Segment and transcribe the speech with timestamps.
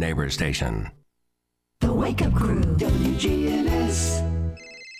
[0.00, 0.90] neighbor station.
[1.80, 4.22] The Wake Up Crew, WGNS.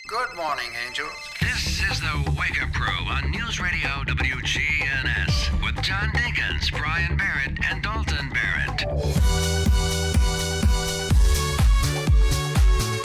[0.06, 1.10] Good morning, angels.
[1.40, 7.58] This is the Wake Up Crew on News Radio WGNS with John Dinkins, Brian Barrett,
[7.64, 8.82] and Dalton Barrett.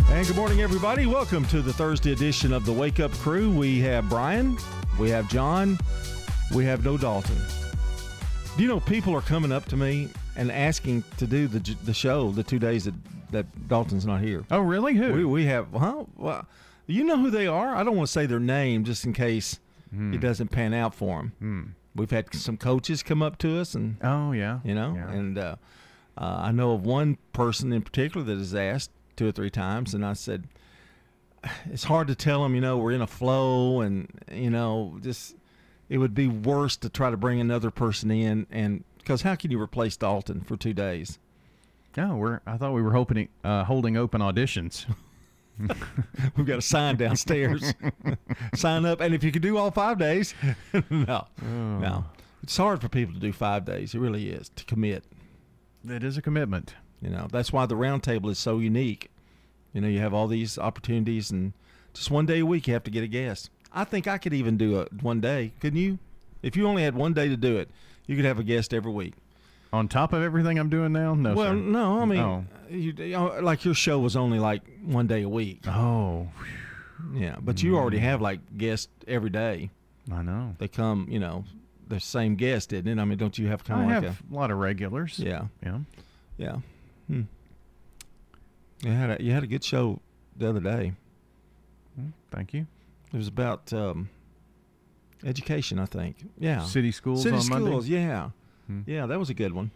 [0.09, 1.05] And good morning, everybody.
[1.05, 3.49] Welcome to the Thursday edition of the Wake Up Crew.
[3.49, 4.57] We have Brian,
[4.99, 5.79] we have John,
[6.53, 7.37] we have no Dalton.
[8.57, 11.93] Do you know people are coming up to me and asking to do the the
[11.93, 12.93] show the two days that,
[13.31, 14.45] that Dalton's not here?
[14.51, 14.93] Oh, really?
[14.95, 15.13] Who?
[15.13, 16.05] We, we have, huh?
[16.15, 16.45] Well,
[16.87, 17.75] you know who they are?
[17.75, 19.59] I don't want to say their name just in case
[19.97, 21.31] it doesn't pan out for them.
[21.39, 21.61] Hmm.
[21.95, 24.59] We've had some coaches come up to us and Oh, yeah.
[24.65, 25.09] you know Yeah.
[25.11, 25.55] and uh,
[26.17, 29.93] uh, i know of one person in particular that has asked two or three times
[29.93, 30.43] and i said
[31.71, 35.35] it's hard to tell them you know we're in a flow and you know just
[35.89, 39.51] it would be worse to try to bring another person in and because how can
[39.51, 41.19] you replace dalton for two days
[41.97, 42.41] Oh, we're.
[42.45, 44.85] I thought we were hoping, uh, holding open auditions.
[46.35, 47.73] we've got a sign downstairs
[48.55, 50.33] sign up and if you could do all five days
[50.89, 52.03] no no
[52.43, 55.05] it's hard for people to do five days it really is to commit
[55.87, 56.75] It is a commitment.
[57.01, 59.09] You know, that's why the round table is so unique.
[59.71, 61.53] You know, you have all these opportunities, and
[61.93, 63.49] just one day a week you have to get a guest.
[63.71, 65.99] I think I could even do it one day, couldn't you?
[66.41, 67.69] If you only had one day to do it,
[68.07, 69.13] you could have a guest every week.
[69.73, 71.33] On top of everything I'm doing now, no.
[71.33, 71.55] well, sir.
[71.55, 72.45] no, I mean, Oh.
[72.69, 75.67] you, you know, like your show was only like one day a week.
[75.67, 76.29] Oh,
[77.13, 79.69] Yeah, but you already have like guests every day.
[80.11, 80.55] I know.
[80.59, 81.43] They come, you know,
[81.87, 83.01] the same guest, didn't it?
[83.01, 85.19] I mean, don't you have kind of like have a lot of regulars.
[85.19, 85.79] yeah, Yeah.
[86.37, 86.57] yeah.
[87.07, 87.21] Hmm.
[88.81, 89.99] You had a, you had a good show
[90.37, 90.93] the other day.
[91.99, 92.67] Mm, Thank you.
[93.13, 94.09] It was about um,
[95.25, 96.17] education, I think.
[96.39, 96.63] Yeah.
[96.63, 98.01] City schools City on schools, Monday.
[98.05, 98.29] yeah.
[98.67, 98.81] Hmm.
[98.85, 99.71] Yeah, that was a good one.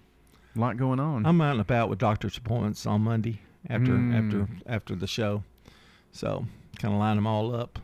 [0.55, 1.25] A lot going on.
[1.25, 4.15] I'm out and about with doctor's appointments on Monday after Mm.
[4.25, 5.43] after after the show.
[6.11, 6.45] So,
[6.79, 7.77] kind of line them all up.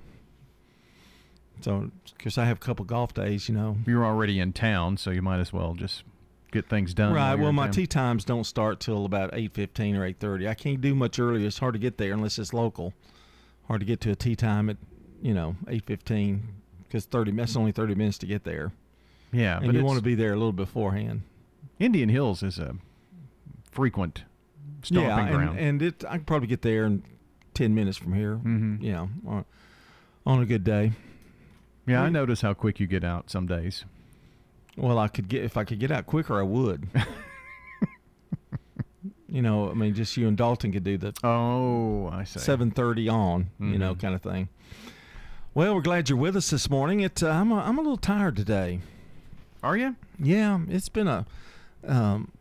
[1.62, 3.78] So, because I have a couple golf days, you know.
[3.86, 6.04] You're already in town, so you might as well just
[6.52, 7.14] get things done.
[7.14, 7.36] Right.
[7.36, 10.48] Well, my tee times don't start till about eight fifteen or eight thirty.
[10.48, 11.46] I can't do much earlier.
[11.48, 12.94] It's hard to get there unless it's local.
[13.68, 14.78] Hard to get to a tee time at
[15.22, 16.48] you know eight fifteen
[16.96, 17.32] because thirty.
[17.32, 18.72] That's only thirty minutes to get there,
[19.34, 21.24] Yeah, and but you want to be there a little beforehand.
[21.78, 22.76] Indian Hills is a
[23.72, 24.24] frequent
[24.82, 25.60] stomping yeah, ground.
[25.60, 27.04] and, and it I could probably get there in
[27.54, 28.38] ten minutes from here.
[28.38, 28.82] Mhm.
[28.82, 29.46] You know, on,
[30.26, 30.94] on a good day.
[31.86, 33.84] yeah, I notice how quick you get out some days.
[34.78, 36.88] Well, I could get if I could get out quicker, I would.
[39.28, 42.40] you know, I mean, just you and Dalton could do the Oh, I see.
[42.40, 44.00] seven thirty on, you know, Mhm.
[44.00, 44.48] kind of thing.
[45.56, 47.00] Well, we're glad you're with us this morning.
[47.00, 48.82] It uh, I'm a, I'm a little tired today.
[49.64, 49.96] Are you?
[50.20, 51.26] Yeah, it's been a
[51.88, 52.32] um,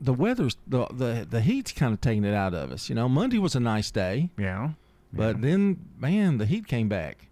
[0.00, 2.88] the weather's the the the heat's kind of taking it out of us.
[2.88, 4.70] You know, Monday was a nice day, Yeah.
[5.12, 5.42] but Yeah.
[5.42, 7.28] then man, the heat came back.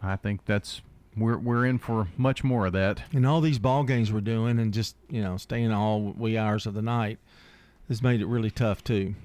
[0.00, 0.80] I think that's
[1.16, 3.02] we're we're in for much more of that.
[3.12, 6.66] And all these ball games we're doing, and just you know, staying all wee hours
[6.66, 7.18] of the night,
[7.88, 9.16] has made it really tough too.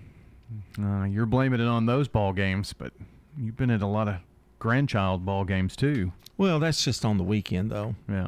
[0.82, 2.92] Uh, you're blaming it on those ball games, but
[3.38, 4.16] you've been at a lot of
[4.62, 6.14] grandchild ball games too.
[6.38, 7.96] Well, that's just on the weekend though.
[8.08, 8.28] Yeah.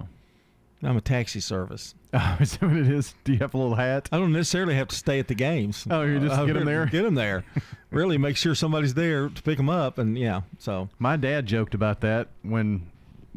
[0.81, 1.95] I'm a taxi service.
[2.15, 3.15] Oh, is that what it is?
[3.23, 4.07] Do you have a little hat?
[4.11, 5.87] I don't necessarily have to stay at the games.
[5.89, 6.85] Oh, you just Uh, get 'em there?
[6.91, 7.43] Get them there.
[7.89, 10.41] really, make sure somebody's there to pick them up, and yeah.
[10.59, 12.83] So My dad joked about that when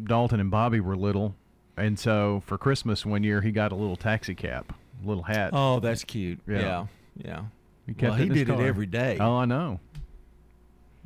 [0.05, 1.35] Dalton and Bobby were little,
[1.79, 5.51] and so for Christmas one year he got a little taxi cap, little hat.
[5.55, 6.41] Oh, that's cute.
[6.47, 6.59] Yeah.
[6.61, 6.87] Yeah,
[7.25, 7.41] yeah.
[7.87, 9.17] he kept Well, he did it every day.
[9.19, 9.81] Oh, I know.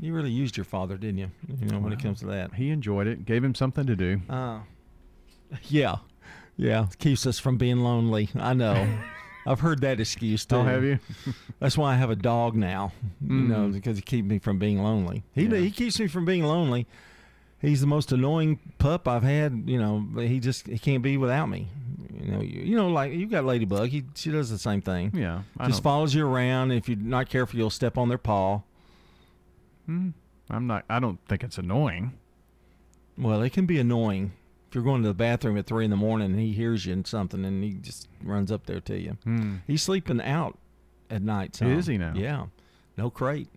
[0.01, 1.31] You really used your father, didn't you?
[1.61, 2.55] You know, when it comes to that.
[2.55, 3.25] He enjoyed it.
[3.27, 4.21] Gave him something to do.
[4.31, 4.61] Uh,
[5.69, 5.97] yeah,
[6.57, 6.87] yeah.
[6.99, 8.31] Keeps us from being lonely.
[8.35, 8.89] I know.
[9.47, 10.57] I've heard that excuse too.
[10.57, 10.99] Oh, have you?
[11.61, 12.93] That's why I have a dog now.
[13.27, 13.73] You know, Mm.
[13.73, 15.25] because he keeps me from being lonely.
[15.35, 15.57] He Yeah.
[15.59, 16.87] he keeps me from being lonely.
[17.61, 19.65] He's the most annoying pup I've had.
[19.67, 21.69] You know, but he just he can't be without me.
[22.23, 23.89] You know, you, you know, like you got Ladybug.
[23.89, 25.11] He she does the same thing.
[25.15, 25.43] Yeah.
[25.59, 26.71] I just follows you around.
[26.73, 28.61] If you're not careful, you'll step on their paw.
[29.91, 30.11] Hmm.
[30.49, 30.85] I'm not.
[30.89, 32.13] I don't think it's annoying.
[33.19, 34.33] Well, it can be annoying
[34.69, 36.93] if you're going to the bathroom at three in the morning and he hears you
[36.93, 39.17] and something and he just runs up there to you.
[39.25, 39.57] Hmm.
[39.67, 40.57] He's sleeping out
[41.11, 41.57] at night.
[41.57, 41.73] Some.
[41.73, 42.13] Is he now?
[42.15, 42.47] Yeah,
[42.97, 43.49] no crate.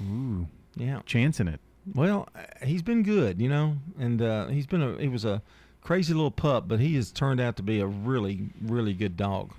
[0.00, 0.46] Ooh,
[0.76, 1.00] Yeah.
[1.06, 1.60] chancing it.
[1.94, 2.28] Well,
[2.62, 5.42] he's been good, you know, and uh, he's been a he was a
[5.82, 9.52] crazy little pup, but he has turned out to be a really really good dog.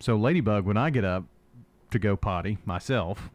[0.00, 1.24] So Ladybug, when I get up
[1.90, 3.30] to go potty myself,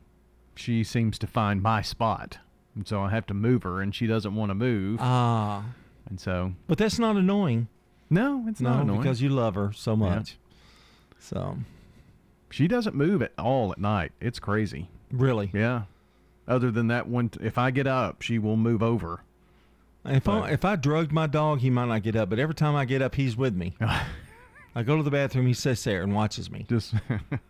[0.56, 2.38] she seems to find my spot,
[2.76, 5.64] and so I have to move her, and she doesn't want to move, Ah,
[6.10, 7.68] and so but that's not annoying.
[8.10, 9.02] no, it's no, not annoying.
[9.02, 10.38] because you love her so much.
[11.20, 11.58] So,
[12.50, 14.12] She doesn't move at all at night.
[14.20, 14.90] It's crazy.
[15.12, 15.52] Really.
[15.54, 15.84] Yeah.
[16.48, 19.22] Other than that one, if I get up, she will move over.
[20.04, 22.30] If I, if I drugged my dog, he might not get up.
[22.32, 23.76] But every time I get up, he's with me.
[24.76, 26.66] I go to the bathroom, he sits there and watches me.
[26.68, 26.96] Just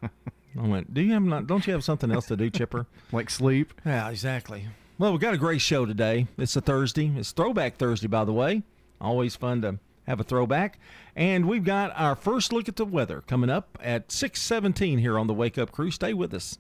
[0.58, 1.48] I went, "Do you have not?
[1.48, 3.74] Don't you have something else to do, Chipper?" like sleep.
[3.86, 4.68] Yeah, exactly.
[4.98, 6.28] Well, we got a great show today.
[6.38, 7.12] It's a Thursday.
[7.16, 8.64] It's Throwback Thursday, by the way.
[9.00, 10.78] Always fun to have a throwback.
[11.16, 15.28] And we've got our first look at the weather coming up at 6:17 here on
[15.28, 15.92] the Wake Up Crew.
[15.92, 16.58] Stay with us.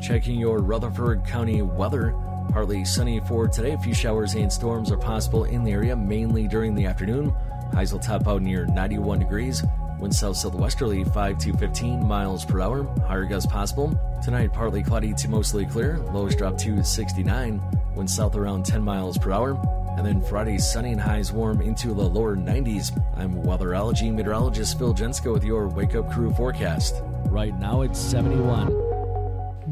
[0.00, 2.14] Checking your Rutherford County weather.
[2.50, 3.72] Partly sunny for today.
[3.72, 7.30] A few showers and storms are possible in the area, mainly during the afternoon.
[7.72, 9.62] Highs will top out near 91 degrees.
[9.98, 12.84] Wind south southwesterly 5 to 15 miles per hour.
[13.06, 13.98] Higher gusts possible.
[14.22, 15.98] Tonight, partly cloudy to mostly clear.
[16.12, 17.60] Lows drop to 69.
[17.94, 19.60] Wind south around 10 miles per hour.
[19.96, 22.90] And then Friday, sunny and highs warm into the lower 90s.
[23.16, 27.02] I'm weatherology meteorologist Phil Jensko with your Wake Up Crew forecast.
[27.26, 28.84] Right now, it's 71.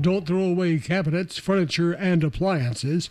[0.01, 3.11] Don't throw away cabinets, furniture, and appliances.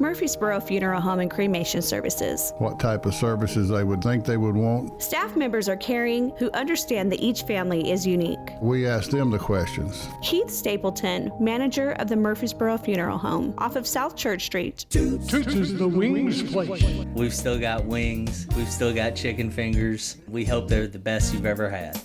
[0.00, 2.52] Murfreesboro Funeral Home and Cremation Services.
[2.58, 5.02] what type of services they would think they would want.
[5.02, 8.38] Staff members are caring who understand that each family is unique.
[8.60, 10.06] We ask them the questions.
[10.22, 14.86] Keith Stapleton, manager of the Murfreesboro Funeral Home, off of South Church Street.
[14.88, 16.84] Toots is the wings place.
[17.14, 18.46] We've still got wings.
[18.56, 20.18] We've still got chicken fingers.
[20.28, 22.00] We hope they're the best you've ever had.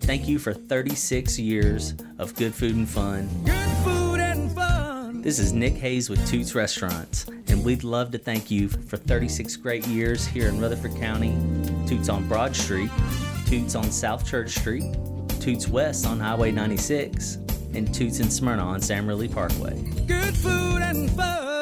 [0.00, 3.28] Thank you for 36 years of good food and fun.
[3.44, 3.97] Good food and fun.
[5.20, 9.56] This is Nick Hayes with Toots Restaurants, and we'd love to thank you for 36
[9.56, 11.36] great years here in Rutherford County.
[11.88, 12.90] Toots on Broad Street,
[13.44, 14.96] Toots on South Church Street,
[15.40, 17.34] Toots West on Highway 96,
[17.74, 19.82] and Toots in Smyrna on Sam Ridley Parkway.
[20.06, 21.57] Good food and fun.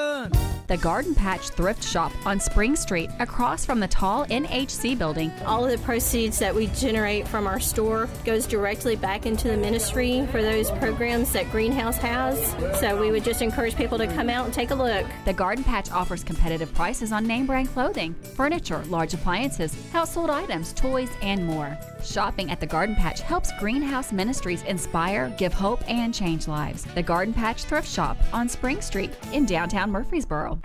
[0.67, 5.31] The Garden Patch Thrift Shop on Spring Street, across from the tall NHC building.
[5.45, 9.57] All of the proceeds that we generate from our store goes directly back into the
[9.57, 12.37] ministry for those programs that Greenhouse has.
[12.81, 15.07] So we would just encourage people to come out and take a look.
[15.25, 20.73] The Garden Patch offers competitive prices on name brand clothing, furniture, large appliances, household items,
[20.73, 21.79] toys, and more.
[22.03, 26.85] Shopping at the Garden Patch helps Greenhouse Ministries inspire, give hope, and change lives.
[26.95, 30.59] The Garden Patch Thrift Shop on Spring Street in downtown Murfreesboro.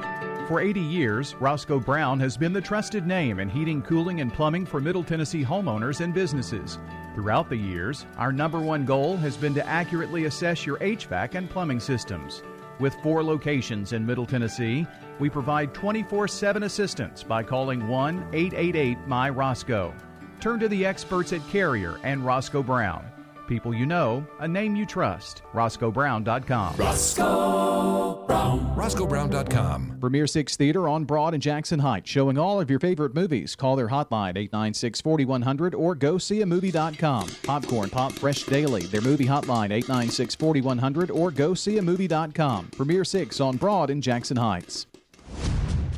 [0.47, 4.65] For 80 years, Roscoe Brown has been the trusted name in heating, cooling, and plumbing
[4.65, 6.77] for Middle Tennessee homeowners and businesses.
[7.15, 11.49] Throughout the years, our number one goal has been to accurately assess your HVAC and
[11.49, 12.43] plumbing systems.
[12.79, 14.87] With four locations in Middle Tennessee,
[15.19, 19.93] we provide 24 7 assistance by calling 1 888 My Roscoe.
[20.41, 23.05] Turn to the experts at Carrier and Roscoe Brown.
[23.47, 25.43] People you know, a name you trust.
[25.53, 26.77] RoscoeBrown.com.
[26.77, 28.75] Roscoe Brown.
[28.75, 29.97] RoscoeBrown.com.
[29.99, 33.55] Premier Six Theater on Broad and Jackson Heights, showing all of your favorite movies.
[33.55, 37.27] Call their hotline 896 4100 or go see a movie.com.
[37.43, 42.67] Popcorn Pop Fresh Daily, their movie hotline 896 4100 or go see a movie.com.
[42.67, 44.87] Premier Six on Broad and Jackson Heights.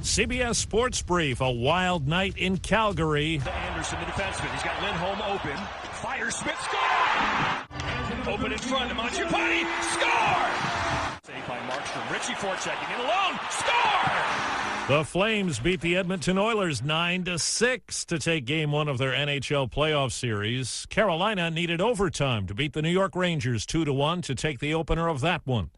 [0.04, 3.42] CBS Sports Brief, a wild night in Calgary.
[3.70, 4.52] Andersson, the defenseman.
[4.52, 5.56] He's got Lindholm open.
[5.94, 8.34] Fire Smith, score!
[8.34, 11.20] Open in front of Mangiapane, score!
[11.24, 12.12] Saved by Markstrom.
[12.12, 14.98] Ritchie forechecking in alone, score!
[14.98, 19.14] The Flames beat the Edmonton Oilers 9 to 6 to take game 1 of their
[19.14, 20.86] NHL playoff series.
[20.88, 24.74] Carolina needed overtime to beat the New York Rangers 2 to 1 to take the
[24.74, 25.70] opener of that one.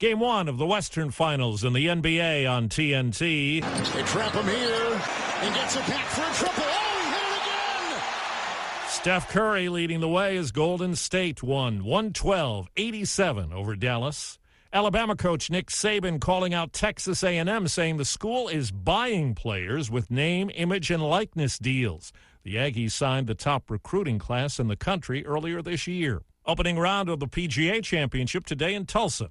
[0.00, 3.62] Game 1 of the Western Finals in the NBA on TNT.
[3.92, 5.00] They trap him here
[5.40, 6.64] and gets it back for a triple.
[6.66, 7.42] Oh, he hit it
[7.94, 8.88] again!
[8.88, 14.40] Steph Curry leading the way as Golden State won 112-87 over Dallas.
[14.72, 20.10] Alabama coach Nick Saban calling out Texas A&M saying the school is buying players with
[20.10, 22.12] name, image and likeness deals.
[22.42, 26.22] The Aggies signed the top recruiting class in the country earlier this year.
[26.44, 29.30] Opening round of the PGA Championship today in Tulsa.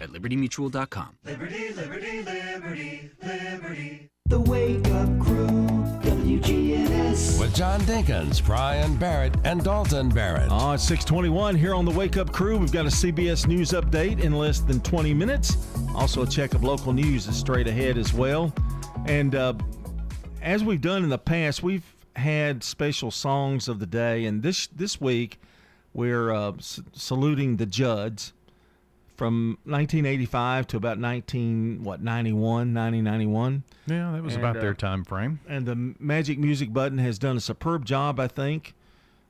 [0.00, 1.16] At libertymutual.com.
[1.24, 4.06] Liberty, liberty, liberty, liberty.
[4.26, 5.46] The Wake Up Crew,
[6.02, 7.40] WGNS.
[7.40, 10.48] With John Dinkins, Brian Barrett, and Dalton Barrett.
[10.50, 12.56] Oh, it's 621 here on the Wake Up Crew.
[12.56, 15.56] We've got a CBS News update in less than 20 minutes.
[15.94, 18.54] Also, a check of local news is straight ahead as well.
[19.06, 19.54] And uh,
[20.40, 24.26] as we've done in the past, we've had special songs of the day.
[24.26, 25.40] And this, this week,
[25.92, 28.32] we're uh, s- saluting the Judds
[29.20, 34.72] from 1985 to about 19 what 91 9091 Yeah, that was And, about uh, their
[34.72, 35.40] time frame.
[35.46, 38.72] and the magic music button has done a superb job i think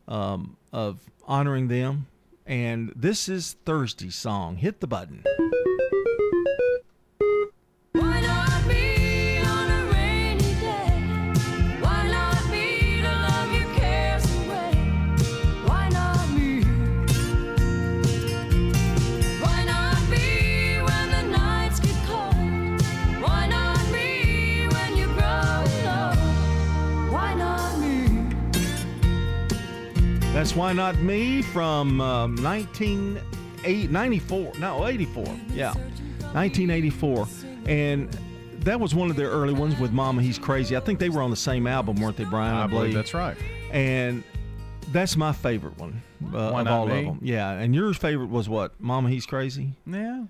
[0.06, 2.06] um, of honoring them.
[2.46, 5.24] And this is thursday's song hit the button
[30.40, 35.74] that's why not me from um, 1994 no 84 yeah
[36.32, 37.28] 1984
[37.66, 38.10] and
[38.60, 41.20] that was one of their early ones with mama he's crazy i think they were
[41.20, 43.36] on the same album weren't they brian I believe that's right.
[43.70, 44.24] and
[44.92, 46.00] that's my favorite one
[46.32, 47.00] uh, of all Me?
[47.00, 47.18] of them.
[47.22, 48.78] Yeah, and your favorite was what?
[48.78, 49.72] Mama, he's crazy.
[49.86, 50.24] Yeah.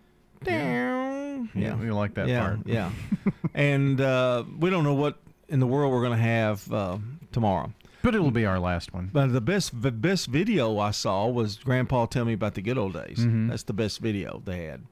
[0.47, 2.61] Yeah, Yeah, you like that yeah, part.
[2.65, 2.93] Yeah,
[3.55, 6.99] and uh, we don't know what in the world we're going to have uh,
[7.33, 7.73] tomorrow.
[8.03, 9.11] But it'll be our last one.
[9.13, 12.79] But the best, the best video I saw was Grandpa tell me about the good
[12.79, 13.19] old days.
[13.19, 13.49] Mhm.
[13.51, 14.83] That's the best video they had.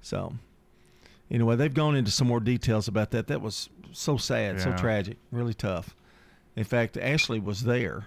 [0.00, 0.34] So,
[1.30, 3.26] anyway, they've gone into some more details about that.
[3.26, 5.94] That was so sad, so tragic, really tough.
[6.54, 8.06] In fact, Ashley was there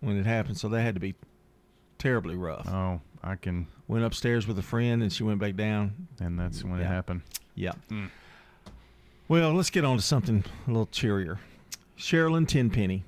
[0.00, 1.14] when it happened, so that had to be
[1.98, 2.66] terribly rough.
[2.68, 3.66] Oh, I can.
[3.88, 6.08] Went upstairs with a friend, and she went back down.
[6.18, 7.22] And that's when it happened.
[7.54, 7.72] Yeah.
[9.28, 11.38] Well, let's get on to something a little cheerier.
[11.98, 13.04] Sherilyn Tenpenny.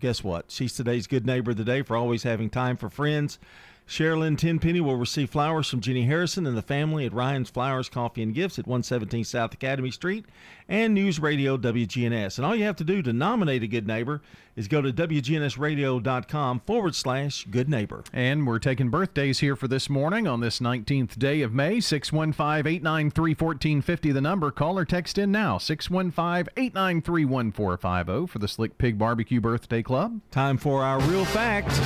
[0.00, 0.50] Guess what?
[0.50, 3.38] She's today's good neighbor of the day for always having time for friends.
[3.86, 8.22] Sherilyn Tenpenny will receive flowers from Jenny Harrison and the family at Ryan's Flowers, Coffee,
[8.22, 10.24] and Gifts at 117 South Academy Street
[10.68, 12.38] and News Radio WGNS.
[12.38, 14.22] And all you have to do to nominate a good neighbor
[14.56, 18.04] is go to WGNSradio.com forward slash good neighbor.
[18.12, 21.80] And we're taking birthdays here for this morning on this 19th day of May.
[21.80, 24.50] 615 893 1450, the number.
[24.50, 25.58] Call or text in now.
[25.58, 30.20] 615 893 1450 for the Slick Pig Barbecue Birthday Club.
[30.30, 31.80] Time for our real fact.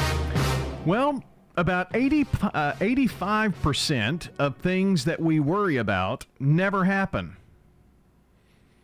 [0.86, 1.22] Well,
[1.56, 7.36] about 80, uh, 85% of things that we worry about never happen.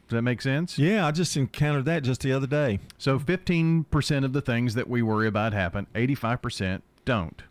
[0.09, 0.79] Does that make sense?
[0.79, 2.81] Yeah, I just encountered that just the other day.
[2.99, 7.43] So 15% of the things that we worry about happen, 85% don't.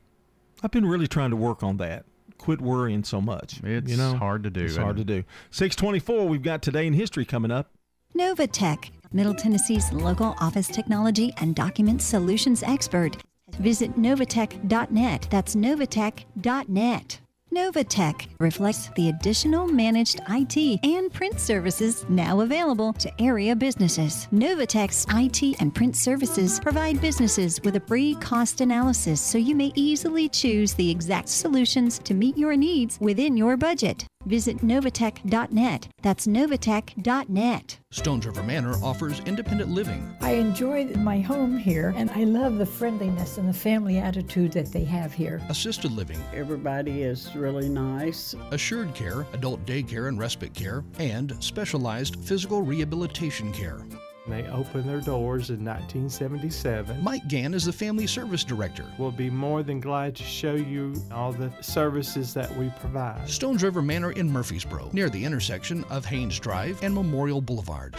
[0.61, 2.05] I've been really trying to work on that.
[2.37, 3.61] Quit worrying so much.
[3.63, 4.15] It's you know?
[4.15, 4.61] hard to do.
[4.61, 5.23] It's isn't hard to do.
[5.51, 7.71] 624, we've got Today in History coming up.
[8.15, 13.17] Novatech, Middle Tennessee's local office technology and document solutions expert.
[13.55, 15.27] Visit novatech.net.
[15.29, 17.20] That's novatech.net.
[17.53, 24.29] Novatech reflects the additional managed IT and print services now available to area businesses.
[24.31, 29.74] Novatech's IT and print services provide businesses with a free cost analysis so you may
[29.75, 34.05] easily choose the exact solutions to meet your needs within your budget.
[34.25, 35.87] Visit novatech.net.
[36.01, 37.79] That's novatech.net.
[37.91, 40.15] Stones River Manor offers independent living.
[40.21, 44.71] I enjoy my home here, and I love the friendliness and the family attitude that
[44.71, 45.41] they have here.
[45.49, 48.35] Assisted living, Everybody is really nice.
[48.51, 53.81] assured care, adult daycare and respite care, and specialized physical rehabilitation care.
[54.27, 57.03] They opened their doors in 1977.
[57.03, 58.85] Mike Gann is the Family Service Director.
[58.97, 63.27] We'll be more than glad to show you all the services that we provide.
[63.27, 67.95] Stones River Manor in Murfreesboro, near the intersection of Haynes Drive and Memorial Boulevard.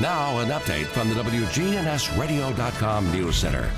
[0.00, 3.70] Now, an update from the WGNSradio.com News Center.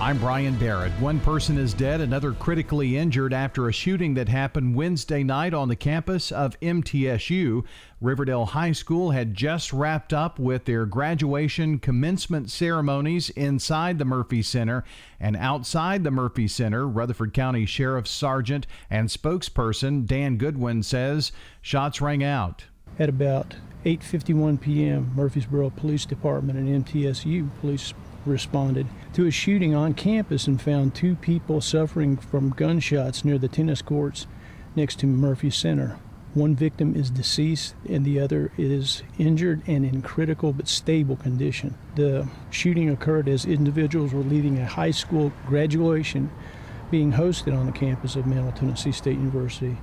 [0.00, 0.92] I'm Brian Barrett.
[0.92, 5.68] One person is dead, another critically injured after a shooting that happened Wednesday night on
[5.68, 7.64] the campus of MTSU.
[8.00, 14.40] Riverdale High School had just wrapped up with their graduation commencement ceremonies inside the Murphy
[14.40, 14.84] Center
[15.20, 16.88] and outside the Murphy Center.
[16.88, 21.30] Rutherford County Sheriff Sergeant and spokesperson Dan Goodwin says
[21.60, 22.64] shots rang out.
[22.98, 27.92] At about 8:51 p.m., Murfreesboro Police Department and MTSU police
[28.24, 33.48] responded to a shooting on campus and found two people suffering from gunshots near the
[33.48, 34.26] tennis courts
[34.76, 35.98] next to Murphy Center.
[36.32, 41.76] One victim is deceased and the other is injured and in critical but stable condition.
[41.96, 46.30] The shooting occurred as individuals were leaving a high school graduation
[46.88, 49.76] being hosted on the campus of Middle Tennessee State University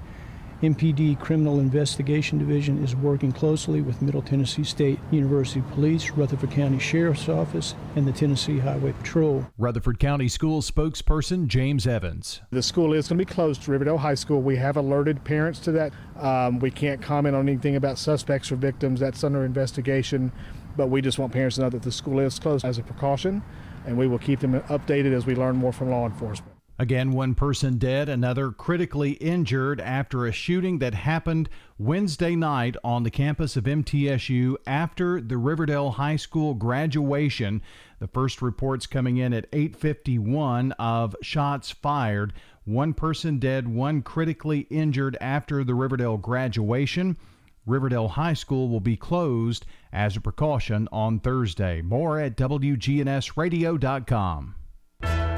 [0.63, 6.79] MPD Criminal Investigation Division is working closely with Middle Tennessee State University Police, Rutherford County
[6.79, 9.45] Sheriff's Office, and the Tennessee Highway Patrol.
[9.59, 12.41] Rutherford County School spokesperson James Evans.
[12.49, 14.41] The school is going to be closed to Riverdale High School.
[14.41, 15.93] We have alerted parents to that.
[16.19, 18.99] Um, we can't comment on anything about suspects or victims.
[18.99, 20.31] That's under investigation.
[20.75, 23.43] But we just want parents to know that the school is closed as a precaution,
[23.85, 26.56] and we will keep them updated as we learn more from law enforcement.
[26.79, 33.01] Again, one person dead, another critically injured after a shooting that happened Wednesday night on
[33.01, 37.63] the campus of MTSU after the Riverdale High School graduation.
[37.99, 42.31] The first reports coming in at 8:51 of shots fired.
[42.63, 47.17] One person dead, one critically injured after the Riverdale graduation.
[47.65, 51.81] Riverdale High School will be closed as a precaution on Thursday.
[51.81, 54.53] More at WGNSradio.com.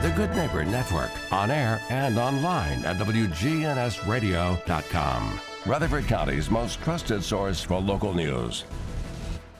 [0.02, 5.40] The Good Neighbor Network, on air and online at WGNSradio.com.
[5.66, 8.64] Rutherford County's most trusted source for local news.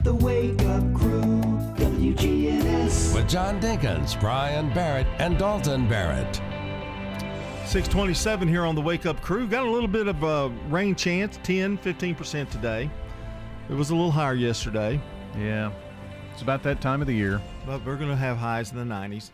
[0.02, 1.42] The Wake Up Crew,
[1.76, 3.14] WGNS.
[3.14, 6.38] With John Dinkins, Brian Barrett, and Dalton Barrett.
[7.66, 9.46] 627 here on the Wake Up Crew.
[9.46, 12.90] Got a little bit of a rain chance, 10, 15% today.
[13.70, 15.02] It was a little higher yesterday.
[15.38, 15.74] Yeah.
[16.32, 17.42] It's about that time of the year.
[17.66, 19.32] But we're going to have highs in the 90s.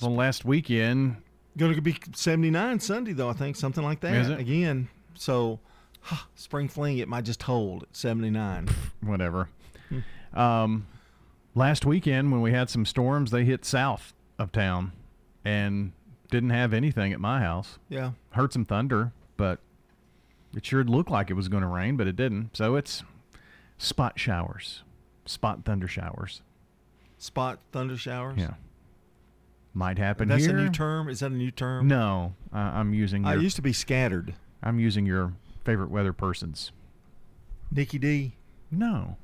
[0.00, 1.16] Well, last weekend.
[1.56, 4.14] Going to be 79 Sunday, though, I think, something like that.
[4.14, 4.38] Is it?
[4.38, 4.88] Again.
[5.14, 5.60] So,
[6.34, 8.68] spring fling, it might just hold at 79.
[9.02, 9.48] Whatever.
[10.34, 10.86] um,
[11.54, 14.92] last weekend, when we had some storms, they hit south of town
[15.44, 15.92] and
[16.30, 17.78] didn't have anything at my house.
[17.88, 18.12] Yeah.
[18.30, 19.58] Heard some thunder, but
[20.56, 22.56] it sure looked like it was going to rain, but it didn't.
[22.56, 23.02] So it's
[23.78, 24.82] spot showers,
[25.26, 26.42] spot thunder showers.
[27.18, 28.38] Spot thunder showers?
[28.38, 28.54] Yeah.
[29.72, 30.56] Might happen That's here.
[30.58, 31.08] a new term?
[31.08, 31.86] Is that a new term?
[31.86, 33.24] No, uh, I'm using.
[33.24, 34.34] I used to be scattered.
[34.62, 35.32] I'm using your
[35.64, 36.72] favorite weather person's.
[37.72, 38.32] Nikki D.
[38.70, 39.16] No,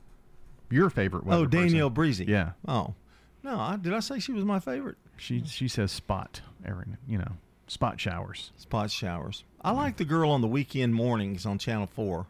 [0.71, 1.43] your favorite weather.
[1.43, 1.95] Oh, Danielle person.
[1.95, 2.25] Breezy.
[2.27, 2.95] Yeah, Oh.
[3.43, 4.97] No, I, did I say she was my favorite?
[5.17, 7.33] she she says spot every you know
[7.69, 8.51] spot showers.
[8.57, 9.45] Spot showers.
[9.63, 12.27] I like the girl on the weekend mornings on Channel 4.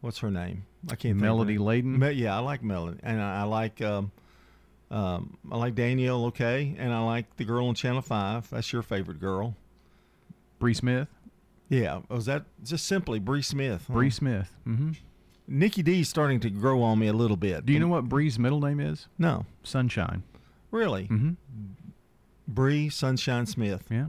[0.00, 0.64] What's her name?
[0.86, 1.66] I can't think Melody name.
[1.66, 1.98] Layden?
[1.98, 2.98] Me- yeah, I like Melody.
[3.02, 4.10] And I, I like um,
[4.90, 6.74] um, I like Danielle, okay?
[6.78, 8.50] And I like the girl on Channel 5.
[8.50, 9.54] That's your favorite girl.
[10.58, 11.08] Bree Smith.
[11.68, 12.00] Yeah.
[12.08, 13.84] Was that just simply Bree Smith?
[13.88, 13.94] huh?
[13.94, 14.54] Bree Smith.
[14.66, 14.92] Mm-hmm.
[15.46, 17.64] Nikki D's starting to grow on me a little bit.
[17.64, 19.06] Do you know what Bree's middle name is?
[19.18, 19.46] No.
[19.62, 20.22] Sunshine.
[20.70, 21.04] Really?
[21.04, 21.32] Mm-hmm.
[22.46, 23.84] Bree Sunshine Smith.
[23.90, 24.06] Yeah.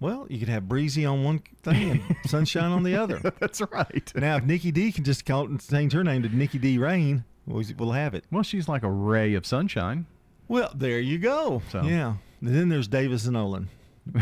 [0.00, 3.20] Well, you could have Breezy on one thing and Sunshine on the other.
[3.38, 4.12] That's right.
[4.16, 6.76] Now, if Nikki D can just call it and change her name to Nikki D
[6.78, 8.24] Rain, we'll, have it.
[8.30, 10.06] Well, she's like a ray of sunshine.
[10.48, 11.62] Well, there you go.
[11.70, 12.14] So- Yeah.
[12.40, 13.68] And then there's Davis Nolan.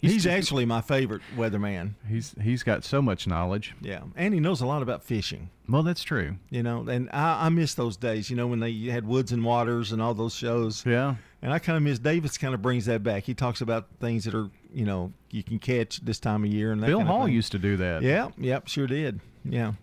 [0.00, 1.94] He's, just- actually my favorite weatherman.
[2.08, 3.74] He's he's got so much knowledge.
[3.80, 4.00] Yeah.
[4.16, 5.50] And he knows a lot about fishing.
[5.68, 6.36] Well, that's true.
[6.50, 9.44] You know, and I, I miss those days, you know, when they had Woods and
[9.44, 10.84] Waters and all those shows.
[10.84, 11.14] Yeah.
[11.42, 13.22] And I kind of miss Davis kind of brings that back.
[13.22, 16.72] He talks about things that are, you know, you can catch this time of year
[16.72, 17.34] and that Bill kind of Hall thing.
[17.34, 18.02] used to do that.
[18.02, 19.20] Yeah, yep, sure did.
[19.44, 19.74] Yeah,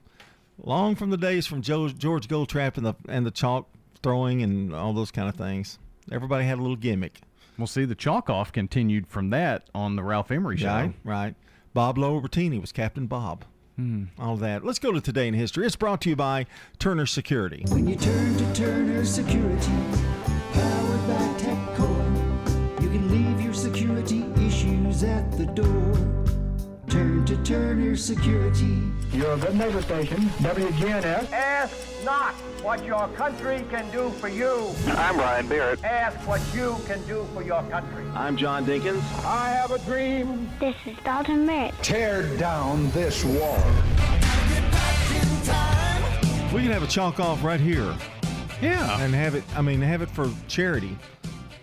[0.64, 3.68] long from the days from Joe, George Goldtrap and the and the chalk
[4.02, 5.78] throwing and all those kind of things.
[6.12, 7.22] Everybody had a little gimmick.
[7.58, 10.68] Well, see, the chalk off continued from that on the Ralph Emery show.
[10.68, 11.36] Right, right.
[11.74, 13.46] Bob Lobertini was Captain Bob.
[13.76, 14.06] Hmm.
[14.20, 14.66] All that.
[14.66, 15.66] Let's go to today in history.
[15.66, 16.46] It's brought to you by
[16.80, 17.66] Turner Security.
[17.70, 19.72] When you turn to Turner Security,
[20.54, 25.91] powered by TechCore, you can leave your security issues at the door.
[27.32, 28.92] Turn to Turner Security.
[29.14, 31.32] You're a good neighbor station, WGNS.
[31.32, 34.70] Ask not what your country can do for you.
[34.88, 35.82] I'm Brian Barrett.
[35.82, 38.04] Ask what you can do for your country.
[38.16, 39.02] I'm John Dinkins.
[39.24, 40.50] I have a dream.
[40.60, 41.74] This is Dalton Barrett.
[41.82, 43.64] Tear down this wall.
[46.54, 47.96] We can have a chalk off right here.
[48.62, 49.02] Yeah.
[49.02, 50.98] And have it, I mean, have it for charity.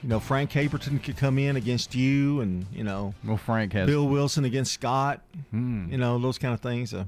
[0.03, 3.87] You know, Frank Caperton could come in against you and, you know, Well, Frank has.
[3.87, 5.21] Bill Wilson against Scott.
[5.51, 5.91] Hmm.
[5.91, 6.95] You know, those kind of things.
[6.95, 7.05] Uh,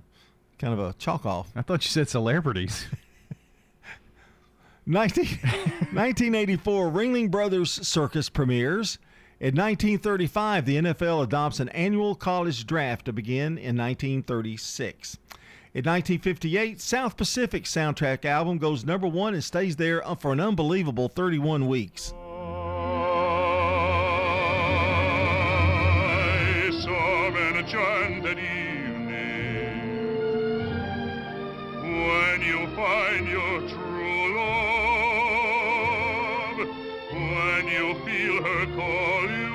[0.58, 1.50] kind of a chalk off.
[1.54, 2.86] I thought you said celebrities.
[4.86, 5.24] 19,
[5.92, 8.98] 1984, Ringling Brothers Circus premieres.
[9.38, 15.16] In 1935, the NFL adopts an annual college draft to begin in 1936.
[15.72, 21.08] In 1958, South Pacific soundtrack album goes number one and stays there for an unbelievable
[21.08, 22.12] 31 weeks.
[32.40, 34.56] When you find your true love,
[37.12, 39.54] when you feel her call you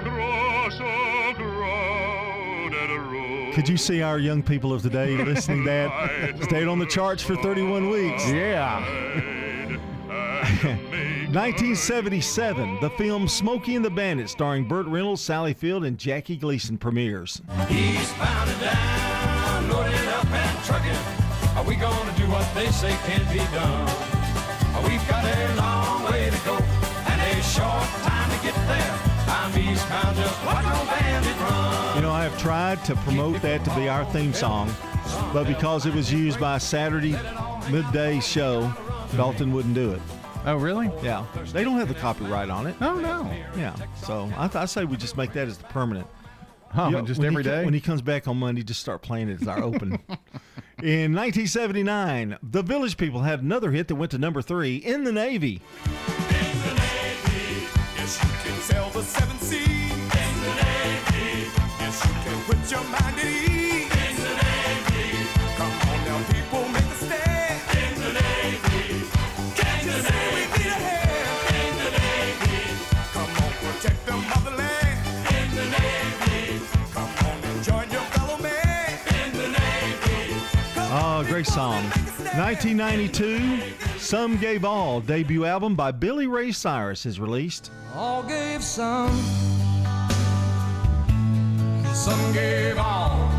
[0.00, 3.52] across a crowded room.
[3.52, 6.42] Could you see our young people of today listening to that?
[6.44, 8.26] Stayed on the charts for 31 weeks.
[8.30, 8.80] Yeah.
[11.32, 16.78] 1977, the film Smokey and the Bandit, starring Burt Reynolds, Sally Field, and Jackie Gleason,
[16.78, 17.42] premieres.
[20.70, 21.56] Trucking.
[21.56, 23.86] Are we gonna do what they say can't be done?
[24.84, 28.98] We've got a long way to go and a short time to get there.
[29.26, 31.96] I'm eastbound, just watch no bandit run.
[31.96, 34.72] You know, I have tried to promote that to be our theme song,
[35.32, 37.16] but because it was used by a Saturday
[37.70, 38.72] midday show,
[39.16, 40.00] Dalton wouldn't do it.
[40.46, 40.90] Oh, really?
[41.02, 41.26] Yeah.
[41.52, 42.76] They don't have the copyright on it.
[42.80, 43.30] Oh, no.
[43.58, 43.74] Yeah.
[44.04, 46.06] So I, th- I say we just make that as the permanent.
[46.70, 49.02] Huh, You know, just when every co- When he comes back on Monday, just start
[49.02, 49.92] playing it as our open.
[50.82, 55.12] In 1979, the Village People had another hit that went to number three in the
[55.12, 55.60] Navy.
[57.96, 59.66] Yes, you can sail the seven seas.
[59.66, 59.98] In
[60.40, 61.50] the Navy.
[61.80, 63.39] Yes, you can put your mind at ease.
[81.44, 81.82] Song.
[82.36, 83.60] 1992,
[83.98, 87.70] Some Gave All, debut album by Billy Ray Cyrus, is released.
[87.94, 89.10] All gave some,
[91.94, 93.30] some gave all.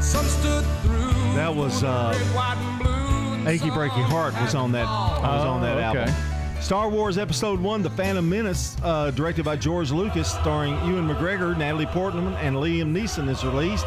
[0.00, 1.12] Some stood through.
[1.34, 3.34] That was uh, red, white, and blue.
[3.34, 6.10] and Achy Breaky Heart was on that was on that Oh, okay.
[6.10, 6.14] album.
[6.62, 11.56] Star Wars Episode One: The Phantom Menace, uh, directed by George Lucas, starring Ewan McGregor,
[11.56, 13.86] Natalie Portman, and Liam Neeson, is released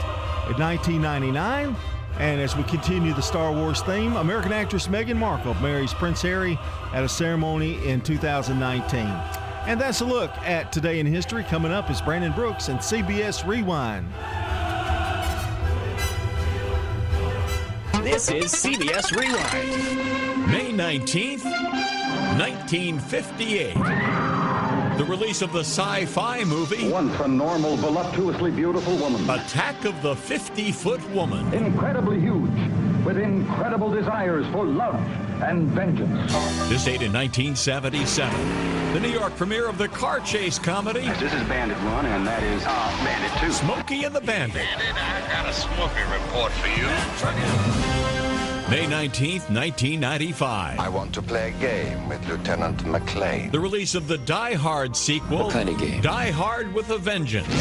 [0.51, 1.75] in 1999.
[2.19, 6.59] And as we continue the Star Wars theme, American actress Meghan Markle marries Prince Harry
[6.93, 8.99] at a ceremony in 2019.
[9.65, 11.43] And that's a look at today in history.
[11.43, 14.07] Coming up is Brandon Brooks and CBS Rewind.
[18.03, 20.51] This is CBS Rewind.
[20.51, 21.45] May 19th,
[22.37, 24.30] 1958.
[24.97, 29.27] The release of the sci fi movie Once a normal, voluptuously beautiful woman.
[29.29, 31.51] Attack of the 50 Foot Woman.
[31.53, 32.51] Incredibly huge,
[33.05, 34.95] with incredible desires for love
[35.41, 36.31] and vengeance.
[36.69, 38.71] This date in 1977.
[38.93, 42.43] The New York premiere of the car chase comedy This is Bandit 1, and that
[42.43, 42.69] is uh,
[43.05, 43.51] Bandit 2.
[43.53, 44.55] Smokey and the Bandit.
[44.55, 48.00] Bandit, I got a smoking report for you.
[48.71, 50.79] May 19th, 1995.
[50.79, 53.51] I want to play a game with Lieutenant McClane.
[53.51, 55.39] The release of the Die Hard sequel.
[55.39, 56.01] What kind of game?
[56.01, 57.53] Die Hard with a Vengeance.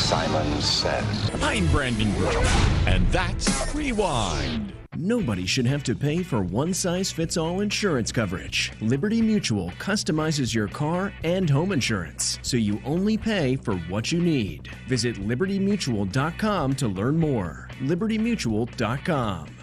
[0.00, 1.30] Simon Says.
[1.42, 2.48] I'm Brandon Brooks,
[2.86, 4.72] and that's Rewind.
[4.96, 8.72] Nobody should have to pay for one size fits all insurance coverage.
[8.80, 14.18] Liberty Mutual customizes your car and home insurance, so you only pay for what you
[14.22, 14.70] need.
[14.88, 17.68] Visit libertymutual.com to learn more.
[17.82, 19.53] libertymutual.com.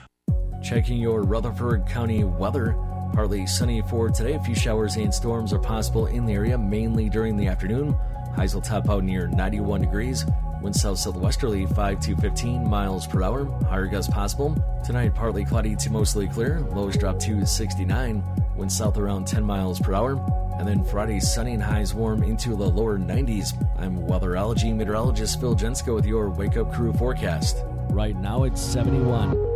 [0.61, 2.75] Checking your Rutherford County weather.
[3.13, 4.33] Partly sunny for today.
[4.33, 7.95] A few showers and storms are possible in the area, mainly during the afternoon.
[8.35, 10.25] Highs will top out near 91 degrees.
[10.61, 13.45] Wind south southwesterly 5 to 15 miles per hour.
[13.63, 14.55] Higher gusts possible.
[14.85, 16.59] Tonight, partly cloudy to mostly clear.
[16.59, 18.23] Lows drop to 69.
[18.55, 20.13] Wind south around 10 miles per hour.
[20.59, 23.53] And then Friday, sunny and highs warm into the lower 90s.
[23.79, 27.57] I'm weatherology meteorologist Phil Jensko with your Wake Up Crew forecast.
[27.89, 29.50] Right now, it's 71.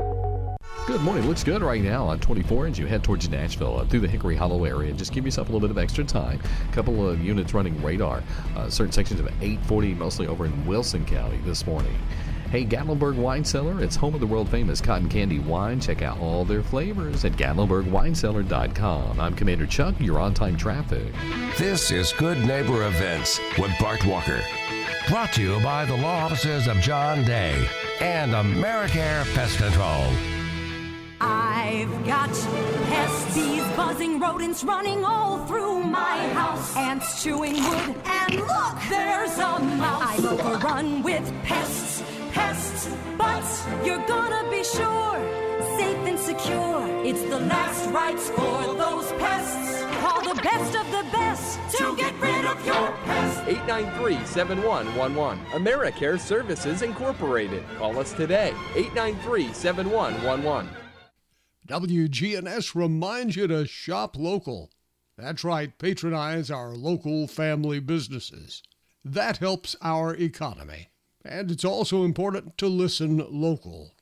[0.87, 1.27] Good morning.
[1.27, 4.35] Looks good right now on 24 as you head towards Nashville uh, through the Hickory
[4.35, 4.93] Hollow area.
[4.93, 6.39] Just give yourself a little bit of extra time.
[6.69, 8.21] A couple of units running radar.
[8.55, 11.97] Uh, certain sections of 840, mostly over in Wilson County this morning.
[12.51, 13.81] Hey, Gatlinburg Wine Cellar.
[13.81, 15.79] It's home of the world famous cotton candy wine.
[15.79, 19.19] Check out all their flavors at GatlinburgWineCellar.com.
[19.19, 19.95] I'm Commander Chuck.
[19.99, 21.11] You're on time traffic.
[21.57, 24.39] This is Good Neighbor Events with Bart Walker.
[25.09, 27.67] Brought to you by the law offices of John Day
[28.01, 30.44] and Americare Pest Control.
[31.21, 36.75] I've got pests, bees, buzzing rodents running all through my house.
[36.75, 40.19] Ants chewing wood, and look, there's a mouse.
[40.19, 43.43] I'm overrun with pests, pests, but
[43.85, 45.19] you're gonna be sure,
[45.77, 46.85] safe and secure.
[47.05, 49.83] It's the last rites for those pests.
[50.01, 53.39] Call the best of the best to get rid of your pests.
[53.47, 55.39] 893-7111.
[55.51, 57.63] AmeriCare Services Incorporated.
[57.77, 58.53] Call us today.
[58.73, 60.67] 893-7111.
[61.67, 64.71] WGNS reminds you to shop local.
[65.17, 68.61] That's right, patronize our local family businesses.
[69.03, 70.89] That helps our economy.
[71.23, 73.93] And it's also important to listen local.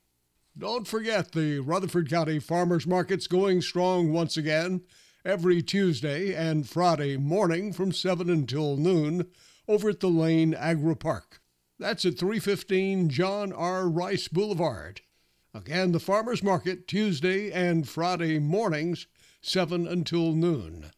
[0.57, 4.81] Don't forget the Rutherford County Farmers Market's going strong once again
[5.23, 9.27] every Tuesday and Friday morning from 7 until noon
[9.67, 11.41] over at the Lane Agri Park.
[11.79, 13.87] That's at 315 John R.
[13.87, 15.01] Rice Boulevard.
[15.55, 19.05] Again, the Farmers Market Tuesday and Friday mornings,
[19.41, 20.91] 7 until noon.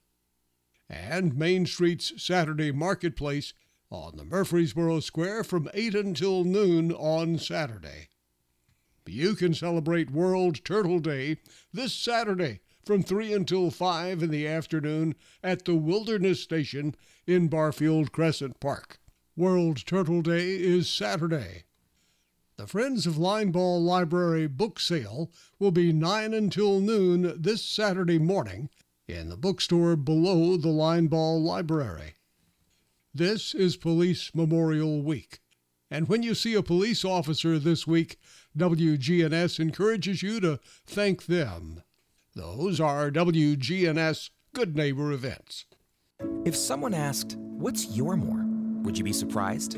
[0.89, 3.53] And Main Street's Saturday Marketplace
[3.89, 8.07] on the Murfreesboro Square from 8 until noon on Saturday.
[9.05, 11.37] You can celebrate World Turtle Day
[11.73, 16.95] this Saturday from 3 until 5 in the afternoon at the Wilderness Station
[17.27, 18.99] in Barfield Crescent Park.
[19.35, 21.64] World Turtle Day is Saturday.
[22.57, 28.69] The Friends of Linebaugh Library book sale will be 9 until noon this Saturday morning
[29.09, 32.13] in the bookstore below the Linebaugh Library.
[33.13, 35.39] This is Police Memorial Week.
[35.91, 38.17] And when you see a police officer this week,
[38.57, 41.83] WGNS encourages you to thank them.
[42.35, 45.65] Those are WGNS Good Neighbor events.
[46.45, 48.45] If someone asked, What's your more?
[48.83, 49.77] Would you be surprised?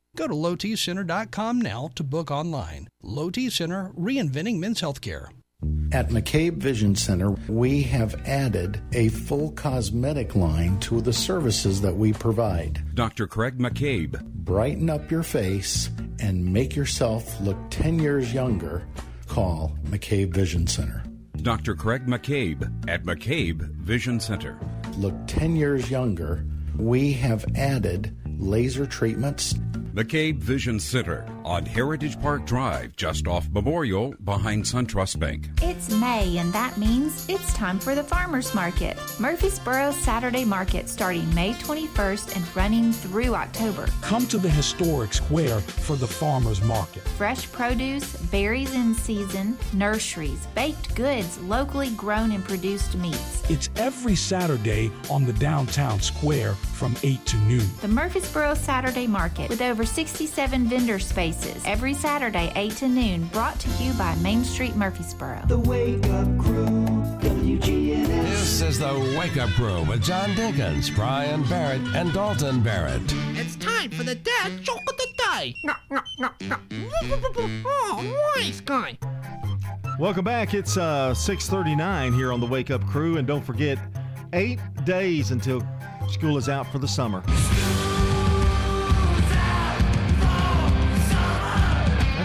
[0.17, 2.89] Go to lowtcenter.com now to book online.
[3.01, 5.27] Low T Center, reinventing men's healthcare.
[5.93, 11.95] At McCabe Vision Center, we have added a full cosmetic line to the services that
[11.95, 12.81] we provide.
[12.95, 13.27] Dr.
[13.27, 14.21] Craig McCabe.
[14.23, 18.85] Brighten up your face and make yourself look 10 years younger.
[19.27, 21.03] Call McCabe Vision Center.
[21.37, 21.75] Dr.
[21.75, 24.59] Craig McCabe at McCabe Vision Center.
[24.97, 26.45] Look 10 years younger.
[26.77, 29.55] We have added laser treatments.
[29.93, 35.49] McCabe Vision Center on Heritage Park Drive, just off Memorial, behind SunTrust Bank.
[35.61, 38.97] It's May, and that means it's time for the Farmers Market.
[39.19, 43.87] Murfreesboro Saturday Market starting May 21st and running through October.
[44.01, 47.03] Come to the historic square for the Farmers Market.
[47.17, 53.49] Fresh produce, berries in season, nurseries, baked goods, locally grown and produced meats.
[53.49, 57.67] It's every Saturday on the downtown square from 8 to noon.
[57.81, 61.30] The Murfreesboro Saturday Market with over 67 vendor spaces
[61.65, 65.41] every Saturday 8 to noon brought to you by Main Street Murfreesboro.
[65.47, 66.65] The Wake Up Crew,
[67.21, 68.07] WGNS.
[68.07, 73.01] This is the Wake Up Crew with John Dinkins, Brian Barrett, and Dalton Barrett.
[73.37, 75.55] It's time for the dad joke of the day.
[75.63, 76.57] No, no, no, no.
[77.65, 78.97] Oh, nice guy.
[79.99, 80.53] Welcome back.
[80.53, 83.77] It's uh, 6:39 here on the Wake Up Crew, and don't forget,
[84.33, 85.61] eight days until
[86.09, 87.23] school is out for the summer.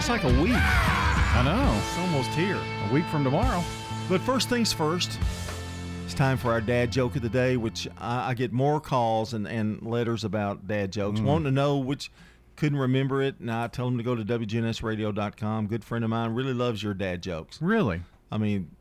[0.07, 0.53] That's like a week.
[0.55, 1.77] I know.
[1.77, 2.55] It's almost here.
[2.89, 3.61] A week from tomorrow.
[4.07, 5.19] But first things first,
[6.05, 9.33] it's time for our dad joke of the day, which I, I get more calls
[9.33, 11.25] and, and letters about dad jokes, Mm.
[11.25, 12.09] wanting to know which
[12.55, 13.37] couldn't remember it.
[13.41, 15.67] And I tell them to go to WGNSradio.com.
[15.67, 17.61] Good friend of mine really loves your dad jokes.
[17.61, 17.99] Really?
[18.31, 18.71] I mean,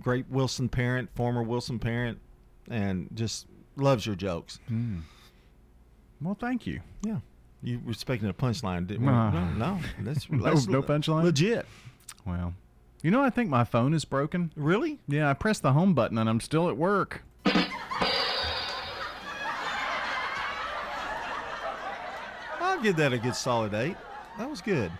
[0.00, 2.18] great Wilson parent, former Wilson parent,
[2.68, 4.58] and just loves your jokes.
[4.66, 4.98] Hmm.
[6.20, 6.80] Well, thank you.
[7.04, 7.18] Yeah.
[7.64, 9.08] You were expecting a punchline, didn't?
[9.08, 9.80] Uh, no, no.
[10.00, 11.24] That's, no, that's no punchline.
[11.24, 11.64] Legit.
[12.26, 12.52] Well,
[13.02, 14.52] you know, I think my phone is broken.
[14.54, 14.98] Really?
[15.08, 17.22] Yeah, I pressed the home button and I'm still at work.
[22.60, 23.96] I'll give that a good solid eight.
[24.38, 24.92] That was good.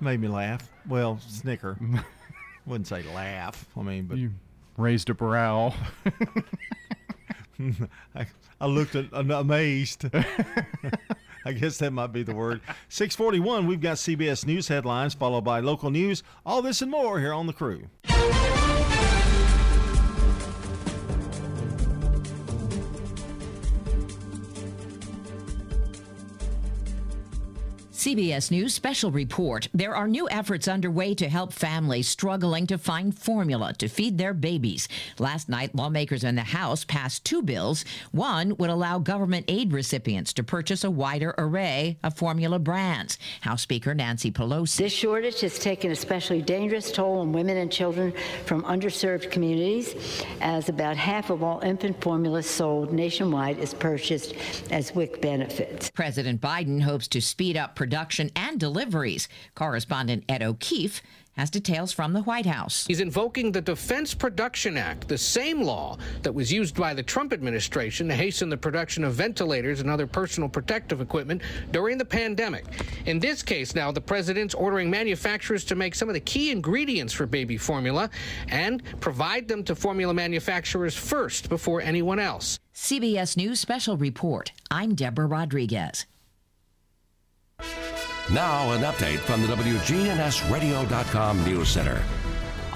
[0.00, 0.66] Made me laugh.
[0.88, 1.76] Well, snicker.
[2.66, 3.66] Wouldn't say laugh.
[3.76, 4.32] I mean, but you
[4.78, 5.74] raised a brow.
[8.14, 8.26] I,
[8.60, 10.06] I looked at, amazed.
[11.46, 12.60] I guess that might be the word.
[12.88, 16.24] 641, we've got CBS News headlines followed by local news.
[16.44, 17.84] All this and more here on The Crew.
[28.06, 29.66] CBS News special report.
[29.74, 34.32] There are new efforts underway to help families struggling to find formula to feed their
[34.32, 34.86] babies.
[35.18, 37.84] Last night, lawmakers in the House passed two bills.
[38.12, 43.18] One would allow government aid recipients to purchase a wider array of formula brands.
[43.40, 44.76] House Speaker Nancy Pelosi.
[44.76, 48.14] This shortage has taken a especially dangerous toll on women and children
[48.44, 54.34] from underserved communities, as about half of all infant formula sold nationwide is purchased
[54.70, 55.90] as WIC benefits.
[55.90, 59.26] President Biden hopes to speed up production and deliveries.
[59.54, 61.00] Correspondent Ed O'Keefe
[61.32, 62.86] has details from the White House.
[62.86, 67.32] He's invoking the Defense Production Act, the same law that was used by the Trump
[67.32, 72.66] administration to hasten the production of ventilators and other personal protective equipment during the pandemic.
[73.06, 77.14] In this case, now, the president's ordering manufacturers to make some of the key ingredients
[77.14, 78.10] for baby formula
[78.48, 82.58] and provide them to formula manufacturers first before anyone else.
[82.74, 84.52] CBS News Special Report.
[84.70, 86.04] I'm Deborah Rodriguez.
[88.32, 92.02] Now, an update from the WGNSradio.com News Center.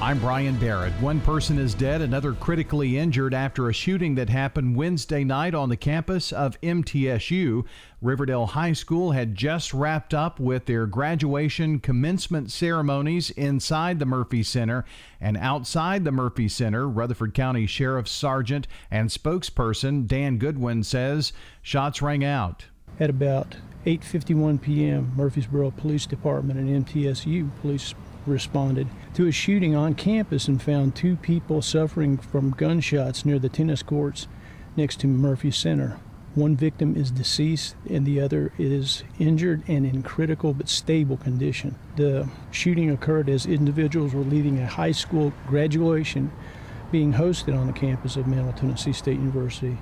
[0.01, 0.93] I'm Brian Barrett.
[1.01, 5.69] One person is dead, another critically injured after a shooting that happened Wednesday night on
[5.69, 7.65] the campus of MTSU.
[8.01, 14.45] Riverdale High School had just wrapped up with their graduation commencement ceremonies inside the Murphy
[14.45, 14.85] Center
[15.21, 16.89] and outside the Murphy Center.
[16.89, 22.67] Rutherford County Sheriff Sergeant and spokesperson Dan Goodwin says shots rang out.
[23.01, 27.95] At about 8:51 p.m., Murfreesboro Police Department and MTSU police
[28.27, 33.49] responded to a shooting on campus and found two people suffering from gunshots near the
[33.49, 34.29] tennis courts
[34.77, 35.99] next to Murphy Center.
[36.35, 41.75] One victim is deceased and the other is injured and in critical but stable condition.
[41.97, 46.31] The shooting occurred as individuals were leaving a high school graduation
[46.93, 49.79] being hosted on the campus of Middle Tennessee State University.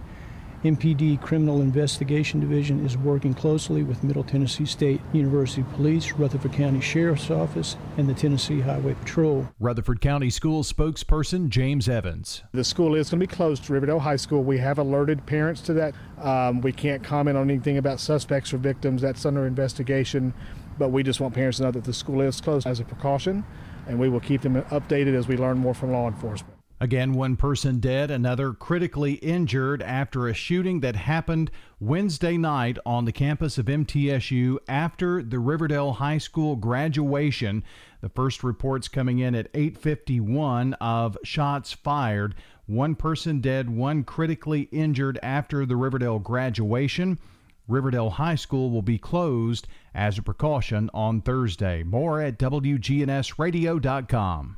[0.65, 6.81] MPD Criminal Investigation Division is working closely with Middle Tennessee State University Police, Rutherford County
[6.81, 9.49] Sheriff's Office, and the Tennessee Highway Patrol.
[9.61, 12.43] Rutherford County School spokesperson James Evans.
[12.51, 14.43] The school is going to be closed to Riverdale High School.
[14.43, 15.95] We have alerted parents to that.
[16.21, 19.01] Um, we can't comment on anything about suspects or victims.
[19.01, 20.35] That's under investigation.
[20.77, 23.45] But we just want parents to know that the school is closed as a precaution,
[23.87, 26.58] and we will keep them updated as we learn more from law enforcement.
[26.81, 33.05] Again, one person dead, another critically injured after a shooting that happened Wednesday night on
[33.05, 37.65] the campus of MTSU after the Riverdale High School graduation.
[38.01, 42.37] The first reports coming in at 8:51 of shots fired.
[42.67, 47.19] One person dead, one critically injured after the Riverdale graduation.
[47.67, 51.83] Riverdale High School will be closed as a precaution on Thursday.
[51.83, 54.58] More at WGNSradio.com.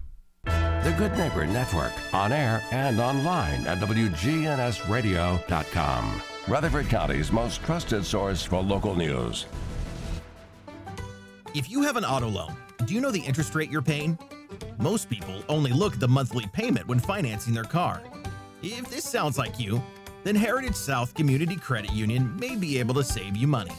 [0.83, 6.23] The Good Neighbor Network, on air and online at WGNSradio.com.
[6.49, 9.45] Rutherford County's most trusted source for local news.
[11.55, 14.19] If you have an auto loan, do you know the interest rate you're paying?
[14.79, 18.01] Most people only look at the monthly payment when financing their car.
[18.62, 19.83] If this sounds like you,
[20.25, 23.75] then Heritage South Community Credit Union may be able to save you money.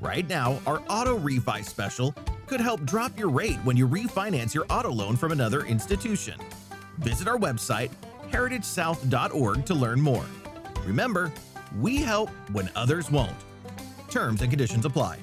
[0.00, 2.12] Right now, our auto refi special
[2.46, 6.38] could help drop your rate when you refinance your auto loan from another institution.
[6.98, 7.90] Visit our website,
[8.30, 10.26] heritagesouth.org, to learn more.
[10.84, 11.32] Remember,
[11.80, 13.36] we help when others won't.
[14.10, 15.18] Terms and conditions apply.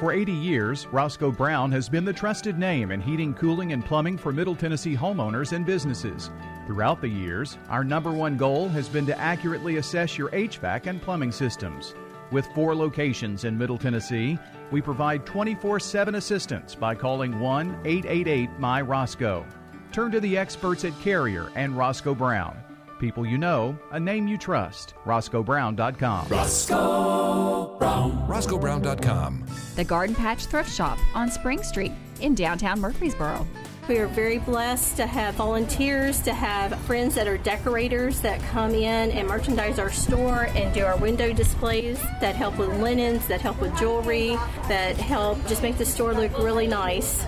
[0.00, 4.16] For 80 years, Roscoe Brown has been the trusted name in heating, cooling, and plumbing
[4.16, 6.30] for Middle Tennessee homeowners and businesses.
[6.66, 11.02] Throughout the years, our number one goal has been to accurately assess your HVAC and
[11.02, 11.94] plumbing systems.
[12.30, 14.38] With four locations in Middle Tennessee,
[14.70, 19.44] we provide 24 7 assistance by calling 1 888 My Roscoe.
[19.92, 22.56] Turn to the experts at Carrier and Roscoe Brown.
[23.00, 24.94] People you know, a name you trust.
[25.06, 26.28] RoscoeBrown.com.
[26.28, 28.28] Roscoe Brown.
[28.28, 29.46] RoscoeBrown.com.
[29.74, 33.46] The Garden Patch Thrift Shop on Spring Street in downtown Murfreesboro.
[33.90, 38.72] We are very blessed to have volunteers, to have friends that are decorators that come
[38.72, 43.40] in and merchandise our store and do our window displays that help with linens, that
[43.40, 44.36] help with jewelry,
[44.68, 47.26] that help just make the store look really nice.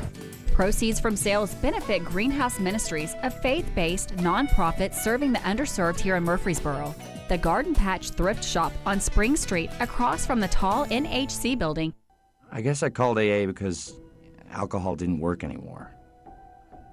[0.52, 6.22] Proceeds from sales benefit Greenhouse Ministries, a faith based nonprofit serving the underserved here in
[6.22, 6.94] Murfreesboro.
[7.28, 11.92] The Garden Patch Thrift Shop on Spring Street, across from the tall NHC building.
[12.52, 13.96] I guess I called AA because
[14.52, 15.90] alcohol didn't work anymore.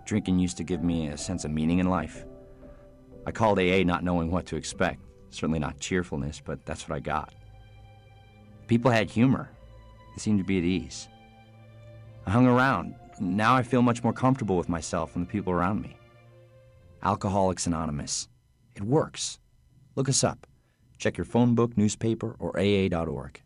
[0.09, 2.25] Drinking used to give me a sense of meaning in life.
[3.27, 5.01] I called AA not knowing what to expect.
[5.29, 7.35] Certainly not cheerfulness, but that's what I got.
[8.65, 9.51] People had humor,
[10.15, 11.07] they seemed to be at ease.
[12.25, 12.95] I hung around.
[13.19, 15.95] Now I feel much more comfortable with myself and the people around me.
[17.03, 18.29] Alcoholics Anonymous.
[18.73, 19.37] It works.
[19.95, 20.47] Look us up.
[20.97, 23.43] Check your phone book, newspaper, or AA.org.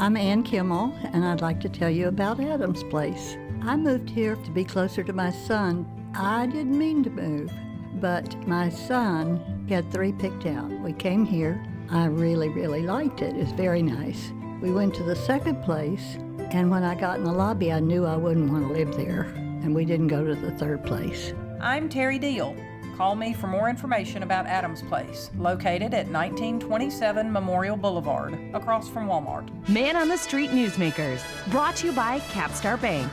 [0.00, 3.36] I'm Ann Kimmel, and I'd like to tell you about Adams Place.
[3.60, 5.86] I moved here to be closer to my son.
[6.14, 7.52] I didn't mean to move,
[8.00, 10.70] but my son had three picked out.
[10.80, 11.62] We came here.
[11.90, 13.36] I really, really liked it.
[13.36, 14.32] It's very nice.
[14.62, 16.14] We went to the second place,
[16.50, 19.24] and when I got in the lobby, I knew I wouldn't want to live there,
[19.24, 21.34] and we didn't go to the third place.
[21.60, 22.56] I'm Terry Deal.
[23.00, 29.08] Call me for more information about Adams Place, located at 1927 Memorial Boulevard, across from
[29.08, 29.48] Walmart.
[29.70, 33.10] Man on the Street Newsmakers, brought to you by Capstar Bank.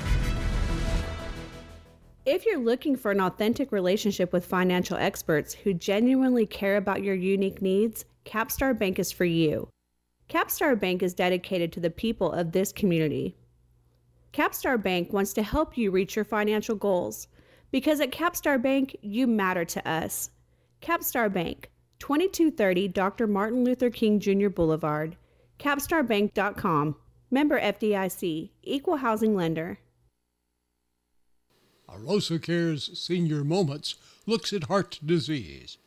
[2.26, 7.16] If you're looking for an authentic relationship with financial experts who genuinely care about your
[7.16, 9.70] unique needs, Capstar Bank is for you.
[10.28, 13.38] Capstar Bank is dedicated to the people of this community.
[14.34, 17.30] Capstar Bank wants to help you reach your financial goals
[17.72, 20.30] because at Capstar Bank, you matter to us.
[20.82, 23.28] Capstar Bank, 2230 Dr.
[23.28, 24.50] Martin Luther King Jr.
[24.50, 25.18] Boulevard,
[25.60, 26.96] capstarbank.com.
[27.30, 29.80] Member FDIC, Equal Housing Lender.
[31.90, 33.96] Arosa Care's Senior Moments
[34.26, 35.78] looks at heart disease.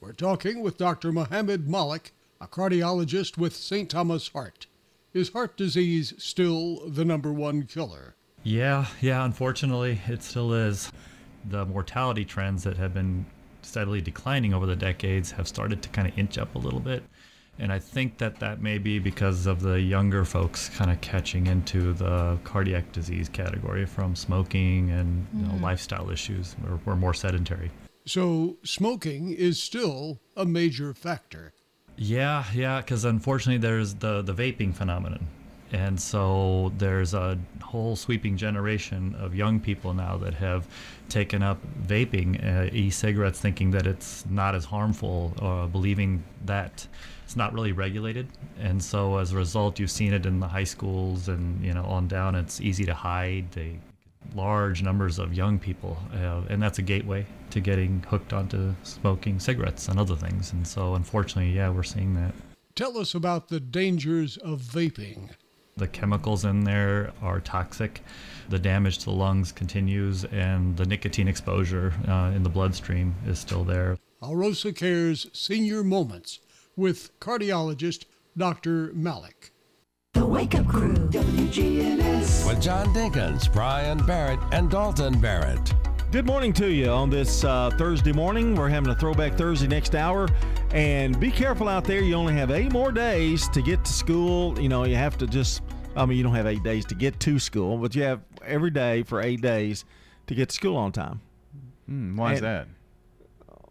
[0.00, 1.10] We're talking with Dr.
[1.10, 3.90] Mohammed Malik, a cardiologist with St.
[3.90, 4.66] Thomas Heart.
[5.12, 8.14] Is heart disease still the number one killer?
[8.42, 10.92] Yeah, yeah, unfortunately, it still is
[11.48, 13.26] the mortality trends that have been
[13.62, 17.02] steadily declining over the decades have started to kind of inch up a little bit.
[17.58, 21.46] And I think that that may be because of the younger folks kind of catching
[21.46, 25.60] into the cardiac disease category from smoking and you know, Mhm.
[25.60, 26.56] lifestyle issues.
[26.62, 27.70] We're, we're more sedentary.
[28.06, 31.52] So, smoking is still a major factor.
[31.96, 35.26] Yeah, yeah, because unfortunately there's the the vaping phenomenon,
[35.74, 40.68] and so there's a whole sweeping generation of young people now that have
[41.08, 46.86] taken up vaping, uh, e-cigarettes, thinking that it's not as harmful, uh, believing that
[47.24, 48.28] it's not really regulated,
[48.60, 51.84] and so as a result, you've seen it in the high schools and you know
[51.84, 52.36] on down.
[52.36, 53.50] It's easy to hide.
[53.50, 53.80] They
[54.34, 59.40] large numbers of young people, uh, and that's a gateway to getting hooked onto smoking
[59.40, 60.52] cigarettes and other things.
[60.52, 62.32] And so, unfortunately, yeah, we're seeing that.
[62.74, 65.30] Tell us about the dangers of vaping.
[65.76, 68.02] The chemicals in there are toxic.
[68.48, 73.40] The damage to the lungs continues, and the nicotine exposure uh, in the bloodstream is
[73.40, 73.98] still there.
[74.22, 76.38] Arosa Care's Senior Moments
[76.76, 78.04] with cardiologist
[78.36, 78.92] Dr.
[78.94, 79.52] Malik.
[80.12, 82.46] The Wake Up Crew, WGNS.
[82.46, 85.74] With John Dinkins, Brian Barrett, and Dalton Barrett.
[86.14, 88.54] Good morning to you on this uh, Thursday morning.
[88.54, 90.28] We're having a throwback Thursday next hour.
[90.70, 92.00] And be careful out there.
[92.00, 94.56] You only have eight more days to get to school.
[94.60, 95.62] You know, you have to just,
[95.96, 98.70] I mean, you don't have eight days to get to school, but you have every
[98.70, 99.84] day for eight days
[100.26, 101.20] to get to school on time.
[101.86, 102.66] Hmm, why is that?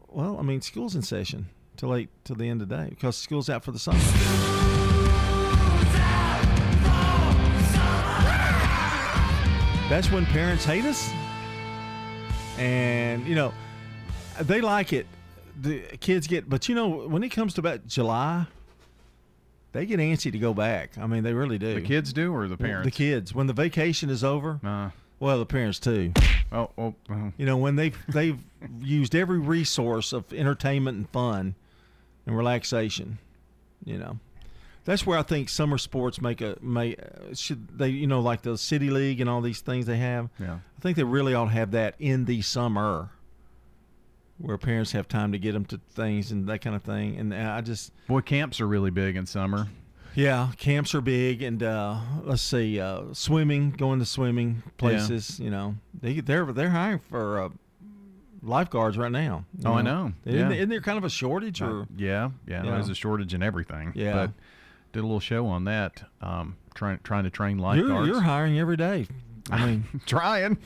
[0.09, 3.17] Well, I mean, school's in session till eight till the end of the day because
[3.17, 3.99] school's out for the summer.
[9.89, 11.09] That's when parents hate us,
[12.57, 13.53] and you know
[14.39, 15.07] they like it.
[15.61, 18.45] The kids get, but you know when it comes to about July,
[19.74, 20.97] they get antsy to go back.
[20.97, 21.74] I mean, they really do.
[21.74, 22.86] The kids do, or the parents?
[22.86, 23.36] The kids.
[23.36, 24.59] When the vacation is over,
[25.19, 26.13] well, the parents too.
[26.51, 27.34] Oh, oh, oh.
[27.38, 28.39] You know, when they've they've
[28.80, 31.55] used every resource of entertainment and fun
[32.26, 33.17] and relaxation,
[33.84, 34.19] you know,
[34.86, 38.41] that's where I think summer sports make a may uh, should they you know like
[38.41, 40.30] the city league and all these things they have.
[40.39, 40.59] Yeah.
[40.78, 43.09] I think they really ought to have that in the summer,
[44.38, 47.17] where parents have time to get them to things and that kind of thing.
[47.17, 49.67] And I just Boy, camps are really big in summer.
[50.15, 55.39] yeah, camps are big, and uh, let's see, uh, swimming, going to swimming places.
[55.39, 57.49] You know, they they're they're hiring for uh,
[58.41, 59.45] lifeguards right now.
[59.65, 60.13] Oh, I know.
[60.25, 60.47] Isn't, Yeah.
[60.49, 61.61] there- isn't there kind of a shortage?
[61.61, 63.91] Or yeah, yeah, there's a shortage in everything.
[63.95, 64.13] Yeah.
[64.13, 64.31] but
[64.91, 66.03] did a little show on that.
[66.21, 68.07] Um, trying trying to train you're, lifeguards.
[68.07, 69.07] you're hiring every day.
[69.51, 70.57] I mean, trying.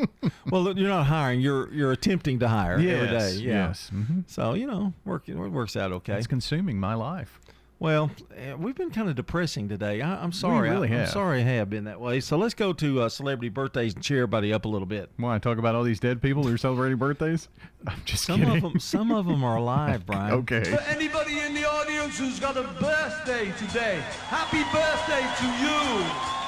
[0.50, 1.40] well, you're not hiring.
[1.40, 3.12] You're you're attempting to hire every day.
[3.12, 3.52] Yes, Yeah.
[3.68, 3.90] yes.
[3.94, 4.24] Mhm.
[4.26, 6.14] So you know, work it works out okay.
[6.18, 7.40] It's consuming my life.
[7.78, 10.00] Well, eh, we've been kind of depressing today.
[10.00, 10.70] I, I'm sorry.
[10.70, 12.20] really I, am sorry I have been that way.
[12.20, 15.10] So let's go to uh, celebrity birthdays and cheer everybody up a little bit.
[15.18, 17.48] Why talk about all these dead people who are celebrating birthdays?
[17.86, 18.56] I'm just Some kidding.
[18.56, 20.32] of them, some of them are alive, Brian.
[20.36, 20.64] Okay.
[20.64, 26.45] For anybody in the audience who's got a birthday today, happy birthday to you.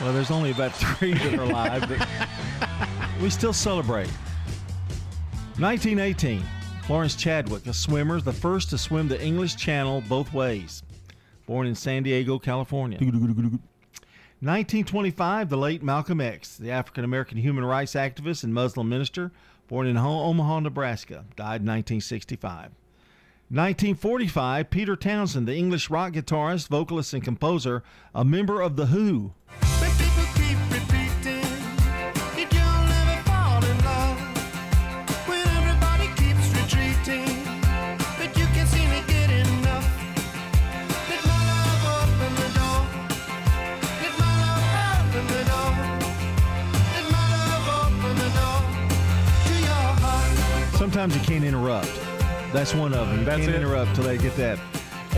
[0.00, 2.06] Well, there's only about three that are alive, but
[3.22, 4.10] we still celebrate.
[5.58, 6.42] 1918,
[6.86, 10.82] Florence Chadwick, a swimmer, the first to swim the English Channel both ways.
[11.46, 12.98] Born in San Diego, California.
[12.98, 19.30] 1925, the late Malcolm X, the African American human rights activist and Muslim minister,
[19.68, 22.72] born in Omaha, Nebraska, died in 1965.
[23.48, 27.84] 1945, Peter Townshend, the English rock guitarist, vocalist, and composer,
[28.14, 29.34] a member of The Who.
[51.04, 52.00] Sometimes you can't interrupt.
[52.54, 53.18] That's one of them.
[53.18, 53.56] You That's can't it?
[53.56, 54.56] interrupt till they get that.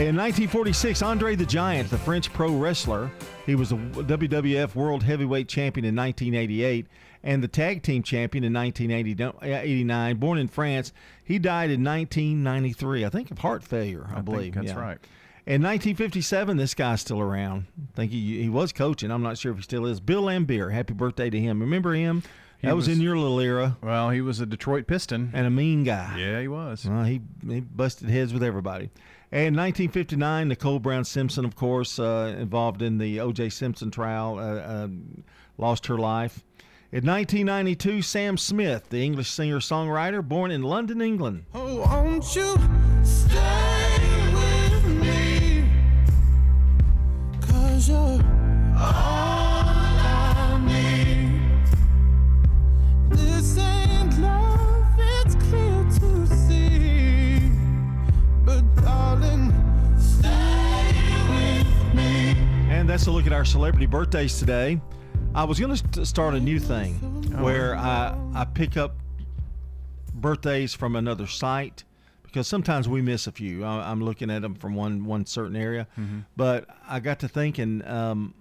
[0.00, 3.08] In 1946, Andre the Giant, the French pro wrestler,
[3.46, 6.88] he was a WWF World Heavyweight Champion in 1988
[7.22, 10.16] and the Tag Team Champion in 1989.
[10.16, 13.04] Born in France, he died in 1993.
[13.04, 14.08] I think of heart failure.
[14.12, 14.80] I, I believe that's Yeah.
[14.80, 14.98] right.
[15.46, 17.66] In 1957, this guy's still around.
[17.92, 19.12] I think he he was coaching.
[19.12, 20.00] I'm not sure if he still is.
[20.00, 20.72] Bill Laimbeer.
[20.72, 21.60] Happy birthday to him.
[21.60, 22.24] Remember him?
[22.60, 23.76] He that was, was- in your little era.
[23.82, 25.30] Well, he was a Detroit Piston.
[25.34, 26.16] And a mean guy.
[26.18, 26.84] Yeah, he was.
[26.86, 28.90] Well, he, he busted heads with everybody.
[29.32, 33.48] And 1959, Nicole Brown Simpson, of course, uh, involved in the O.J.
[33.50, 34.88] Simpson trial, uh, uh,
[35.58, 36.44] lost her life.
[36.92, 41.44] In 1992, Sam Smith, the English singer songwriter, born in London, England.
[41.52, 42.54] Oh, won't you
[43.04, 45.68] stay with me?
[47.40, 48.22] Cause you're
[48.78, 49.45] all
[62.86, 64.80] And that's a look at our celebrity birthdays today.
[65.34, 66.94] I was going to start a new thing
[67.42, 68.94] where I, I pick up
[70.14, 71.82] birthdays from another site
[72.22, 73.64] because sometimes we miss a few.
[73.64, 76.26] I, I'm looking at them from one one certain area, Mhm.
[76.36, 78.34] but I got to thinking um,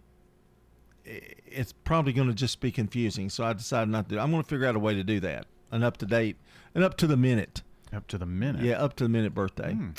[1.05, 3.31] it's probably going to just be confusing.
[3.31, 4.19] So I decided not to.
[4.19, 6.37] I'm going to figure out a way to do that, an up to date,
[6.75, 7.63] and up to the minute.
[7.91, 8.61] Up to the minute.
[8.61, 9.73] Yeah, up to the minute birthday.
[9.73, 9.89] Hmm.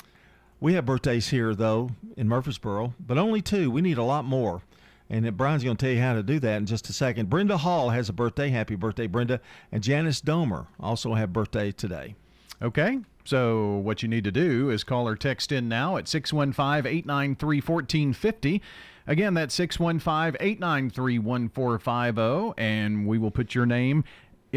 [0.59, 3.69] We have birthdays here though in Murfreesboro, but only two.
[3.69, 4.61] We need a lot more.
[5.09, 7.29] And Brian's going to tell you how to do that in just a second.
[7.29, 8.49] Brenda Hall has a birthday.
[8.49, 9.39] Happy birthday, Brenda.
[9.71, 12.15] And Janice Domer also have birthday today.
[12.61, 12.99] Okay.
[13.23, 18.61] So what you need to do is call or text in now at 615-893-1450.
[19.05, 24.03] Again, that's 615-893-1450, oh, and we will put your name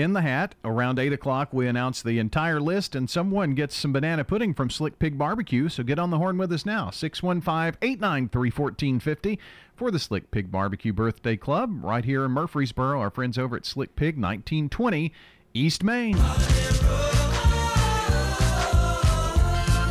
[0.01, 0.55] in the hat.
[0.65, 4.71] Around 8 o'clock, we announce the entire list, and someone gets some banana pudding from
[4.71, 6.91] Slick Pig Barbecue, so get on the horn with us now.
[6.91, 9.39] 615-893-1450
[9.75, 13.01] for the Slick Pig Barbecue Birthday Club right here in Murfreesboro.
[13.01, 15.13] Our friends over at Slick Pig, 1920
[15.55, 16.17] East Main.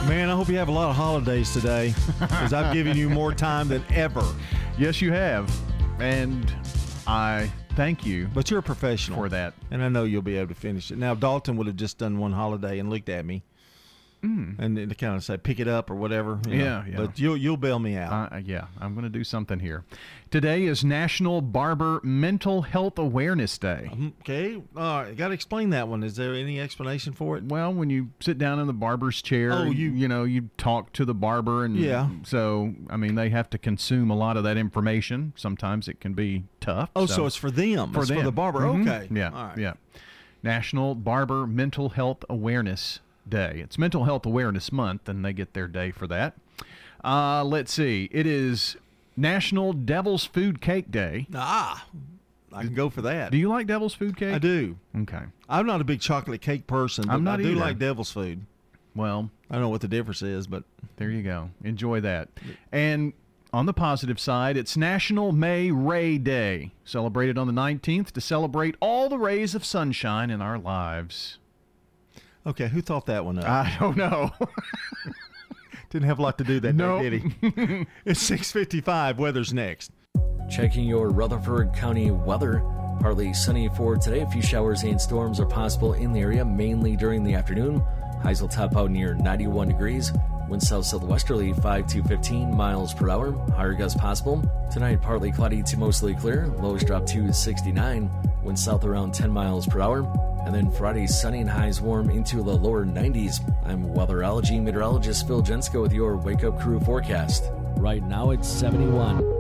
[0.07, 3.33] Man, I hope you have a lot of holidays today because I've given you more
[3.33, 4.23] time than ever.
[4.77, 5.53] Yes, you have.
[5.99, 6.53] And
[7.05, 8.27] I thank you.
[8.33, 9.53] But you're a professional for that.
[9.71, 10.97] And I know you'll be able to finish it.
[10.97, 13.41] Now, Dalton would have just done one holiday and looked at me.
[14.21, 16.39] And to kind of say, pick it up or whatever.
[16.47, 16.63] you know.
[16.63, 16.97] Yeah, yeah.
[16.97, 18.33] But you'll you'll bail me out.
[18.33, 19.85] Uh, yeah, I'm going to do something here.
[20.29, 23.89] Today is National Barber Mental Health Awareness Day.
[24.21, 26.03] Okay, uh, got to explain that one.
[26.03, 27.45] Is there any explanation for it?
[27.45, 30.91] Well, when you sit down in the barber's chair, Oh, you you- know you talk
[30.93, 32.09] to the barber, and Yeah.
[32.23, 35.31] So I mean, they have to consume a lot of that information.
[35.37, 36.89] Sometimes it can be tough.
[36.95, 37.93] Oh, so it's for them.
[37.95, 38.59] It's for the barber.
[38.61, 38.81] Mhm.
[38.87, 39.07] Okay.
[39.13, 39.29] Yeah.
[39.29, 39.57] All right.
[39.57, 39.73] Yeah.
[40.43, 43.59] National Barber Mental Health Awareness Day.
[43.63, 46.35] It's Mental Health Awareness Month, and they get their day for that.
[47.03, 48.09] Uh, let's see.
[48.11, 48.75] It is
[49.15, 51.27] National Devil's Food Cake Day.
[51.33, 51.85] Ah,
[52.53, 53.31] I can go for that.
[53.31, 54.33] Do you like devil's food cake?
[54.33, 54.77] I do.
[55.01, 55.21] Okay.
[55.47, 57.59] I'm not a big chocolate cake person, but I'm not I do either.
[57.59, 58.45] like devil's food.
[58.95, 60.63] Well, I don't know what the difference is, but
[60.97, 61.49] there you go.
[61.63, 62.29] Enjoy that.
[62.71, 63.13] And
[63.51, 68.75] on the positive side, it's National May Ray Day, celebrated on the 19th to celebrate
[68.79, 71.38] all the rays of sunshine in our lives.
[72.47, 73.45] Okay, who thought that one up?
[73.45, 74.31] I don't know.
[75.89, 77.01] Didn't have a lot to do that Nope.
[77.01, 77.31] day, did he?
[78.05, 79.17] it's 6:55.
[79.17, 79.91] Weather's next.
[80.49, 82.61] Checking your Rutherford County weather.
[82.99, 84.19] Partly sunny for today.
[84.21, 87.81] A few showers and storms are possible in the area, mainly during the afternoon.
[88.21, 90.11] Highs will top out near 91 degrees.
[90.49, 93.33] Wind south southwesterly 5 to 15 miles per hour.
[93.51, 94.41] Higher gusts possible.
[94.71, 96.47] Tonight, partly cloudy to mostly clear.
[96.57, 98.09] Lows drop to 69.
[98.43, 99.99] Wind south around 10 miles per hour.
[100.45, 103.39] And then Friday, sunny and highs warm into the lower 90s.
[103.63, 107.51] I'm weatherology meteorologist Phil Jensko with your Wake Up Crew forecast.
[107.77, 109.38] Right now, it's 71.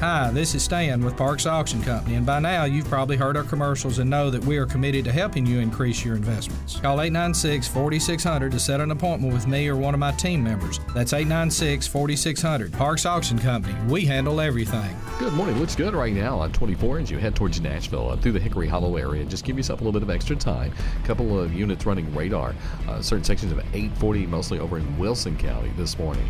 [0.00, 3.42] Hi, this is Stan with Parks Auction Company, and by now you've probably heard our
[3.42, 6.80] commercials and know that we are committed to helping you increase your investments.
[6.80, 10.80] Call 896 4600 to set an appointment with me or one of my team members.
[10.94, 12.72] That's 896 4600.
[12.72, 14.96] Parks Auction Company, we handle everything.
[15.18, 15.58] Good morning.
[15.58, 18.68] Looks good right now on 24 as you head towards Nashville uh, through the Hickory
[18.68, 19.26] Hollow area.
[19.26, 20.72] Just give yourself a little bit of extra time.
[21.04, 22.54] A couple of units running radar.
[22.88, 26.26] Uh, certain sections of 840, mostly over in Wilson County this morning.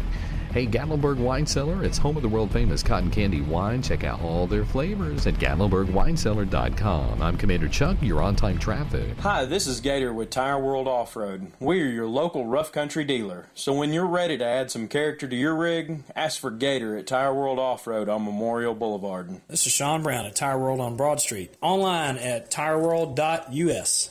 [0.52, 3.82] Hey, Gatlinburg Wine Cellar, it's home of the world famous cotton candy wine.
[3.82, 7.22] Check out all their flavors at GatlinburgWineCellar.com.
[7.22, 9.16] I'm Commander Chuck, you're on time traffic.
[9.20, 11.52] Hi, this is Gator with Tire World Off Road.
[11.60, 13.46] We are your local rough country dealer.
[13.54, 17.06] So when you're ready to add some character to your rig, ask for Gator at
[17.06, 19.40] Tire World Off Road on Memorial Boulevard.
[19.46, 21.54] This is Sean Brown at Tire World on Broad Street.
[21.62, 24.10] Online at tireworld.us.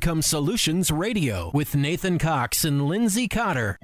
[0.00, 3.78] Solutions Radio with Nathan Cox and Lindsay Cotter.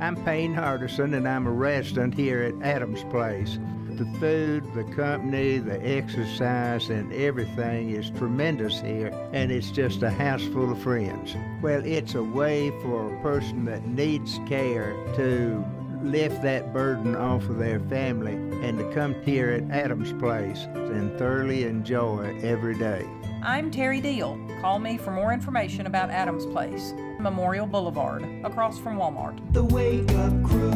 [0.00, 3.58] I'm Payne Hardison, and I'm a resident here at Adams Place.
[3.90, 10.10] The food, the company, the exercise, and everything is tremendous here, and it's just a
[10.10, 11.34] house full of friends.
[11.60, 15.64] Well, it's a way for a person that needs care to
[16.02, 18.34] lift that burden off of their family
[18.66, 23.06] and to come here at Adams Place and thoroughly enjoy every day.
[23.42, 24.38] I'm Terry Deal.
[24.60, 29.38] Call me for more information about Adams Place, Memorial Boulevard, across from Walmart.
[29.52, 30.72] The Wake Up Crew,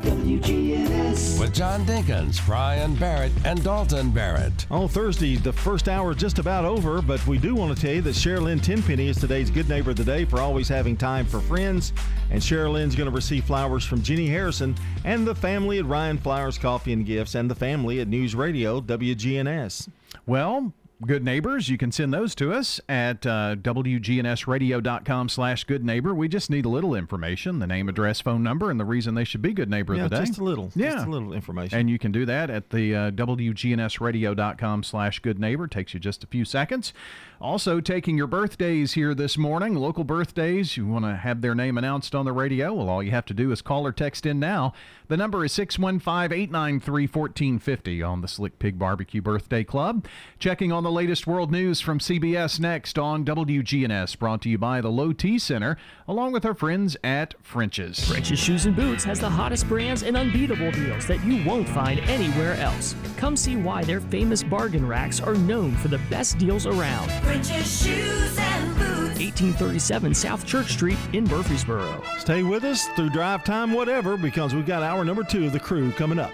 [0.00, 1.40] WGNS.
[1.40, 4.66] With John Dinkins, Brian Barrett, and Dalton Barrett.
[4.70, 8.02] On Thursday, the first hour just about over, but we do want to tell you
[8.02, 11.40] that Sherilyn Tenpenny is today's Good Neighbor of the Day for always having time for
[11.40, 11.92] friends.
[12.30, 16.58] And Sherilyn's going to receive flowers from Jenny Harrison and the family at Ryan Flowers
[16.58, 19.88] Coffee and Gifts and the family at News Radio WGNS.
[20.26, 20.72] Well,
[21.02, 26.28] good neighbors you can send those to us at uh, wgnsradio.com slash good neighbor we
[26.28, 29.42] just need a little information the name address phone number and the reason they should
[29.42, 30.70] be good neighbor Yeah, of the day just a little.
[30.74, 31.78] yeah Just a little information.
[31.78, 36.22] and you can do that at the uh, wgnsradio.com slash good neighbor takes you just
[36.24, 36.92] a few seconds
[37.44, 41.76] also taking your birthdays here this morning local birthdays you want to have their name
[41.76, 44.40] announced on the radio well all you have to do is call or text in
[44.40, 44.72] now
[45.08, 50.06] the number is 615-893-1450 on the slick pig barbecue birthday club
[50.38, 54.80] checking on the latest world news from cbs next on wgns brought to you by
[54.80, 55.76] the low t center
[56.08, 60.16] along with our friends at french's French's Shoes and Boots has the hottest brands and
[60.16, 62.96] unbeatable deals that you won't find anywhere else.
[63.18, 67.10] Come see why their famous bargain racks are known for the best deals around.
[67.34, 69.18] French's Shoes and Boots.
[69.18, 72.00] 1837 South Church Street in Murfreesboro.
[72.18, 75.58] Stay with us through drive time, whatever, because we've got hour number two of the
[75.58, 76.30] crew coming up.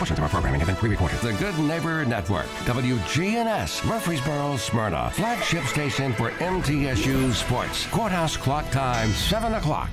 [0.00, 1.18] Portions of our programming have been pre-recorded.
[1.20, 7.86] The Good Neighbor Network, WGNS, Murfreesboro, Smyrna, flagship station for MTSU Sports.
[7.88, 9.90] Courthouse clock time, 7 o'clock.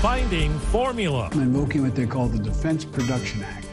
[0.00, 1.28] Finding formula.
[1.32, 3.66] I'm invoking what they call the Defense Production Act.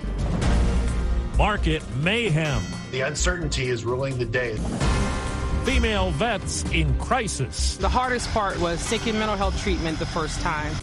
[1.38, 2.64] Market mayhem.
[2.90, 4.58] The uncertainty is ruling the day.
[5.66, 7.78] Female vets in crisis.
[7.78, 10.74] The hardest part was seeking mental health treatment the first time.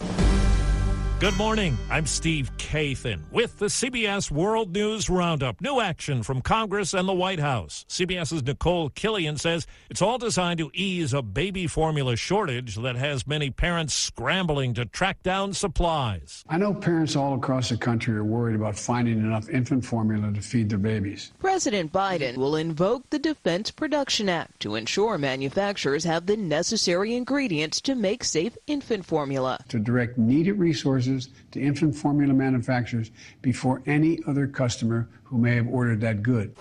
[1.21, 1.77] Good morning.
[1.91, 5.61] I'm Steve Kathan with the CBS World News Roundup.
[5.61, 7.85] New action from Congress and the White House.
[7.89, 13.27] CBS's Nicole Killion says it's all designed to ease a baby formula shortage that has
[13.27, 16.43] many parents scrambling to track down supplies.
[16.49, 20.41] I know parents all across the country are worried about finding enough infant formula to
[20.41, 21.33] feed their babies.
[21.37, 27.79] President Biden will invoke the Defense Production Act to ensure manufacturers have the necessary ingredients
[27.81, 29.63] to make safe infant formula.
[29.69, 31.10] To direct needed resources
[31.51, 36.53] to infant formula manufacturers before any other customer who may have ordered that good.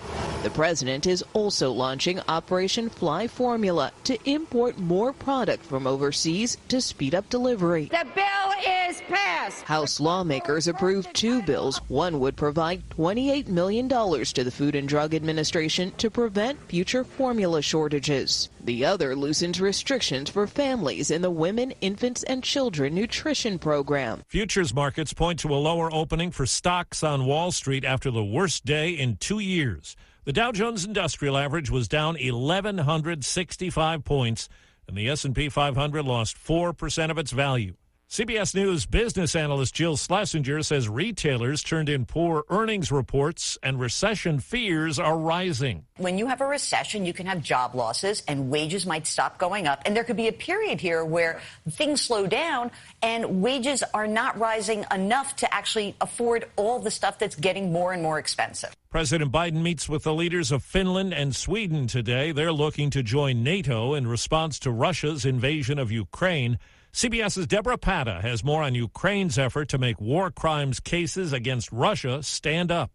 [0.44, 6.80] The president is also launching Operation Fly Formula to import more product from overseas to
[6.80, 7.86] speed up delivery.
[7.86, 8.50] The bill
[8.88, 9.62] is passed.
[9.64, 11.78] House lawmakers approved two bills.
[11.88, 17.60] One would provide $28 million to the Food and Drug Administration to prevent future formula
[17.60, 18.48] shortages.
[18.62, 24.22] The other loosens restrictions for families in the Women, Infants, and Children Nutrition Program.
[24.28, 28.59] Futures markets point to a lower opening for stocks on Wall Street after the worst
[28.60, 29.96] day in two years.
[30.24, 34.48] The Dow Jones Industrial Average was down 1165 points
[34.86, 37.74] and the S&P 500 lost 4% of its value.
[38.10, 44.40] CBS News business analyst Jill Schlesinger says retailers turned in poor earnings reports and recession
[44.40, 45.84] fears are rising.
[45.96, 49.68] When you have a recession, you can have job losses and wages might stop going
[49.68, 49.82] up.
[49.86, 51.40] And there could be a period here where
[51.70, 57.16] things slow down and wages are not rising enough to actually afford all the stuff
[57.16, 58.74] that's getting more and more expensive.
[58.90, 62.32] President Biden meets with the leaders of Finland and Sweden today.
[62.32, 66.58] They're looking to join NATO in response to Russia's invasion of Ukraine.
[66.92, 72.20] CBS's Debora Patta has more on Ukraine's effort to make war crimes cases against Russia
[72.20, 72.90] stand up.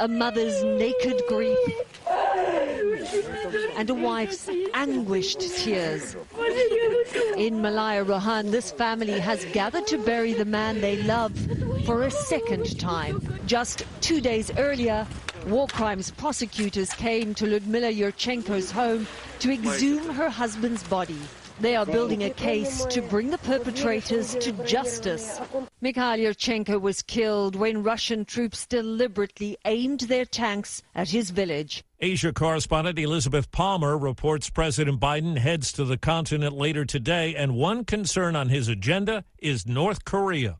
[0.00, 1.58] A mother's naked grief
[3.78, 6.14] and a wife's anguished tears.
[7.38, 11.32] In Malaya Rohan, this family has gathered to bury the man they love
[11.86, 13.40] for a second time.
[13.46, 15.06] Just two days earlier,
[15.46, 19.06] war crimes prosecutors came to Ludmila Yurchenko's home
[19.38, 21.18] to exhume her husband's body.
[21.58, 25.40] They are building a case to bring the perpetrators to justice.
[25.80, 31.82] Mikhail Yurchenko was killed when Russian troops deliberately aimed their tanks at his village.
[31.98, 37.86] Asia correspondent Elizabeth Palmer reports President Biden heads to the continent later today, and one
[37.86, 40.58] concern on his agenda is North Korea.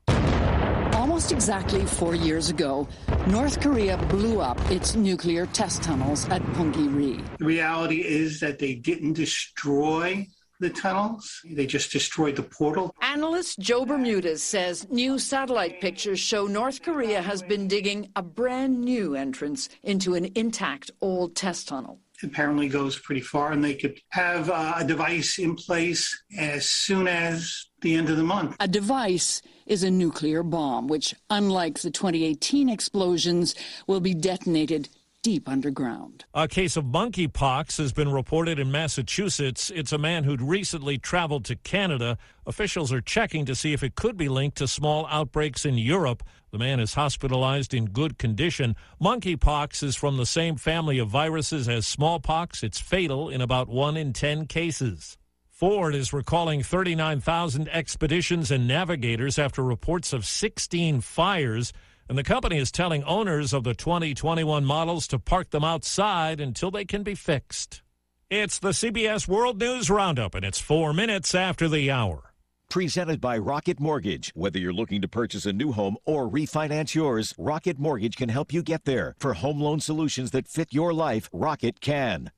[0.95, 2.89] Almost exactly four years ago,
[3.27, 7.23] North Korea blew up its nuclear test tunnels at Punggye-ri.
[7.39, 10.27] The reality is that they didn't destroy
[10.61, 11.41] the tunnels.
[11.45, 12.95] They just destroyed the portal.
[13.03, 18.81] Analyst Joe Bermudez says new satellite pictures show North Korea has been digging a brand
[18.81, 22.01] new entrance into an intact old test tunnel.
[22.23, 27.07] Apparently goes pretty far, and they could have uh, a device in place as soon
[27.07, 28.57] as the end of the month.
[28.59, 33.55] A device is a nuclear bomb, which, unlike the 2018 explosions,
[33.87, 34.89] will be detonated
[35.27, 36.25] deep underground.
[36.35, 39.73] A case of monkeypox has been reported in Massachusetts.
[39.75, 42.17] It's a man who'd recently traveled to Canada.
[42.47, 46.23] Officials are checking to see if it could be linked to small outbreaks in Europe.
[46.53, 48.77] The man is hospitalized in good condition.
[49.03, 52.63] Monkeypox is from the same family of viruses as smallpox.
[52.63, 55.19] It's fatal in about 1 in 10 cases.
[55.51, 61.73] Ford is recalling 39,000 expeditions and navigators after reports of 16 fires.
[62.09, 66.71] And the company is telling owners of the 2021 models to park them outside until
[66.71, 67.83] they can be fixed.
[68.31, 72.33] It's the CBS World News Roundup, and it's four minutes after the hour.
[72.69, 74.33] Presented by Rocket Mortgage.
[74.35, 78.53] Whether you're looking to purchase a new home or refinance yours, Rocket Mortgage can help
[78.53, 79.15] you get there.
[79.19, 82.31] For home loan solutions that fit your life, Rocket can.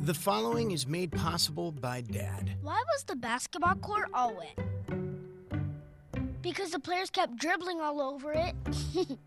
[0.00, 2.56] The following is made possible by Dad.
[2.60, 5.03] Why was the basketball court all wet?
[6.44, 8.54] Because the players kept dribbling all over it.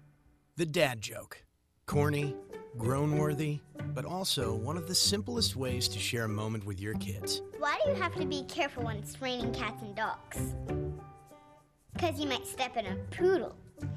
[0.55, 1.43] the dad joke.
[1.88, 2.36] Corny,
[2.78, 3.59] grown worthy,
[3.95, 7.41] but also one of the simplest ways to share a moment with your kids.
[7.57, 10.53] Why do you have to be careful when it's raining cats and dogs?
[11.93, 13.55] Because you might step in a poodle.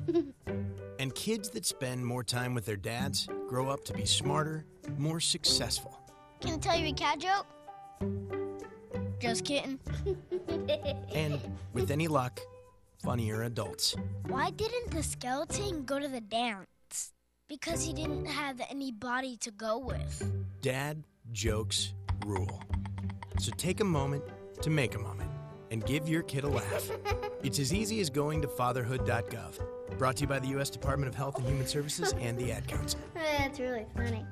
[0.98, 4.64] and kids that spend more time with their dads grow up to be smarter,
[4.96, 6.00] more successful.
[6.40, 7.46] Can I tell you a cat joke?
[9.18, 9.78] Just kidding.
[11.12, 11.38] and
[11.74, 12.40] with any luck,
[13.03, 13.96] funnier adults.
[14.26, 17.12] Why didn't the skeleton go to the dance?
[17.48, 20.30] Because he didn't have any body to go with.
[20.61, 21.94] Dad jokes
[22.24, 22.62] rule.
[23.38, 24.22] So take a moment
[24.62, 25.30] to make a moment
[25.70, 26.90] and give your kid a laugh.
[27.42, 29.98] it's as easy as going to fatherhood.gov.
[29.98, 30.70] Brought to you by the U.S.
[30.70, 33.01] Department of Health and Human Services and the Ad Council.
[33.14, 34.24] That's really funny.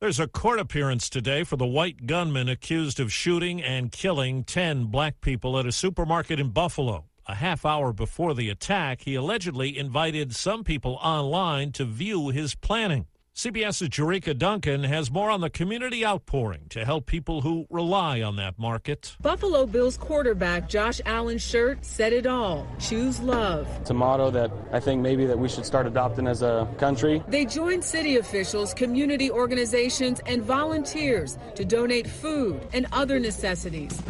[0.00, 4.84] There's a court appearance today for the white gunman accused of shooting and killing 10
[4.84, 7.06] black people at a supermarket in Buffalo.
[7.26, 12.54] A half hour before the attack, he allegedly invited some people online to view his
[12.54, 13.06] planning.
[13.38, 18.34] CBS's Jericka Duncan has more on the community outpouring to help people who rely on
[18.34, 19.14] that market.
[19.20, 22.66] Buffalo Bills quarterback Josh Allen's shirt said it all.
[22.80, 23.68] Choose love.
[23.80, 27.22] It's a motto that I think maybe that we should start adopting as a country.
[27.28, 34.02] They joined city officials, community organizations, and volunteers to donate food and other necessities,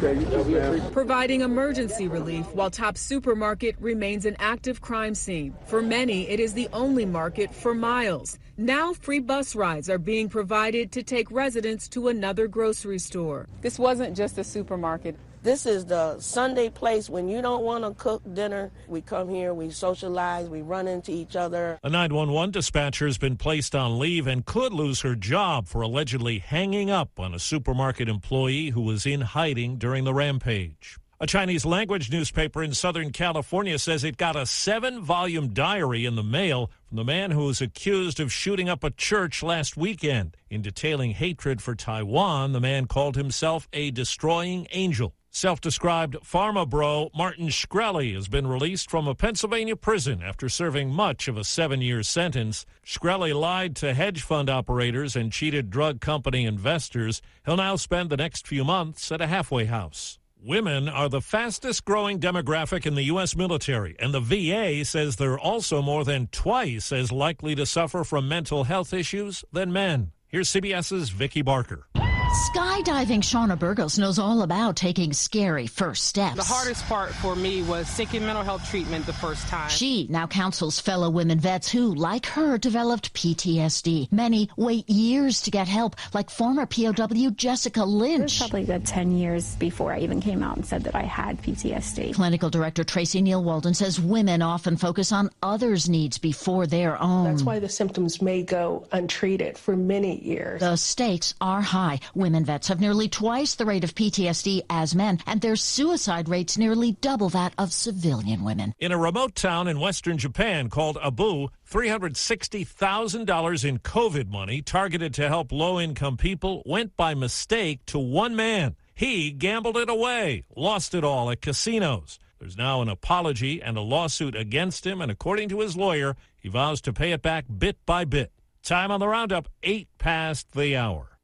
[0.91, 5.53] providing emergency relief while Top Supermarket remains an active crime scene.
[5.67, 8.39] For many, it is the only market for miles.
[8.59, 13.47] Now, free bus rides are being provided to take residents to another grocery store.
[13.61, 15.15] This wasn't just a supermarket.
[15.41, 18.69] This is the Sunday place when you don't want to cook dinner.
[18.89, 21.79] We come here, we socialize, we run into each other.
[21.83, 26.39] A 911 dispatcher has been placed on leave and could lose her job for allegedly
[26.39, 30.97] hanging up on a supermarket employee who was in hiding during the rampage.
[31.21, 36.15] A Chinese language newspaper in Southern California says it got a seven volume diary in
[36.15, 40.37] the mail from the man who was accused of shooting up a church last weekend.
[40.49, 45.13] In detailing hatred for Taiwan, the man called himself a destroying angel.
[45.29, 50.89] Self described pharma bro Martin Shkreli has been released from a Pennsylvania prison after serving
[50.89, 52.65] much of a seven year sentence.
[52.85, 57.21] Shkreli lied to hedge fund operators and cheated drug company investors.
[57.45, 60.17] He'll now spend the next few months at a halfway house.
[60.41, 63.35] Women are the fastest growing demographic in the U.S.
[63.35, 68.29] military, and the VA says they're also more than twice as likely to suffer from
[68.29, 70.13] mental health issues than men.
[70.29, 71.87] Here's CBS's Vicki Barker.
[72.29, 76.35] Skydiving Shauna Burgos knows all about taking scary first steps.
[76.35, 79.67] The hardest part for me was seeking mental health treatment the first time.
[79.67, 84.11] She now counsels fellow women vets who, like her, developed PTSD.
[84.11, 88.19] Many wait years to get help, like former POW Jessica Lynch.
[88.19, 90.93] It was probably a good 10 years before I even came out and said that
[90.93, 92.13] I had PTSD.
[92.13, 97.23] Clinical director Tracy Neal Walden says women often focus on others' needs before their own.
[97.23, 100.59] That's why the symptoms may go untreated for many years.
[100.59, 101.99] The stakes are high.
[102.19, 106.57] Women vets have nearly twice the rate of PTSD as men, and their suicide rates
[106.57, 108.73] nearly double that of civilian women.
[108.77, 115.29] In a remote town in western Japan called Abu, $360,000 in COVID money targeted to
[115.29, 118.75] help low income people went by mistake to one man.
[118.93, 122.19] He gambled it away, lost it all at casinos.
[122.37, 126.49] There's now an apology and a lawsuit against him, and according to his lawyer, he
[126.49, 128.33] vows to pay it back bit by bit.
[128.61, 131.18] Time on the roundup, eight past the hour.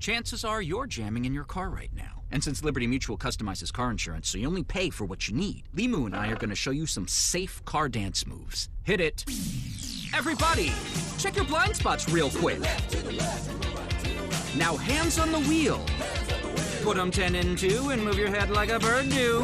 [0.00, 2.22] Chances are you're jamming in your car right now.
[2.30, 5.64] And since Liberty Mutual customizes car insurance so you only pay for what you need,
[5.76, 8.70] Limu and I are going to show you some safe car dance moves.
[8.82, 9.26] Hit it.
[10.16, 10.72] Everybody,
[11.18, 12.60] check your blind spots real quick.
[14.56, 15.84] Now hands on the wheel.
[16.82, 19.42] Put them 10 in 2 and move your head like a bird do.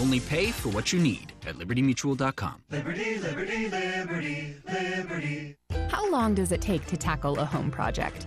[0.00, 2.62] Only pay for what you need at libertymutual.com.
[2.70, 5.56] Liberty, liberty, liberty, liberty.
[5.88, 8.26] How long does it take to tackle a home project?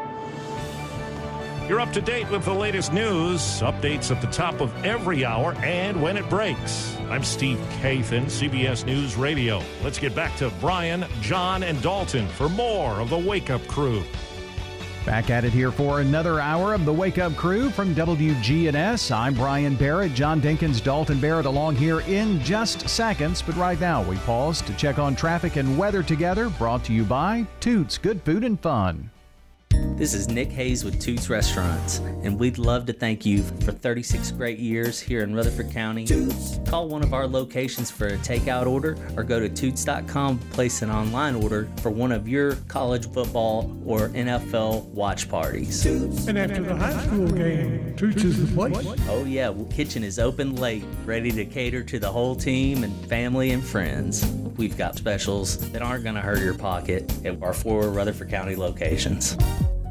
[1.71, 5.53] You're up to date with the latest news, updates at the top of every hour,
[5.63, 6.97] and when it breaks.
[7.09, 9.63] I'm Steve Kathan, CBS News Radio.
[9.81, 14.03] Let's get back to Brian, John, and Dalton for more of the Wake Up Crew.
[15.05, 19.09] Back at it here for another hour of the Wake Up Crew from WGNS.
[19.09, 23.41] I'm Brian Barrett, John Dinkins, Dalton Barrett along here in just seconds.
[23.41, 26.49] But right now, we pause to check on traffic and weather together.
[26.49, 29.10] Brought to you by Toots Good Food and Fun.
[30.01, 34.31] This is Nick Hayes with Toots Restaurants, and we'd love to thank you for 36
[34.31, 36.05] great years here in Rutherford County.
[36.05, 36.59] Toots.
[36.67, 40.89] Call one of our locations for a takeout order or go to toots.com place an
[40.89, 45.83] online order for one of your college football or NFL watch parties.
[45.83, 46.27] Toots.
[46.27, 48.99] And after the high school game, Toots is the place.
[49.07, 53.05] Oh, yeah, well, kitchen is open late, ready to cater to the whole team and
[53.05, 54.40] family and friends.
[54.61, 58.55] We've got specials that aren't going to hurt your pocket at our four Rutherford County
[58.55, 59.35] locations.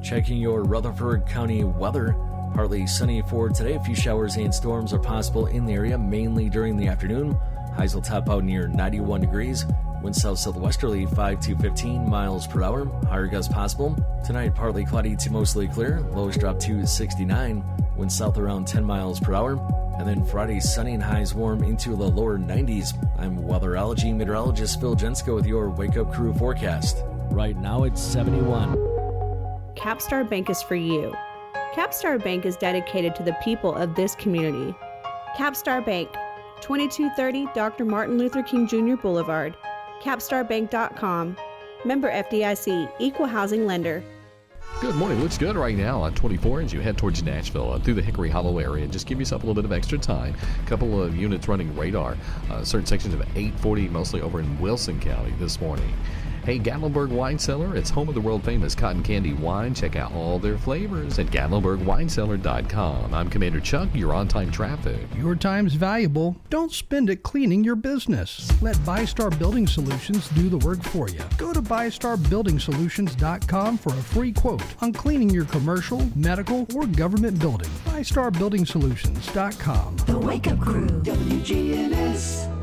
[0.00, 2.14] Checking your Rutherford County weather.
[2.54, 3.74] Partly sunny for today.
[3.74, 7.32] A few showers and storms are possible in the area, mainly during the afternoon.
[7.74, 9.66] Highs will top out near 91 degrees.
[10.04, 12.84] Wind south southwesterly 5 to 15 miles per hour.
[13.08, 13.96] Higher gusts possible.
[14.24, 16.00] Tonight, partly cloudy to mostly clear.
[16.12, 17.64] Lows drop to 69.
[17.96, 19.56] Wind south around 10 miles per hour.
[20.00, 22.94] And then Friday, sunny and highs warm into the lower 90s.
[23.18, 27.04] I'm weatherology meteorologist Phil Jensko with your Wake Up Crew forecast.
[27.28, 28.76] Right now, it's 71.
[29.76, 31.14] Capstar Bank is for you.
[31.74, 34.74] Capstar Bank is dedicated to the people of this community.
[35.36, 36.08] Capstar Bank,
[36.62, 37.84] 2230 Dr.
[37.84, 38.96] Martin Luther King Jr.
[38.96, 39.54] Boulevard,
[40.00, 41.36] capstarbank.com.
[41.84, 44.02] Member FDIC, equal housing lender.
[44.80, 45.20] Good morning.
[45.20, 48.30] Looks good right now on 24 as you head towards Nashville uh, through the Hickory
[48.30, 48.86] Hollow area.
[48.86, 50.34] Just give yourself a little bit of extra time.
[50.64, 52.16] A couple of units running radar.
[52.50, 55.92] Uh, certain sections of 840, mostly over in Wilson County this morning.
[56.44, 59.74] Hey, Gatlinburg Wine Cellar, it's home of the world famous cotton candy wine.
[59.74, 63.12] Check out all their flavors at GatlinburgWineCellar.com.
[63.12, 65.06] I'm Commander Chuck, you're on time traffic.
[65.18, 66.34] Your time's valuable.
[66.48, 68.50] Don't spend it cleaning your business.
[68.62, 71.20] Let ByStar Building Solutions do the work for you.
[71.36, 77.68] Go to ByStarBuildingSolutions.com for a free quote on cleaning your commercial, medical, or government building.
[77.84, 79.96] ByStarBuildingSolutions.com.
[80.06, 82.59] The Wake Up Crew, WGNS.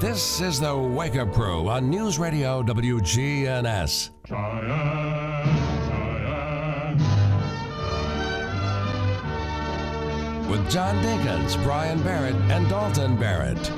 [0.00, 4.10] This is the Wake Up Crew on News Radio WGNS.
[10.48, 13.70] With John Dinkins, Brian Barrett, and Dalton Barrett.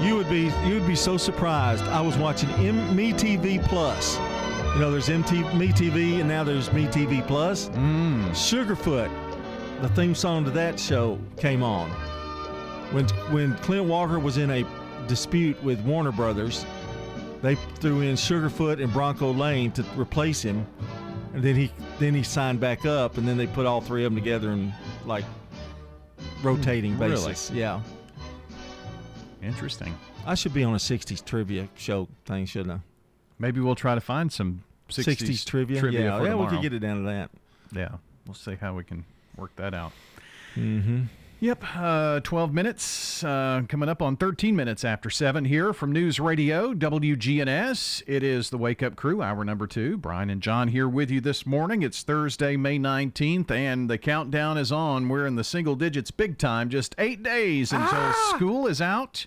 [0.00, 1.84] You would be you would be so surprised.
[1.84, 4.16] I was watching M- MeTV Plus.
[4.74, 7.68] You know, there's MT- MeTV and now there's MeTV Plus.
[7.70, 8.28] Mm.
[8.30, 9.10] Sugarfoot,
[9.80, 11.90] the theme song to that show came on.
[12.92, 14.64] When when Clint Walker was in a
[15.06, 16.64] dispute with Warner Brothers,
[17.42, 20.66] they threw in Sugarfoot and Bronco Layne to replace him,
[21.34, 24.12] and then he then he signed back up, and then they put all three of
[24.12, 24.72] them together in
[25.04, 25.24] like
[26.42, 27.14] rotating Really?
[27.14, 27.50] basis.
[27.50, 27.80] Yeah.
[29.42, 29.96] Interesting.
[30.26, 32.80] I should be on a 60s trivia show thing, shouldn't I?
[33.38, 35.80] Maybe we'll try to find some 60s, 60s trivia?
[35.80, 37.30] trivia Yeah, yeah, we could get it down to that.
[37.72, 39.04] Yeah, we'll see how we can
[39.38, 39.92] work that out.
[40.56, 41.04] Mm-hmm.
[41.40, 46.18] Yep, uh, 12 minutes uh, coming up on 13 minutes after 7 here from News
[46.18, 48.02] Radio WGNS.
[48.08, 49.96] It is the Wake Up Crew, hour number two.
[49.98, 51.82] Brian and John here with you this morning.
[51.82, 55.08] It's Thursday, May 19th, and the countdown is on.
[55.08, 56.70] We're in the single digits big time.
[56.70, 59.26] Just eight days until school is out.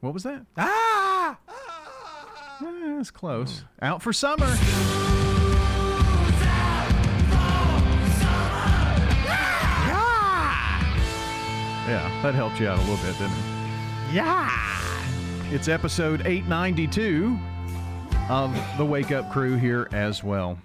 [0.00, 0.46] What was that?
[0.56, 1.38] Ah!
[2.62, 3.64] Eh, That's close.
[3.82, 4.46] Out for summer.
[11.86, 14.12] Yeah, that helped you out a little bit, didn't it?
[14.12, 14.50] Yeah.
[15.52, 17.38] It's episode 892
[18.28, 20.58] of the Wake Up Crew here as well.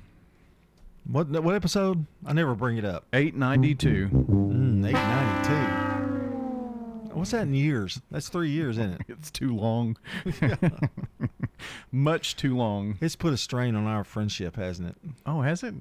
[1.06, 2.08] What what episode?
[2.26, 3.06] I never bring it up.
[3.14, 4.10] 892.
[4.10, 7.16] Mm, 892.
[7.16, 8.02] What's that in years?
[8.10, 9.02] That's three years, isn't it?
[9.10, 9.98] It's too long.
[11.92, 12.98] Much too long.
[13.00, 14.96] It's put a strain on our friendship, hasn't it?
[15.26, 15.76] Oh, has it?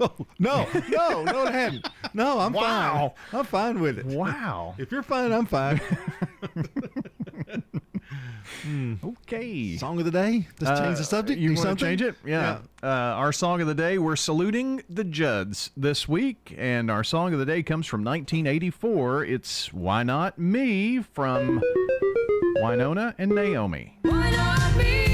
[0.00, 1.88] Oh, no, no, no, it hadn't.
[2.14, 3.14] No, I'm Wow.
[3.30, 3.38] fine.
[3.40, 4.06] I'm fine with it.
[4.06, 4.74] Wow.
[4.78, 5.80] If you're fine, I'm fine.
[8.62, 8.94] Hmm.
[9.04, 9.76] Okay.
[9.76, 10.46] Song of the day?
[10.60, 11.38] Let's change the subject.
[11.38, 12.16] Uh, You want to change it?
[12.26, 12.58] Yeah.
[12.82, 16.54] Uh, our song of the day, we're saluting the Judds this week.
[16.58, 19.24] And our song of the day comes from 1984.
[19.24, 21.62] It's Why Not Me from
[22.56, 23.98] Winona and Naomi.
[24.02, 25.09] Why not me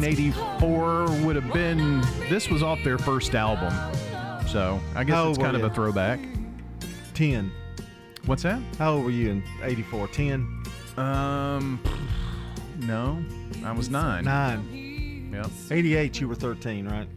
[0.00, 3.72] 1984 would have been, this was off their first album.
[4.46, 5.72] So I guess How it's old kind of a you?
[5.74, 6.20] throwback.
[7.14, 7.50] 10.
[8.26, 8.60] What's that?
[8.78, 10.08] How old were you in 84?
[10.08, 10.62] 10?
[10.96, 11.80] Um,
[12.80, 13.22] no,
[13.64, 14.24] I was nine.
[14.24, 15.30] 9.
[15.32, 15.46] Yep.
[15.70, 17.08] 88, you were 13, right?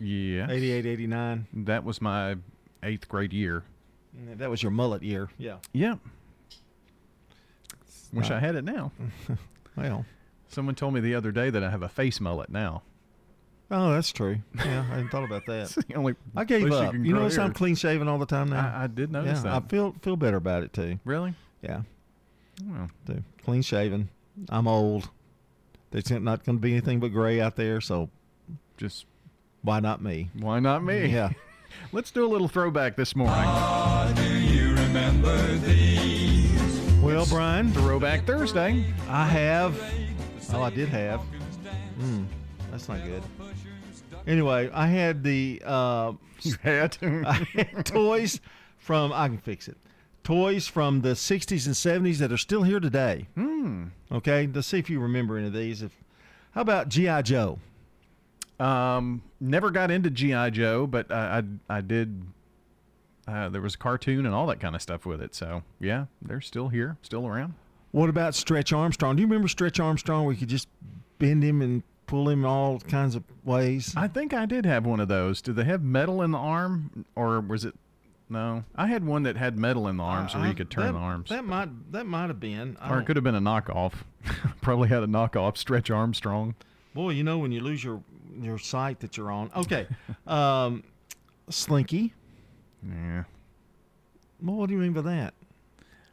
[0.00, 0.46] Yeah.
[0.50, 1.46] 88, 89.
[1.64, 2.36] That was my
[2.82, 3.64] eighth grade year.
[4.36, 5.28] That was your mullet year.
[5.38, 5.56] Yeah.
[5.72, 5.96] Yeah.
[8.12, 8.90] Wish I had it now.
[9.76, 10.04] Well.
[10.48, 12.82] Someone told me the other day that I have a face mullet now.
[13.70, 14.38] Oh, that's true.
[14.56, 15.62] Yeah, I hadn't thought about that.
[15.76, 16.92] It's the only I gave you up.
[16.92, 18.72] can You, grow notice I'm clean shaven all the time now.
[18.74, 19.62] I, I did notice yeah, that.
[19.64, 20.98] I feel feel better about it too.
[21.04, 21.34] really?
[21.60, 21.82] Yeah,
[22.64, 23.22] Well, do.
[23.44, 24.08] clean shaven.
[24.48, 25.10] I'm old.
[25.90, 28.08] There's not going to be anything but gray out there, so
[28.76, 29.04] just
[29.62, 30.30] why not me?
[30.38, 31.06] why not me?
[31.06, 31.32] Yeah.
[31.92, 33.34] Let's do a little throwback this morning.
[37.02, 38.84] Well, Brian, Throwback Thursday.
[39.08, 39.80] I have.
[40.52, 41.20] Oh, I did have.
[41.98, 42.24] Hmm,
[42.70, 43.22] that's not good.
[44.26, 46.96] Anyway, I had the uh, You had?
[47.02, 48.40] I had toys
[48.78, 49.76] from I can fix it.
[50.24, 51.74] toys from the 60s and
[52.06, 53.26] 70s that are still here today.
[53.34, 53.86] Hmm.
[54.12, 55.82] Okay, let's see if you remember any of these.
[55.82, 55.92] If
[56.52, 57.58] how about GI Joe?
[58.58, 62.22] Um, never got into GI Joe, but I I, I did.
[63.26, 65.34] Uh, there was a cartoon and all that kind of stuff with it.
[65.34, 67.54] So yeah, they're still here, still around.
[67.90, 69.16] What about Stretch Armstrong?
[69.16, 70.68] Do you remember Stretch Armstrong where you could just
[71.18, 73.94] bend him and pull him all kinds of ways?
[73.96, 75.40] I think I did have one of those.
[75.40, 77.74] Did they have metal in the arm, or was it?
[78.30, 80.70] No, I had one that had metal in the uh, arms where uh, you could
[80.70, 81.30] turn that, the arms.
[81.30, 82.76] That might that might have been.
[82.78, 83.94] I or it um, could have been a knockoff.
[84.60, 86.54] Probably had a knockoff Stretch Armstrong.
[86.92, 88.02] Boy, you know when you lose your
[88.38, 89.50] your site that you're on.
[89.56, 89.86] Okay,
[90.26, 90.82] um,
[91.48, 92.12] Slinky.
[92.86, 93.24] Yeah.
[94.42, 95.34] Well, what do you mean by that?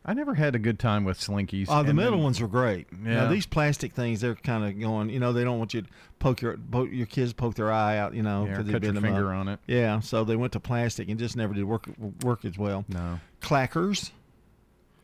[0.07, 1.65] I never had a good time with Slinkies.
[1.67, 2.87] Oh, the and metal then- ones are great.
[3.03, 3.15] Yeah.
[3.23, 5.09] Now these plastic things, they're kind of going.
[5.09, 5.87] You know, they don't want you to
[6.19, 8.13] poke your poke, your kids poke their eye out.
[8.13, 9.39] You know, Yeah, or 'cause they cut your finger up.
[9.39, 9.59] on it.
[9.65, 11.87] Yeah, so they went to plastic and just never did work
[12.21, 12.85] work as well.
[12.87, 13.19] No.
[13.41, 14.11] Clackers.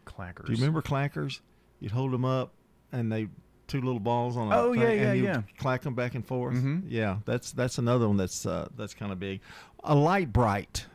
[0.05, 0.45] Clackers.
[0.45, 1.39] Do you remember clackers?
[1.79, 2.51] You'd hold them up,
[2.91, 3.27] and they
[3.67, 4.51] two little balls on.
[4.51, 5.41] A Oh, thing, yeah, and yeah, you'd yeah.
[5.57, 6.55] Clack them back and forth.
[6.55, 6.83] Mhm.
[6.89, 9.41] Yeah, that's that's another one that's uh, that's kind of big.
[9.83, 10.85] A light bright.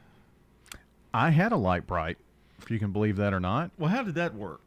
[1.14, 2.18] I had a Lite-Brite,
[2.66, 3.70] if you can believe that or not.
[3.78, 4.60] Well, how did that work?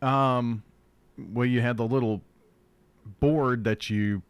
[0.00, 0.62] Um,
[1.18, 2.20] well, you had the little
[3.20, 4.22] board that you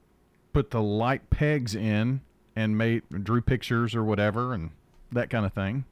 [0.53, 2.21] put the light pegs in
[2.55, 4.71] and made drew pictures or whatever and
[5.11, 5.85] that kind of thing.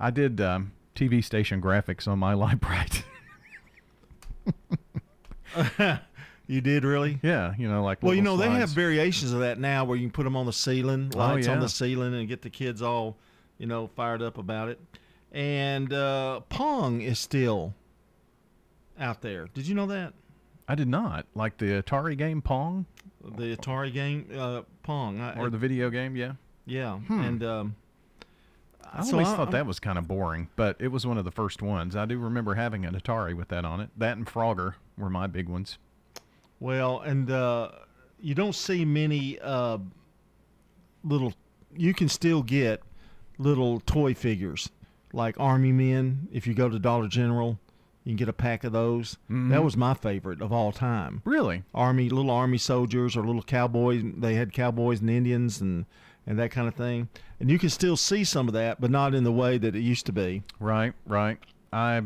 [0.00, 3.04] I did um, TV station graphics on my Lite-Brite.
[6.50, 7.20] You did really?
[7.22, 9.98] yeah, you know, like Well, you know little they have variations of that now, where
[9.98, 11.60] you can put them on the ceiling, lights on yeah.
[11.60, 13.16] the ceiling, and get the kids all,
[13.58, 14.80] you know, fired up about it.
[15.32, 17.74] And uh, Pong is still
[18.98, 19.48] out there.
[19.54, 20.14] Did you know that?
[20.66, 22.84] I did not like the Atari game Pong
[23.24, 26.14] The Atari game uh, Pong, I, or the video game.
[26.16, 26.32] Yeah,
[26.66, 27.20] yeah, Hmm.
[27.20, 27.76] and um,
[28.92, 31.16] I so always I- thought I'm- that was kind of boring, but it was one
[31.18, 31.94] of the first ones.
[31.96, 33.90] I do remember having an Atari with that on it.
[33.96, 35.78] That and Frogger were my big ones.
[36.60, 37.70] Well, and uh,
[38.20, 39.78] you don't see many uh,
[41.04, 41.32] little.
[41.76, 42.82] You can still get
[43.38, 44.68] little toy figures
[45.12, 46.28] like Army Men.
[46.32, 47.58] If you go to Dollar General,
[48.04, 49.16] you can get a pack of those.
[49.30, 49.50] Mhm.
[49.50, 51.22] That was my favorite of all time.
[51.24, 51.64] Really?
[51.74, 54.02] Army, little Army soldiers or little cowboys.
[54.16, 55.86] They had cowboys and Indians and
[56.26, 57.08] and that kind of thing.
[57.40, 59.80] And you can still see some of that, but not in the way that it
[59.80, 60.42] used to be.
[60.60, 61.38] Right, right.
[61.72, 62.02] I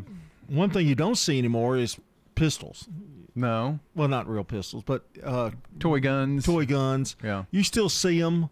[0.49, 1.99] one thing you don't see anymore is
[2.35, 2.89] pistols.
[3.35, 3.79] No.
[3.95, 5.51] Well, not real pistols, but uh,
[5.81, 6.45] toy guns.
[6.45, 7.17] Toy guns.
[7.23, 7.45] Yeah.
[7.51, 8.51] You still see them,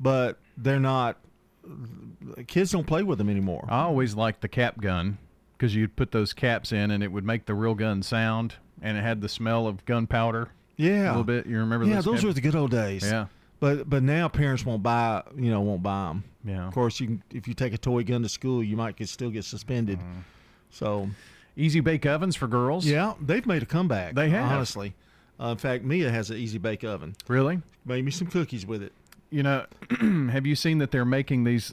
[0.00, 1.18] but they're not.
[2.46, 3.66] Kids don't play with them anymore.
[3.68, 5.18] I always liked the cap gun
[5.56, 8.96] because you'd put those caps in and it would make the real gun sound, and
[8.96, 10.48] it had the smell of gunpowder.
[10.76, 11.46] Yeah, a little bit.
[11.46, 11.86] You remember?
[11.86, 13.04] Yeah, those, were the good old days.
[13.04, 13.26] Yeah.
[13.60, 16.24] But but now parents won't buy you know won't buy them.
[16.44, 16.66] Yeah.
[16.66, 19.08] Of course, you can, if you take a toy gun to school, you might get,
[19.08, 20.00] still get suspended.
[20.00, 20.20] Mm-hmm.
[20.70, 21.08] So
[21.56, 22.84] easy bake ovens for girls.
[22.84, 24.14] Yeah, they've made a comeback.
[24.14, 24.50] They have.
[24.50, 24.94] honestly.
[25.40, 27.16] Uh, in fact, Mia has an easy bake oven.
[27.26, 27.60] Really?
[27.84, 28.92] Made me some cookies with it.
[29.32, 29.66] You know,
[30.30, 31.72] have you seen that they're making these?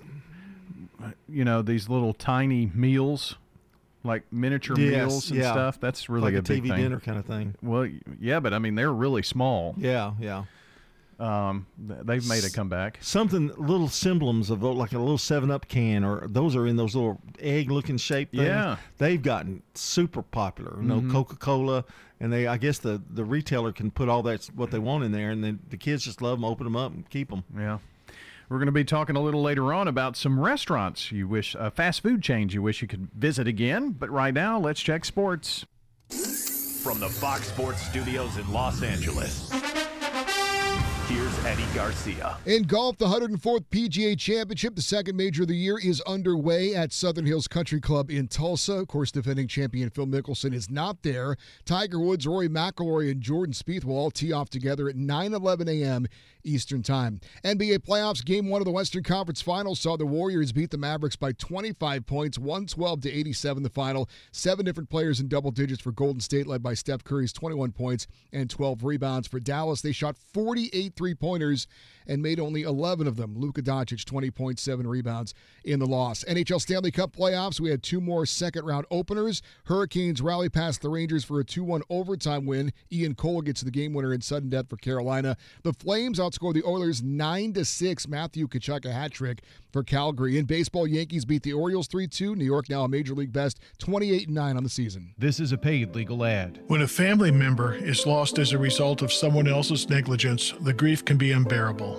[1.30, 3.36] You know, these little tiny meals,
[4.04, 5.52] like miniature Yes, meals and yeah.
[5.52, 5.80] stuff.
[5.80, 6.78] That's really Like a a big TV thing.
[6.84, 7.56] dinner kind of thing.
[7.62, 7.88] Well,
[8.20, 9.76] yeah, but I mean they're really small.
[9.78, 10.46] Yeah, yeah.
[11.20, 12.98] Um, they've made a comeback.
[13.02, 16.96] Something little emblems of like a little Seven Up can, or those are in those
[16.96, 18.44] little egg-looking shape things.
[18.44, 18.78] Yeah.
[19.00, 20.78] they've gotten super popular.
[20.82, 21.12] You know, Mhm.
[21.12, 21.84] Coca Cola,
[22.22, 22.48] and they.
[22.48, 25.44] I guess the the retailer can put all that what they want in there, and
[25.44, 27.44] then the kids just love them, open them up, and keep them.
[27.58, 27.80] Yeah.
[28.48, 31.70] We're going to be talking a little later on about some restaurants you wish, uh,
[31.70, 33.92] fast food chains you wish you could visit again.
[33.92, 35.66] But right now, let's check sports.
[36.82, 39.52] From the Fox Sports Studios in Los Angeles,
[41.10, 42.38] here's Eddie Garcia.
[42.46, 46.94] In golf, the 104th PGA Championship, the second major of the year, is underway at
[46.94, 48.74] Southern Hills Country Club in Tulsa.
[48.74, 51.36] Of course, defending champion Phil Mickelson is not there.
[51.66, 56.06] Tiger Woods, Rory McIlroy, and Jordan Spieth will all tee off together at 9:11 a.m.
[56.44, 57.20] Eastern Time.
[57.44, 61.16] NBA playoffs, Game One of the Western Conference Finals saw the Warriors beat the Mavericks
[61.16, 63.64] by 25 points, 112 to 87.
[63.64, 64.08] The final.
[64.32, 68.08] Seven different players in double digits for Golden State, led by Steph Curry's 21 points
[68.32, 69.28] and 12 rebounds.
[69.28, 71.66] For Dallas, they shot 48 three pointers
[72.10, 73.36] and made only 11 of them.
[73.38, 75.34] Luka Doncic, 20.7 rebounds
[75.64, 76.26] in the loss.
[76.26, 79.42] NHL Stanley Cup playoffs, we had two more second round openers.
[79.66, 82.74] Hurricanes rally past the Rangers for a 2 1 overtime win.
[82.92, 85.38] Ian Cole gets the game winner in sudden death for Carolina.
[85.64, 88.08] The Flames outscore the Oilers 9 to 6.
[88.08, 90.38] Matthew Tkachuk a hat trick for Calgary.
[90.38, 92.36] In baseball, Yankees beat the Orioles 3 2.
[92.36, 95.14] New York now a major league best 28 9 on the season.
[95.18, 96.60] This is a paid legal ad.
[96.68, 101.06] When a family member is lost as a result of someone else's negligence, the grief
[101.06, 101.99] can be unbearable.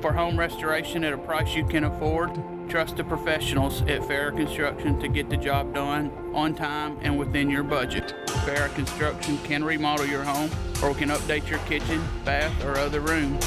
[0.00, 2.32] For home restoration at a price you can afford,
[2.68, 7.50] trust the professionals at Farrah Construction to get the job done on time and within
[7.50, 8.14] your budget.
[8.26, 10.50] Farrah Construction can remodel your home
[10.82, 13.38] or can update your kitchen, bath, or other room.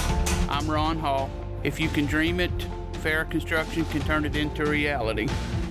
[0.48, 1.30] I'm Ron Hall.
[1.64, 2.56] If you can dream it,
[2.94, 5.28] Farrah Construction can turn it into reality.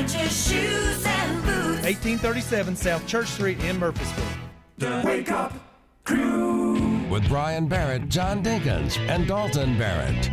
[0.00, 1.82] French's Shoes and Boots.
[1.84, 4.26] 1837 South Church Street in Murfreesboro.
[4.78, 5.52] The Wake Up
[6.04, 7.06] Crew.
[7.10, 10.30] With Brian Barrett, John Dinkins, and Dalton Barrett.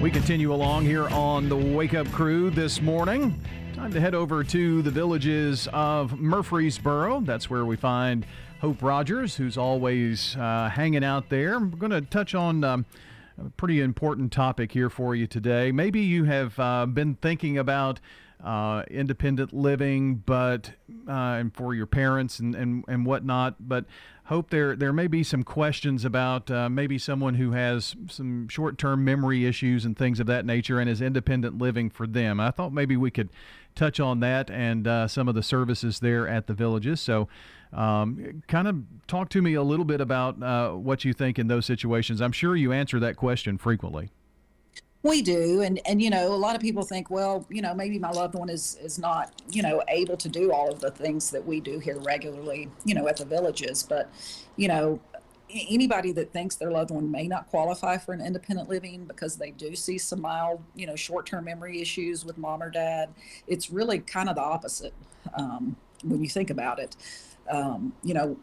[0.00, 3.42] We continue along here on the Wake Up Crew this morning.
[3.74, 7.22] Time to head over to the villages of Murfreesboro.
[7.22, 8.24] That's where we find
[8.60, 11.58] Hope Rogers, who's always uh, hanging out there.
[11.58, 12.86] We're going to touch on um,
[13.44, 15.72] a pretty important topic here for you today.
[15.72, 17.98] Maybe you have uh, been thinking about
[18.44, 20.72] uh, independent living, but
[21.08, 23.56] uh, and for your parents and, and, and whatnot.
[23.60, 23.84] But
[24.24, 28.78] hope there there may be some questions about uh, maybe someone who has some short
[28.78, 32.40] term memory issues and things of that nature and is independent living for them.
[32.40, 33.30] I thought maybe we could
[33.74, 37.00] touch on that and uh, some of the services there at the villages.
[37.00, 37.28] So.
[37.72, 41.46] Um, kind of talk to me a little bit about uh, what you think in
[41.46, 42.20] those situations.
[42.20, 44.10] I'm sure you answer that question frequently.
[45.02, 47.98] We do, and and you know, a lot of people think, well, you know, maybe
[47.98, 51.30] my loved one is is not, you know, able to do all of the things
[51.30, 53.82] that we do here regularly, you know, at the villages.
[53.82, 54.10] But,
[54.56, 55.00] you know,
[55.48, 59.52] anybody that thinks their loved one may not qualify for an independent living because they
[59.52, 63.08] do see some mild, you know, short-term memory issues with mom or dad,
[63.46, 64.92] it's really kind of the opposite
[65.34, 66.94] um, when you think about it.
[67.50, 68.36] Um, you know,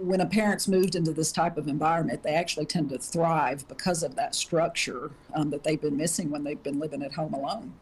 [0.00, 4.02] when a parent's moved into this type of environment, they actually tend to thrive because
[4.02, 7.74] of that structure um, that they've been missing when they've been living at home alone.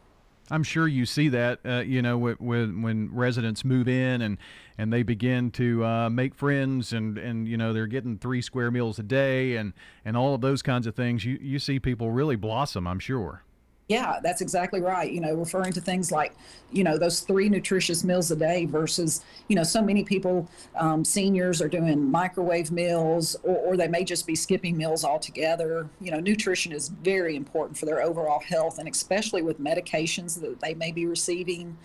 [0.51, 4.37] I'm sure you see that, uh, you know, when, when when residents move in and
[4.77, 8.71] and they begin to uh, make friends and and you know they're getting three square
[8.71, 9.73] meals a day and
[10.03, 11.23] and all of those kinds of things.
[11.23, 12.87] You you see people really blossom.
[12.87, 13.43] I'm sure.
[13.89, 15.11] Yeah, that's exactly right.
[15.11, 16.35] You know, referring to things like,
[16.71, 21.03] you know, those three nutritious meals a day versus, you know, so many people, um,
[21.03, 25.89] seniors are doing microwave meals or, or they may just be skipping meals altogether.
[26.01, 30.59] You know, nutrition is very important for their overall health and especially with medications that
[30.61, 31.75] they may be receiving.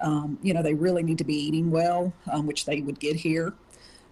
[0.00, 3.16] Um, you know, they really need to be eating well, um, which they would get
[3.16, 3.52] here.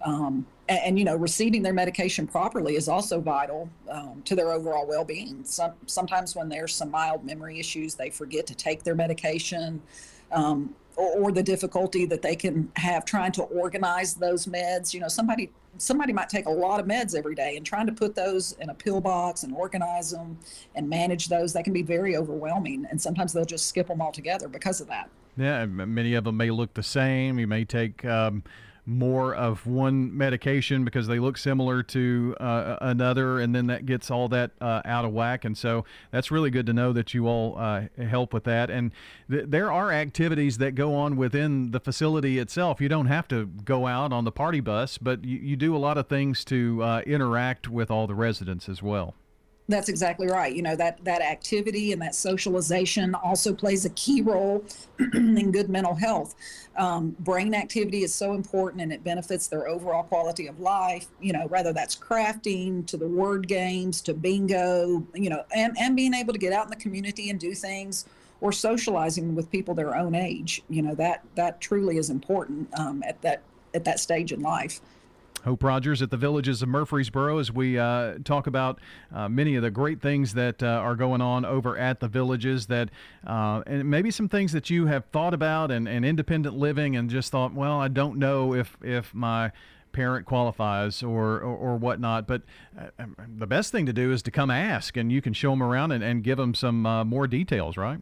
[0.05, 4.53] Um, and, and, you know, receiving their medication properly is also vital um, to their
[4.53, 5.45] overall well being.
[5.45, 9.83] Some, sometimes, when there's some mild memory issues, they forget to take their medication.
[10.31, 14.93] Um, or, or the difficulty that they can have trying to organize those meds.
[14.93, 17.93] You know, somebody somebody might take a lot of meds every day, and trying to
[17.93, 20.39] put those in a pill box and organize them
[20.75, 22.87] and manage those, that can be very overwhelming.
[22.91, 25.09] And sometimes they'll just skip them altogether because of that.
[25.37, 27.39] Yeah, many of them may look the same.
[27.39, 28.43] You may take um,
[28.89, 34.11] more of one medication because they look similar to uh, another, and then that gets
[34.11, 35.45] all that uh, out of whack.
[35.45, 38.71] And so that's really good to know that you all uh, help with that.
[38.71, 38.93] And
[39.31, 42.81] th- there are activities that go on within the facility itself.
[42.81, 45.79] You don't have to go out on the party bus, but you, you do a
[45.79, 49.15] lot of things to uh, interact with all the residents as well.
[49.71, 50.55] That's exactly right.
[50.55, 54.65] You know that that activity and that socialization also plays a key role
[55.15, 56.35] in good mental health.
[56.77, 61.09] Um, brain activity is so important, and it benefits their overall quality of life.
[61.21, 65.07] You know, whether that's crafting to the word games to bingo.
[65.15, 68.07] You know, and and being able to get out in the community and do things,
[68.41, 70.63] or socializing with people their own age.
[70.71, 73.43] You know that that truly is important um, at that
[73.75, 74.81] at that stage in life.
[75.45, 78.81] Hope Rogers at the Villages of Murfreesboro as we uh, talk about
[79.13, 82.67] uh, many of the great things that uh, are going on over at the Villages
[82.67, 82.91] that,
[83.27, 87.09] uh, and maybe some things that you have thought about and, and independent living and
[87.09, 89.53] just thought, well, I don't know if, if my
[89.93, 92.27] parent qualifies or, or, or whatnot.
[92.27, 92.43] But
[92.79, 92.87] uh,
[93.37, 95.93] the best thing to do is to come ask and you can show them around
[95.93, 98.01] and, and give them some uh, more details, right?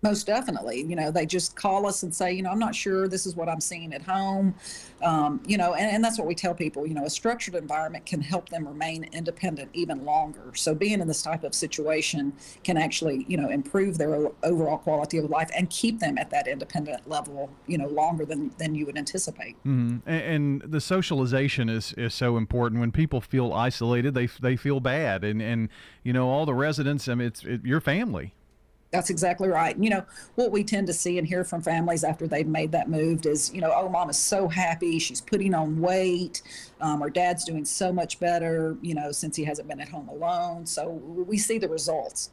[0.00, 0.82] Most definitely.
[0.82, 3.34] You know, they just call us and say, you know, I'm not sure this is
[3.34, 4.54] what I'm seeing at home.
[5.02, 8.06] Um, you know, and, and that's what we tell people, you know, a structured environment
[8.06, 10.52] can help them remain independent even longer.
[10.54, 15.18] So being in this type of situation can actually, you know, improve their overall quality
[15.18, 18.86] of life and keep them at that independent level, you know, longer than, than you
[18.86, 19.56] would anticipate.
[19.64, 22.80] hmm And, and the socialization is, is so important.
[22.80, 25.24] When people feel isolated, they, they feel bad.
[25.24, 25.68] And, and,
[26.04, 28.34] you know, all the residents, I mean, it's it, your family.
[28.90, 29.76] That's exactly right.
[29.78, 30.04] You know,
[30.36, 33.52] what we tend to see and hear from families after they've made that move is,
[33.52, 34.98] you know, oh, mom is so happy.
[34.98, 36.42] She's putting on weight.
[36.80, 40.08] Um, or dad's doing so much better, you know, since he hasn't been at home
[40.08, 40.64] alone.
[40.64, 42.30] So we see the results.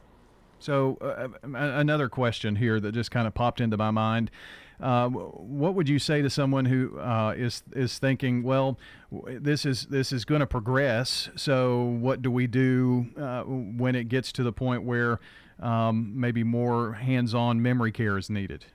[0.60, 4.32] So, uh, another question here that just kind of popped into my mind.
[4.80, 8.78] Uh, what would you say to someone who uh, is is thinking, well,
[9.12, 11.30] this is this is going to progress.
[11.36, 15.20] So, what do we do uh, when it gets to the point where
[15.60, 18.66] um, maybe more hands-on memory care is needed?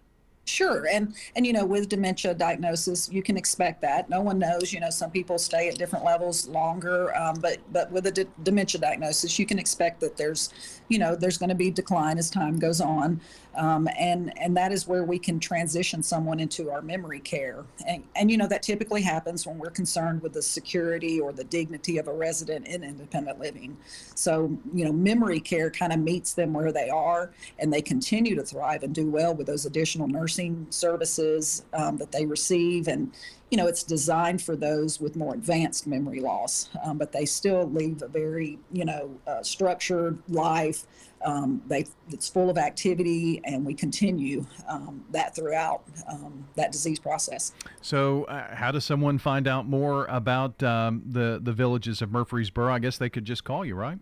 [0.46, 4.10] Sure, and and you know, with dementia diagnosis, you can expect that.
[4.10, 4.72] No one knows.
[4.72, 8.80] You know, some people stay at different levels longer, um, but but with a dementia
[8.80, 10.48] diagnosis, you can expect that there's,
[10.88, 13.20] you know, there's going to be decline as time goes on,
[13.54, 17.64] um, and and that is where we can transition someone into our memory care.
[17.86, 21.44] And and you know that typically happens when we're concerned with the security or the
[21.44, 23.76] dignity of a resident in independent living.
[24.16, 28.34] So you know, memory care kind of meets them where they are, and they continue
[28.34, 30.29] to thrive and do well with those additional nursing
[30.70, 32.88] services um, that they receive.
[32.88, 33.12] And,
[33.50, 37.68] you know, it's designed for those with more advanced memory loss, um, but they still
[37.68, 40.86] leave a very, you know, uh, structured life.
[41.24, 46.98] Um, they, it's full of activity, and we continue um, that throughout um, that disease
[46.98, 47.52] process.
[47.82, 52.72] So, uh, how does someone find out more about the the villages of Murfreesboro?
[52.72, 53.98] I guess they could just call you, right?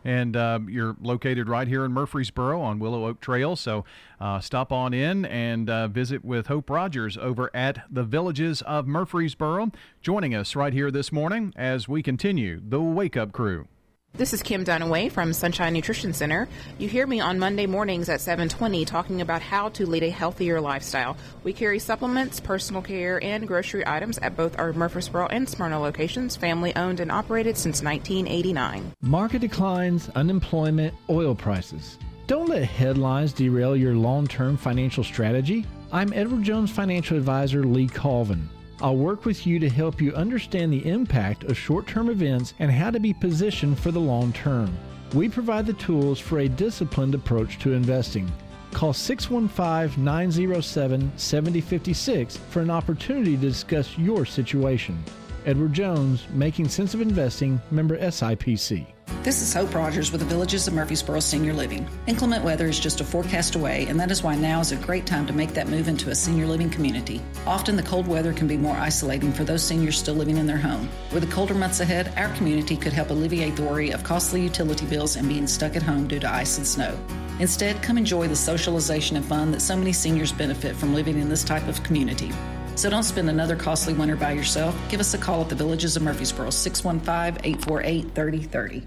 [0.04, 3.56] And um, you're located right here in Murfreesboro on Willow Oak Trail.
[3.56, 3.84] So
[4.20, 8.86] uh, stop on in and uh, visit with Hope Rogers over at the Villages of
[8.86, 13.68] Murfreesboro, joining us right here this morning as we continue the Wake Up Crew.
[14.14, 16.46] This is Kim Dunaway from Sunshine Nutrition Center.
[16.76, 20.60] You hear me on Monday mornings at 7:20 talking about how to lead a healthier
[20.60, 21.16] lifestyle.
[21.44, 26.36] We carry supplements, personal care, and grocery items at both our Murfreesboro and Smyrna locations,
[26.36, 28.92] family owned and operated since 1989.
[29.00, 31.96] Market declines, unemployment, oil prices.
[32.26, 35.64] Don't let headlines derail your long term financial strategy.
[35.90, 38.46] I'm Edward Jones financial advisor Lee Colvin.
[38.82, 42.68] I'll work with you to help you understand the impact of short term events and
[42.68, 44.76] how to be positioned for the long term.
[45.14, 48.30] We provide the tools for a disciplined approach to investing.
[48.72, 55.00] Call 615 907 7056 for an opportunity to discuss your situation.
[55.44, 58.86] Edward Jones, Making Sense of Investing, member SIPC.
[59.22, 61.88] This is Hope Rogers with the Villages of Murfreesboro Senior Living.
[62.06, 65.06] Inclement weather is just a forecast away, and that is why now is a great
[65.06, 67.20] time to make that move into a senior living community.
[67.46, 70.58] Often the cold weather can be more isolating for those seniors still living in their
[70.58, 70.88] home.
[71.12, 74.86] With the colder months ahead, our community could help alleviate the worry of costly utility
[74.86, 76.98] bills and being stuck at home due to ice and snow.
[77.38, 81.28] Instead, come enjoy the socialization and fun that so many seniors benefit from living in
[81.28, 82.32] this type of community.
[82.74, 84.76] So don't spend another costly winter by yourself.
[84.88, 88.86] Give us a call at the Villages of Murfreesboro, 615 848 3030.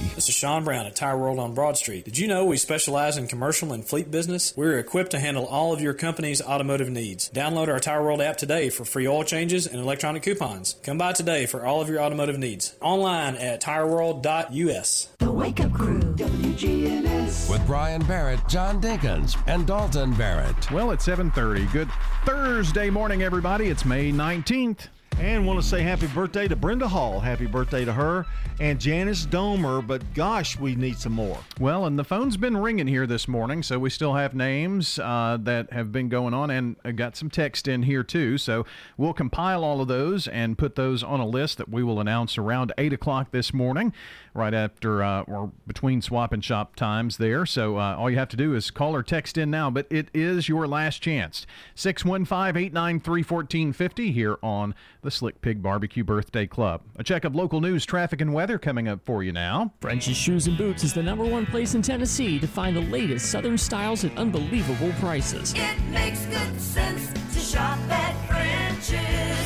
[0.15, 2.05] This is Sean Brown at Tire World on Broad Street.
[2.05, 4.53] Did you know we specialize in commercial and fleet business?
[4.57, 7.29] We're equipped to handle all of your company's automotive needs.
[7.29, 10.75] Download our Tire World app today for free oil changes and electronic coupons.
[10.83, 12.75] Come by today for all of your automotive needs.
[12.81, 15.09] Online at tireworld.us.
[15.19, 17.49] The Wake Up Crew, WGNS.
[17.49, 20.71] With Brian Barrett, John Dinkins, and Dalton Barrett.
[20.71, 21.71] Well, it's 7:30.
[21.71, 21.89] Good
[22.25, 23.69] Thursday morning, everybody.
[23.69, 24.87] It's May 19th.
[25.21, 27.19] And want to say happy birthday to Brenda Hall.
[27.19, 28.25] Happy birthday to her
[28.59, 29.85] and Janice Domer.
[29.85, 31.37] But gosh, we need some more.
[31.59, 35.37] Well, and the phone's been ringing here this morning, so we still have names uh,
[35.41, 38.39] that have been going on, and got some text in here too.
[38.39, 38.65] So
[38.97, 42.39] we'll compile all of those and put those on a list that we will announce
[42.39, 43.93] around eight o'clock this morning,
[44.33, 47.45] right after uh, or between swap and shop times there.
[47.45, 50.07] So uh, all you have to do is call or text in now, but it
[50.13, 51.45] is your last chance.
[51.75, 56.81] 615-893-1450 here on the Slick Pig Barbecue Birthday Club.
[56.97, 59.71] A check of local news, traffic, and weather coming up for you now.
[59.81, 63.31] French's Shoes and Boots is the number one place in Tennessee to find the latest
[63.31, 65.53] Southern styles at unbelievable prices.
[65.55, 69.37] It makes good sense to shop at French's.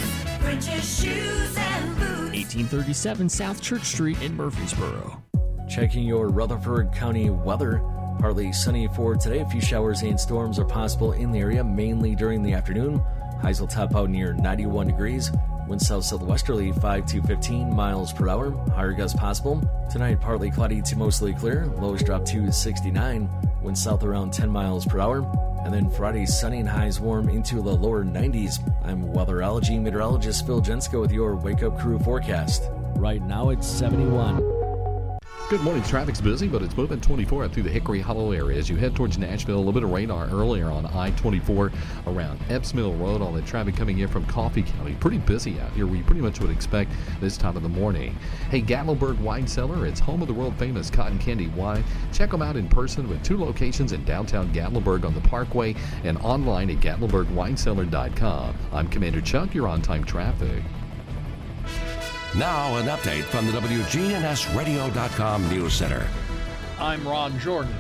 [0.42, 1.75] French's Shoes and Boots.
[2.54, 5.22] 1837 South Church Street in Murfreesboro.
[5.68, 7.80] Checking your Rutherford County weather.
[8.20, 9.40] Partly sunny for today.
[9.40, 13.02] A few showers and storms are possible in the area, mainly during the afternoon.
[13.42, 15.32] Highs will top out near 91 degrees.
[15.68, 18.52] Wind south southwesterly 5 to 15 miles per hour.
[18.74, 19.62] Higher gusts possible.
[19.90, 21.66] Tonight, partly cloudy to mostly clear.
[21.78, 23.30] Lows drop to 69.
[23.64, 25.22] Wind south around 10 miles per hour.
[25.66, 28.60] And then Friday, sunny and highs warm into the lower 90s.
[28.84, 32.70] I'm weatherology meteorologist Phil Jensko with your Wake Up Crew forecast.
[32.96, 34.65] Right now, it's 71.
[35.48, 35.84] Good morning.
[35.84, 38.96] Traffic's busy, but it's moving 24 out through the Hickory Hollow area as you head
[38.96, 39.58] towards Nashville.
[39.58, 41.72] A little bit of radar earlier on I-24
[42.08, 43.22] around Epps Mill Road.
[43.22, 44.96] All the traffic coming in from Coffee County.
[45.00, 45.86] Pretty busy out here.
[45.86, 46.90] We pretty much would expect
[47.22, 48.16] this time of the morning.
[48.50, 49.86] Hey, Gatlinburg Wine Cellar.
[49.86, 51.84] It's home of the world famous cotton candy wine.
[52.12, 56.18] Check them out in person with two locations in downtown Gatlinburg on the Parkway and
[56.24, 58.56] online at GatlinburgWineCellar.com.
[58.74, 59.54] I'm Commander Chuck.
[59.54, 60.64] You're on time traffic.
[62.38, 66.06] Now, an update from the WGNSradio.com News Center.
[66.78, 67.74] I'm Ron Jordan.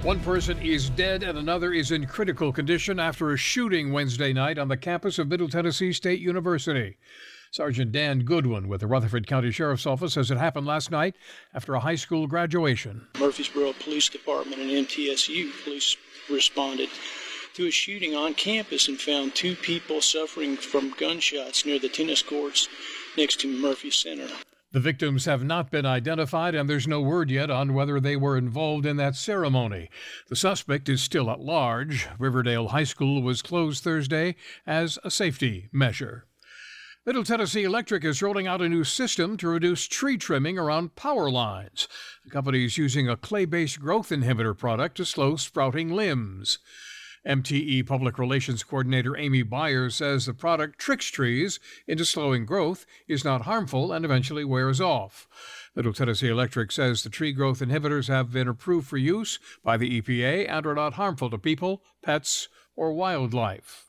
[0.00, 4.56] One person is dead and another is in critical condition after a shooting Wednesday night
[4.56, 6.96] on the campus of Middle Tennessee State University.
[7.50, 11.14] Sergeant Dan Goodwin with the Rutherford County Sheriff's Office says it happened last night
[11.52, 13.06] after a high school graduation.
[13.20, 15.98] Murfreesboro Police Department and MTSU police
[16.30, 16.88] responded
[17.52, 22.22] to a shooting on campus and found two people suffering from gunshots near the tennis
[22.22, 22.68] courts
[23.18, 24.28] next to Murphy Center.
[24.70, 28.36] The victims have not been identified, and there's no word yet on whether they were
[28.36, 29.90] involved in that ceremony.
[30.28, 32.06] The suspect is still at large.
[32.18, 34.36] Riverdale High School was closed Thursday
[34.66, 36.26] as a safety measure.
[37.04, 41.28] Middle Tennessee Electric is rolling out a new system to reduce tree trimming around power
[41.28, 41.88] lines.
[42.22, 46.58] The company is using a clay based growth inhibitor product to slow sprouting limbs.
[47.26, 53.24] MTE Public Relations Coordinator Amy Byers says the product tricks trees into slowing growth, is
[53.24, 55.28] not harmful, and eventually wears off.
[55.74, 60.00] Middle Tennessee Electric says the tree growth inhibitors have been approved for use by the
[60.00, 63.87] EPA and are not harmful to people, pets, or wildlife.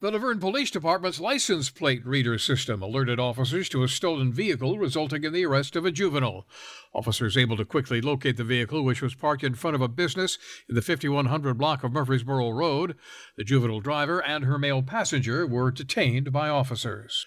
[0.00, 4.78] The La Vergne Police Department's license plate reader system alerted officers to a stolen vehicle,
[4.78, 6.46] resulting in the arrest of a juvenile.
[6.94, 10.38] Officers able to quickly locate the vehicle, which was parked in front of a business
[10.68, 12.94] in the 5100 block of Murfreesboro Road.
[13.36, 17.26] The juvenile driver and her male passenger were detained by officers.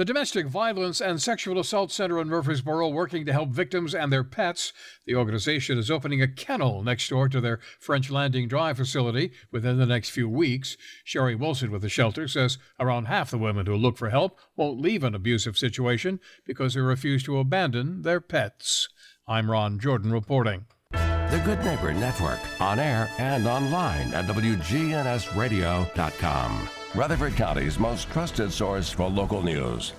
[0.00, 4.24] The Domestic Violence and Sexual Assault Center in Murfreesboro working to help victims and their
[4.24, 4.72] pets.
[5.04, 9.76] The organization is opening a kennel next door to their French Landing Drive facility within
[9.76, 10.78] the next few weeks.
[11.04, 14.80] Sherry Wilson with the shelter says around half the women who look for help won't
[14.80, 18.88] leave an abusive situation because they refuse to abandon their pets.
[19.28, 20.64] I'm Ron Jordan reporting.
[20.92, 26.70] The Good Neighbor Network, on air and online at WGNSradio.com.
[26.92, 29.92] Rutherford County's most trusted source for local news.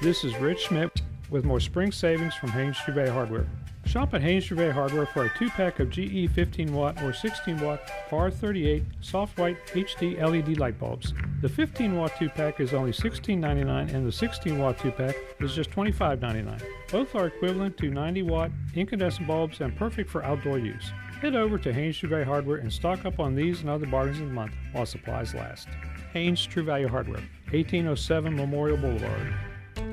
[0.00, 3.46] This is Rich Schmidt with more spring savings from Haynes True Value Hardware.
[3.84, 7.12] Shop at Haynes True Value Hardware for a two pack of GE 15 watt or
[7.12, 11.12] 16 watt PAR 38 soft white HD LED light bulbs.
[11.42, 15.54] The 15 watt two pack is only $16.99 and the 16 watt two pack is
[15.54, 16.62] just $25.99.
[16.90, 20.92] Both are equivalent to 90 watt incandescent bulbs and perfect for outdoor use.
[21.22, 24.18] Head over to Haynes True Value Hardware and stock up on these and other bargains
[24.18, 25.68] of the month while supplies last.
[26.12, 27.22] Haynes True Value Hardware,
[27.52, 29.32] 1807 Memorial Boulevard.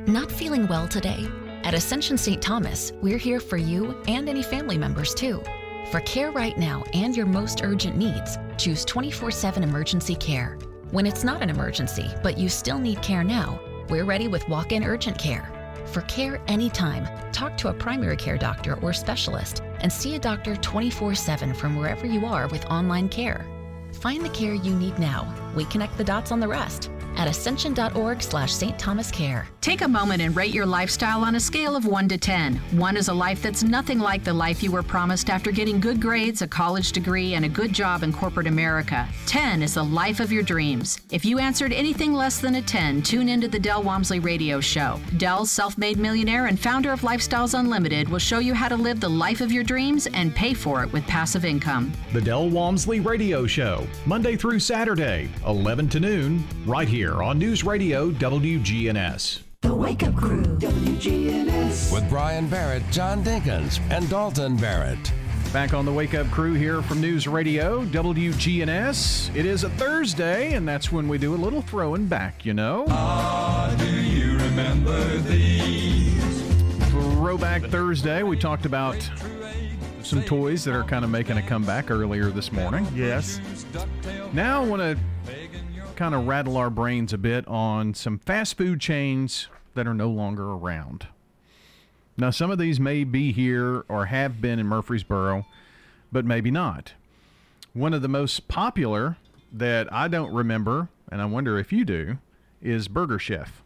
[0.07, 1.29] Not feeling well today?
[1.63, 2.41] At Ascension St.
[2.41, 5.43] Thomas, we're here for you and any family members too.
[5.91, 10.57] For care right now and your most urgent needs, choose 24 7 emergency care.
[10.89, 14.71] When it's not an emergency, but you still need care now, we're ready with walk
[14.71, 15.58] in urgent care.
[15.87, 20.55] For care anytime, talk to a primary care doctor or specialist and see a doctor
[20.55, 23.45] 24 7 from wherever you are with online care.
[23.93, 25.33] Find the care you need now.
[25.55, 26.89] We connect the dots on the rest
[27.19, 28.79] at ascension.org slash St.
[28.79, 29.47] Thomas Care.
[29.59, 32.55] Take a moment and rate your lifestyle on a scale of 1 to 10.
[32.55, 36.01] 1 is a life that's nothing like the life you were promised after getting good
[36.01, 39.07] grades, a college degree, and a good job in corporate America.
[39.25, 41.01] 10 is the life of your dreams.
[41.11, 44.99] If you answered anything less than a 10, tune into the Del Walmsley Radio Show.
[45.17, 49.01] Del's self made millionaire and founder of Lifestyles Unlimited will show you how to live
[49.01, 51.91] the life of your dreams and pay for it with passive income.
[52.13, 57.63] The Del Walmsley Radio Show, Monday through Saturday, 11 to noon, right here on News
[57.63, 59.41] Radio WGNS.
[59.61, 61.93] The Wake Up Crew, WGNS.
[61.93, 65.11] With Brian Barrett, John Dinkins, and Dalton Barrett.
[65.53, 69.35] Back on the Wake Up Crew here from News Radio WGNS.
[69.35, 72.85] It is a Thursday, and that's when we do a little throwing back, you know.
[72.89, 76.43] Ah, do you remember these?
[76.89, 78.23] Throwback Thursday.
[78.23, 79.09] We talked about
[80.03, 82.87] some toys that are kind of making a comeback earlier this morning.
[82.95, 83.39] Yes.
[84.33, 84.97] Now I want to
[85.99, 90.09] kind of rattle our brains a bit on some fast food chains that are no
[90.09, 91.07] longer around.
[92.15, 95.45] Now, some of these may be here or have been in Murfreesboro,
[96.09, 96.93] but maybe not.
[97.73, 99.17] One of the most popular
[99.51, 102.19] that I don't remember, and I wonder if you do,
[102.61, 103.61] is Burger Chef.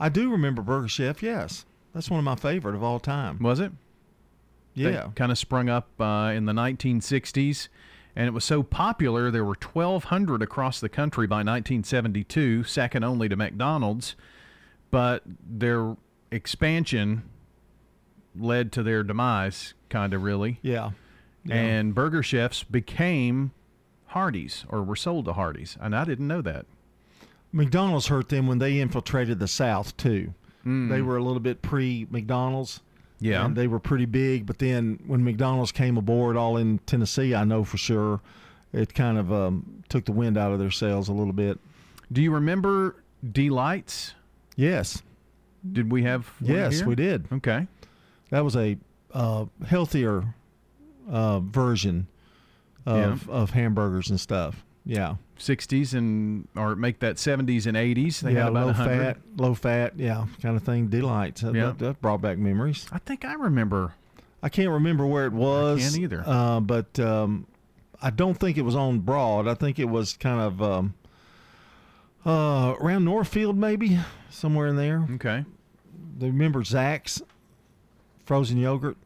[0.00, 1.22] I do remember Burger Chef.
[1.22, 3.38] Yes, that's one of my favorite of all time.
[3.40, 3.70] Was it?
[4.74, 5.10] Yeah.
[5.14, 7.68] kind of sprung up uh, in the 1960s,
[8.16, 13.28] and it was so popular there were 1,200 across the country by 1972, second only
[13.28, 14.16] to McDonald's.
[14.90, 15.96] But their
[16.30, 17.22] expansion
[18.36, 20.58] led to their demise, kind of really.
[20.62, 20.90] Yeah.
[21.44, 21.54] Yeah.
[21.54, 23.52] And burger chefs became
[24.06, 26.66] Hardee's or were sold to Hardee's, and I didn't know that.
[27.52, 30.34] McDonald's hurt them when they infiltrated the South too.
[30.64, 30.90] Mm.
[30.90, 32.80] They were a little bit pre McDonald's.
[33.20, 33.44] Yeah.
[33.44, 37.44] And they were pretty big, but then when McDonald's came aboard, all in Tennessee, I
[37.44, 38.20] know for sure,
[38.72, 41.58] it kind of um, took the wind out of their sails a little bit.
[42.10, 42.96] Do you remember
[43.32, 44.14] D'Lites?
[44.56, 45.02] Yes.
[45.70, 46.26] Did we have?
[46.40, 47.26] one Yes, we did.
[47.30, 47.66] Okay.
[48.30, 48.78] That was a
[49.12, 50.34] uh, healthier
[51.10, 52.06] uh, version
[52.86, 54.64] of of hamburgers and stuff.
[54.86, 55.16] Yeah.
[55.40, 58.20] 60s and or make that 70s and 80s.
[58.20, 58.98] They yeah, had about low 100.
[58.98, 60.88] fat, low fat, yeah, kind of thing.
[60.88, 61.40] D'Lites.
[61.40, 61.66] That, Yeah.
[61.66, 62.86] that, that brought back memories.
[62.92, 63.94] I think I remember.
[64.42, 65.80] I can't remember where it was.
[65.82, 66.22] can't either.
[66.26, 67.46] Uh, but um,
[68.00, 69.48] I don't think it was on Broad.
[69.48, 70.94] I think it was kind of um,
[72.24, 73.98] uh, around Northfield, maybe
[74.30, 75.06] somewhere in there.
[75.16, 75.44] Okay.
[76.18, 77.22] Do you remember Zach's
[78.24, 78.96] frozen yogurt?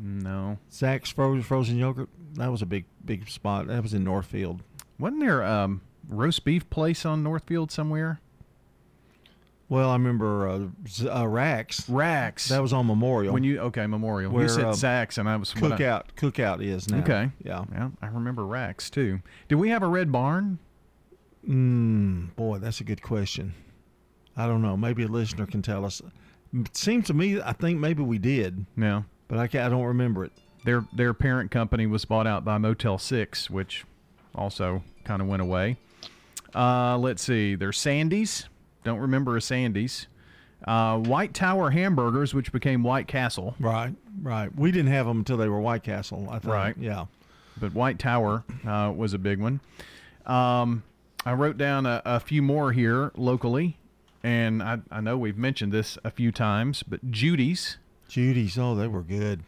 [0.00, 0.58] No.
[0.72, 2.08] Zach's frozen frozen yogurt.
[2.34, 3.66] That was a big big spot.
[3.68, 4.62] That was in Northfield.
[4.98, 8.20] Wasn't there um roast beef place on Northfield somewhere?
[9.70, 11.90] Well, I remember uh, Z- uh, Rax.
[11.90, 12.48] Rax.
[12.48, 13.34] That was on Memorial.
[13.34, 14.32] When you okay, Memorial.
[14.32, 16.98] Where, you said uh, and I was when I- Cookout Cookout is now.
[17.00, 17.30] Okay.
[17.44, 17.64] Yeah.
[17.72, 19.20] Yeah, I remember Rax too.
[19.48, 20.58] Did we have a red barn?
[21.46, 23.54] Mm, boy, that's a good question.
[24.36, 24.76] I don't know.
[24.76, 26.00] Maybe a listener can tell us.
[26.54, 29.04] It seems to me, I think maybe we did, No.
[29.28, 30.32] but I, ca I don't remember it.
[30.64, 33.84] Their their parent company was bought out by Motel Six, which
[34.38, 35.76] also kind of went away.
[36.54, 37.54] Uh, let's see.
[37.54, 38.48] There's Sandy's.
[38.84, 40.06] Don't remember a Sandy's.
[40.66, 43.54] Uh, White Tower Hamburgers, which became White Castle.
[43.60, 44.54] Right, right.
[44.56, 46.26] We didn't have them until they were White Castle.
[46.30, 46.52] I think.
[46.52, 46.74] Right.
[46.78, 47.06] Yeah.
[47.60, 49.60] But White Tower uh, was a big one.
[50.26, 50.82] Um,
[51.24, 53.78] I wrote down a, a few more here locally,
[54.22, 57.78] and I, I know we've mentioned this a few times, but Judy's.
[58.08, 58.58] Judy's.
[58.58, 59.42] Oh, they were good.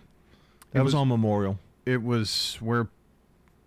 [0.72, 1.58] That was, was- on Memorial.
[1.86, 2.88] It was where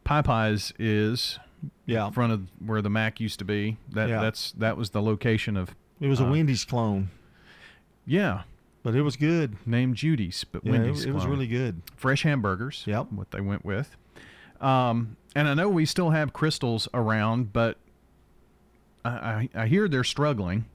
[0.05, 1.39] Popeyes is.
[1.85, 2.07] Yeah.
[2.07, 3.77] In front of where the Mac used to be.
[3.91, 4.21] That Yeah.
[4.21, 5.73] that's that was the location of.
[6.01, 7.09] It was a uh, Wendy's clone,
[8.05, 8.41] Yeah,
[8.83, 9.55] but it was good.
[9.65, 11.05] named Judy's, but Yeah, it- Wendy's.
[11.05, 11.81] it was really good.
[11.95, 12.83] Fresh hamburgers.
[12.85, 13.11] Yep.
[13.13, 13.95] What they went with.
[14.59, 17.77] Um, and I know we still have Krystals around, but
[19.05, 20.65] I, I, I hear they're struggling.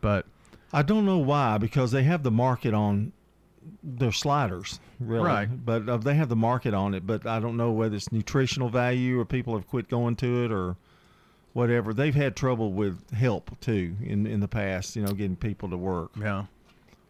[0.00, 0.26] But
[0.72, 3.12] I don't know why because they have the market on
[3.82, 5.24] their sliders, really.
[5.24, 5.64] Right.
[5.64, 7.06] But uh, they have the market on it.
[7.06, 10.52] But I don't know whether it's nutritional value or people have quit going to it
[10.52, 10.76] or
[11.52, 11.94] whatever.
[11.94, 14.96] They've had trouble with help too in in the past.
[14.96, 16.10] You know, getting people to work.
[16.18, 16.44] yeah,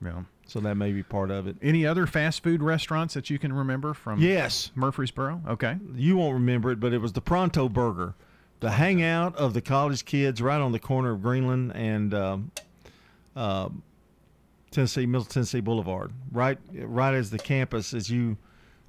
[0.03, 0.23] yeah.
[0.47, 1.57] So that may be part of it.
[1.61, 4.21] Any other fast food restaurants that you can remember from?
[4.21, 4.71] Yes.
[4.77, 5.43] Murfreesboro.
[5.49, 5.77] Okay.
[5.95, 8.15] You won't remember it, but it was the Pronto Burger,
[8.61, 12.51] the hangout of the college kids, right on the corner of Greenland and um,
[13.35, 13.83] um
[14.77, 16.13] Tennessee Middle Tennessee Boulevard.
[16.31, 18.37] Right, right as the campus as you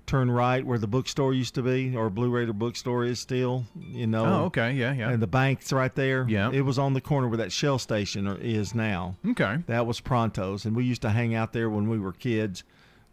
[0.06, 3.64] turn right where the bookstore used to be, or Blue Raider bookstore is still.
[3.80, 4.26] You know.
[4.26, 4.74] Oh, okay.
[4.74, 5.10] Yeah, yeah.
[5.10, 6.26] And the bank's right there.
[6.28, 6.52] Yeah.
[6.52, 9.16] It was on the corner where that Shell station is now.
[9.30, 9.60] Okay.
[9.68, 12.66] That was Pronto's, and we used to hang out there when we were kids,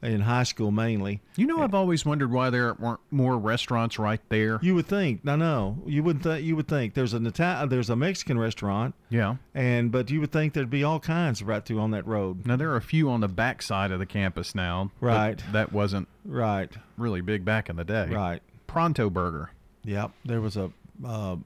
[0.05, 1.21] in high school mainly.
[1.37, 4.59] You know, I've always wondered why there weren't more restaurants right there.
[4.63, 6.23] You would think, no, no, you wouldn't.
[6.25, 9.37] Th- you would think there's an Italian, there's a Mexican restaurant, Yeah.
[9.55, 12.47] and but you would think there'd be all kinds right through on that road.
[12.47, 14.91] Now there are a few on the back side of the campus now.
[15.01, 15.43] Right.
[15.53, 18.07] That wasn't right really big back in the day.
[18.11, 18.43] Right.
[18.67, 19.51] Pronto Burger.
[19.85, 20.71] Yep, there was a
[21.05, 21.37] uh,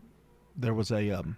[0.56, 1.36] there was a um,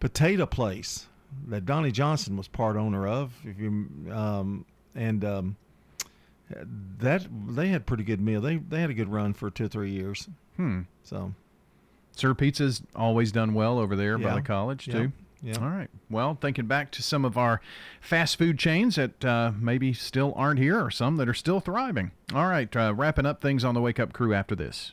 [0.00, 1.06] potato place
[1.48, 3.32] that Donnie Johnson was part owner of.
[3.44, 4.64] If you um,
[4.94, 5.56] and um,
[6.98, 8.40] that they had pretty good meal.
[8.40, 10.28] They they had a good run for two or three years.
[10.56, 10.82] Hmm.
[11.04, 11.32] So
[12.16, 14.94] Sir Pizza's always done well over there by the college Yeah.
[14.94, 15.12] too.
[15.42, 15.56] Yeah.
[15.58, 15.88] All right.
[16.10, 17.62] Well, thinking back to some of our
[18.02, 22.10] fast food chains that uh, maybe still aren't here, or some that are still thriving.
[22.34, 22.74] All right.
[22.76, 24.92] Uh, wrapping up things on the Wake Up Crew after this.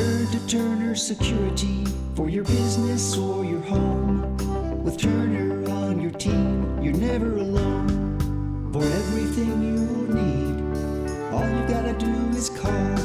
[0.00, 4.82] Turn to Turner Security for your business or your home.
[4.82, 8.18] With Turner on your team, you're never alone.
[8.72, 12.96] For everything you need, all you gotta do is call.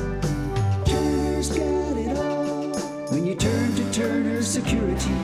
[0.86, 2.80] Turner's got it all.
[3.12, 5.18] When you turn to Turner Security,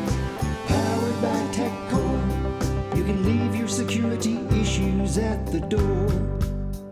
[0.67, 6.09] powered by TechCore, you can leave your security issues at the door.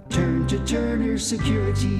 [0.09, 1.99] Turn to Turner Security.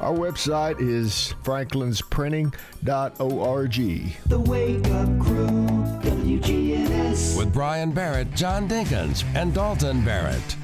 [0.00, 4.12] Our website is franklinsprinting.org.
[4.26, 5.46] The Wake Up Crew,
[6.02, 7.38] WGNS.
[7.38, 10.56] With Brian Barrett, John Dinkins, and Dalton Barrett.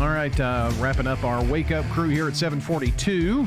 [0.00, 3.46] All right, uh, wrapping up our wake up crew here at 742.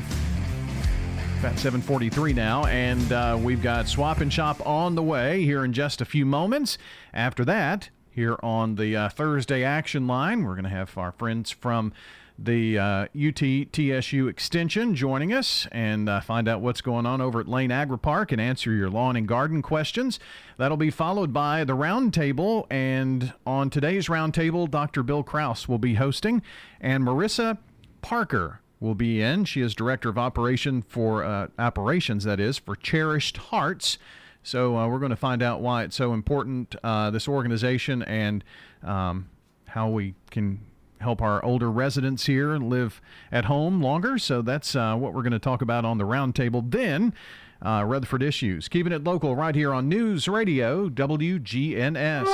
[1.40, 5.74] About 743 now, and uh, we've got Swap and Shop on the way here in
[5.74, 6.78] just a few moments.
[7.12, 11.50] After that, here on the uh, Thursday action line, we're going to have our friends
[11.50, 11.92] from
[12.38, 17.40] the uh, UT TSU Extension joining us and uh, find out what's going on over
[17.40, 20.18] at Lane Agri Park and answer your lawn and garden questions.
[20.56, 25.02] That'll be followed by the roundtable, and on today's roundtable, Dr.
[25.02, 26.42] Bill Kraus will be hosting,
[26.80, 27.58] and Marissa
[28.02, 29.44] Parker will be in.
[29.44, 33.96] She is director of operation for uh, operations, that is, for Cherished Hearts.
[34.42, 38.42] So uh, we're going to find out why it's so important, uh, this organization, and
[38.82, 39.30] um,
[39.66, 40.60] how we can
[41.04, 43.00] help our older residents here live
[43.30, 44.18] at home longer.
[44.18, 46.68] So that's uh, what we're going to talk about on the roundtable.
[46.68, 47.14] Then,
[47.62, 52.24] uh, Rutherford Issues, keeping it local right here on News Radio WGNS.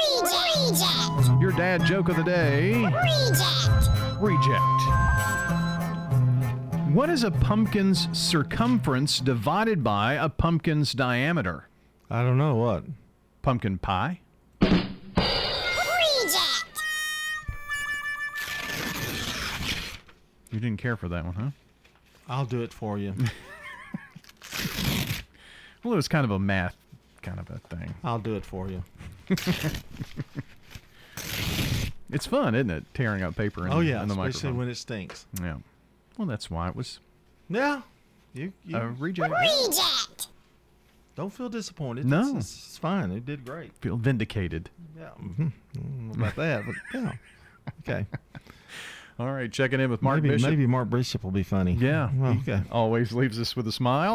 [0.00, 1.40] Reject.
[1.40, 2.72] Your dad joke of the day.
[2.74, 4.20] Reject.
[4.20, 4.60] Reject.
[6.94, 11.68] What is a pumpkin's circumference divided by a pumpkin's diameter?
[12.10, 12.84] I don't know what.
[13.42, 14.20] Pumpkin pie?
[20.50, 21.50] You didn't care for that one, huh?
[22.28, 23.14] I'll do it for you.
[25.82, 26.76] Well, it was kind of a math
[27.22, 27.94] kind of a thing.
[28.04, 28.84] I'll do it for you.
[32.12, 32.84] It's fun, isn't it?
[32.92, 34.56] Tearing out paper in, oh yeah, in the especially microphone.
[34.58, 35.26] when it stinks.
[35.40, 35.58] Yeah.
[36.18, 36.98] Well, that's why it was
[37.48, 37.82] Yeah.
[38.34, 39.32] You, you a reject.
[39.32, 40.26] Reject.
[41.14, 42.06] don't feel disappointed.
[42.06, 42.36] No.
[42.36, 43.12] It's, it's fine.
[43.12, 43.72] It did great.
[43.80, 44.70] Feel vindicated.
[44.98, 45.10] Yeah.
[45.22, 45.52] mhm.
[45.74, 47.12] Don't know about that, but yeah.
[47.88, 48.06] Okay.
[49.20, 50.48] All right, checking in with Mark maybe, Bishop.
[50.48, 51.74] Maybe Mark Bishop will be funny.
[51.74, 52.08] Yeah.
[52.14, 52.62] Well, he okay.
[52.72, 54.14] Always leaves us with a smile.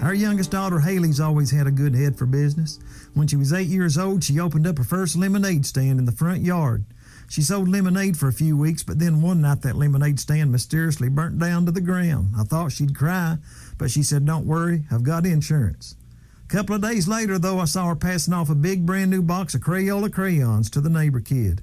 [0.00, 2.78] Our youngest daughter Haley's always had a good head for business.
[3.14, 6.12] When she was eight years old, she opened up her first lemonade stand in the
[6.12, 6.84] front yard.
[7.28, 11.08] She sold lemonade for a few weeks, but then one night that lemonade stand mysteriously
[11.08, 12.34] burnt down to the ground.
[12.38, 13.38] I thought she'd cry,
[13.78, 15.96] but she said, Don't worry, I've got insurance.
[16.44, 19.22] A couple of days later, though, I saw her passing off a big brand new
[19.22, 21.62] box of Crayola crayons to the neighbor kid.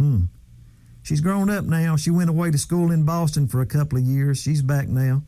[0.00, 0.24] Hmm.
[1.02, 1.96] She's grown up now.
[1.96, 4.40] She went away to school in Boston for a couple of years.
[4.40, 5.24] She's back now.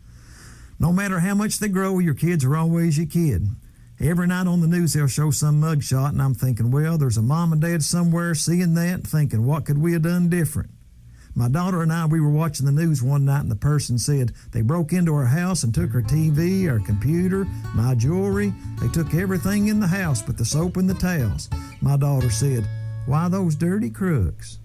[0.79, 3.47] No matter how much they grow, your kids are always your kid.
[4.01, 7.23] Every night on the news, they'll show some mugshot, and I'm thinking, well, there's a
[7.23, 10.71] mom and dad somewhere seeing that thinking, what could we have done different?
[11.35, 14.33] My daughter and I, we were watching the news one night, and the person said
[14.53, 17.45] they broke into our house and took our TV, our computer,
[17.75, 18.55] my jewelry.
[18.81, 21.51] They took everything in the house but the soap and the towels.
[21.81, 22.67] My daughter said,
[23.07, 24.59] Why those dirty crooks?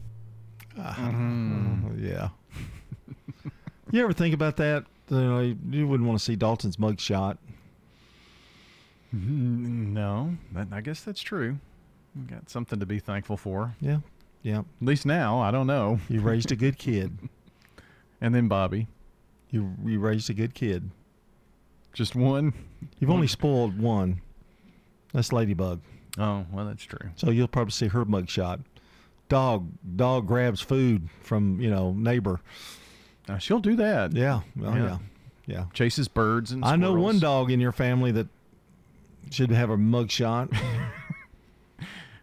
[0.78, 2.30] Mm, yeah.
[3.92, 4.86] you ever think about that?
[5.10, 7.38] You, know, you wouldn't want to see Dalton's mugshot.
[9.16, 11.58] Mm, No, that, I guess that's true.
[12.16, 13.76] We got something to be thankful for.
[13.80, 14.00] Yeah,
[14.42, 14.60] yeah.
[14.60, 16.00] At least now, I don't know.
[16.10, 17.18] You raised a good kid.
[18.22, 18.88] and then Bobby.
[19.50, 20.90] You you raised a good kid.
[21.94, 22.54] Just one.
[23.00, 24.22] You've only spoiled one.
[25.14, 25.80] That's Ladybug.
[26.18, 27.10] Oh well, that's true.
[27.16, 28.60] So you'll probably see her mugshot.
[29.30, 32.40] Dog dog grabs food from you know neighbor.
[33.28, 34.14] Now she'll do that.
[34.14, 34.84] Yeah, well, Yeah.
[34.86, 34.98] yeah,
[35.46, 35.66] yeah.
[35.74, 36.64] Chases birds and.
[36.64, 38.28] I know one dog in your family that
[39.32, 40.56] should have a mugshot.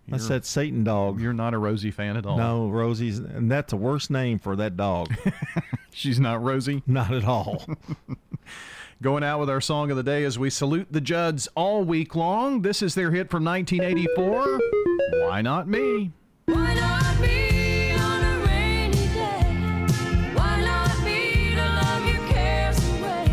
[0.09, 1.18] That's that Satan dog.
[1.20, 2.36] You're not a Rosie fan at all.
[2.36, 5.09] No, Rosie's, and that's the worst name for that dog.
[5.93, 6.82] She's not Rosie.
[6.86, 7.64] Not at all.
[9.02, 12.14] Going out with our song of the day as we salute the Judds all week
[12.14, 12.60] long.
[12.62, 14.60] This is their hit from 1984.
[15.26, 16.12] Why not me?
[16.47, 19.41] Why not me on a rainy day?
[20.35, 23.27] Why not me to love your cares away?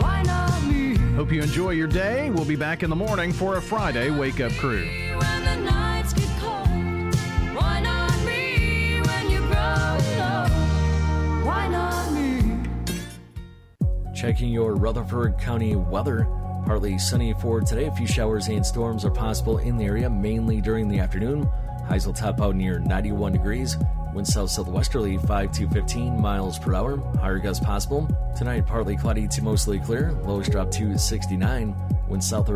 [0.00, 2.30] Why not me Hope you enjoy your day.
[2.30, 4.86] We'll be back in the morning for a Friday wake up crew.
[4.86, 7.14] when the nights get cold?
[7.54, 10.50] Why not me when you grow old?
[11.44, 12.62] Why not me?
[14.14, 16.26] Checking your Rutherford County weather.
[16.64, 17.84] Partly sunny for today.
[17.84, 21.46] A few showers and storms are possible in the area, mainly during the afternoon.
[21.86, 23.76] Highs will top out near 91 degrees.
[24.14, 26.98] Wind south southwesterly 5 to 15 miles per hour.
[27.16, 28.08] Higher gusts possible.
[28.36, 30.12] Tonight, partly cloudy to mostly clear.
[30.22, 31.74] Lows drop to 69.
[32.08, 32.48] Wind south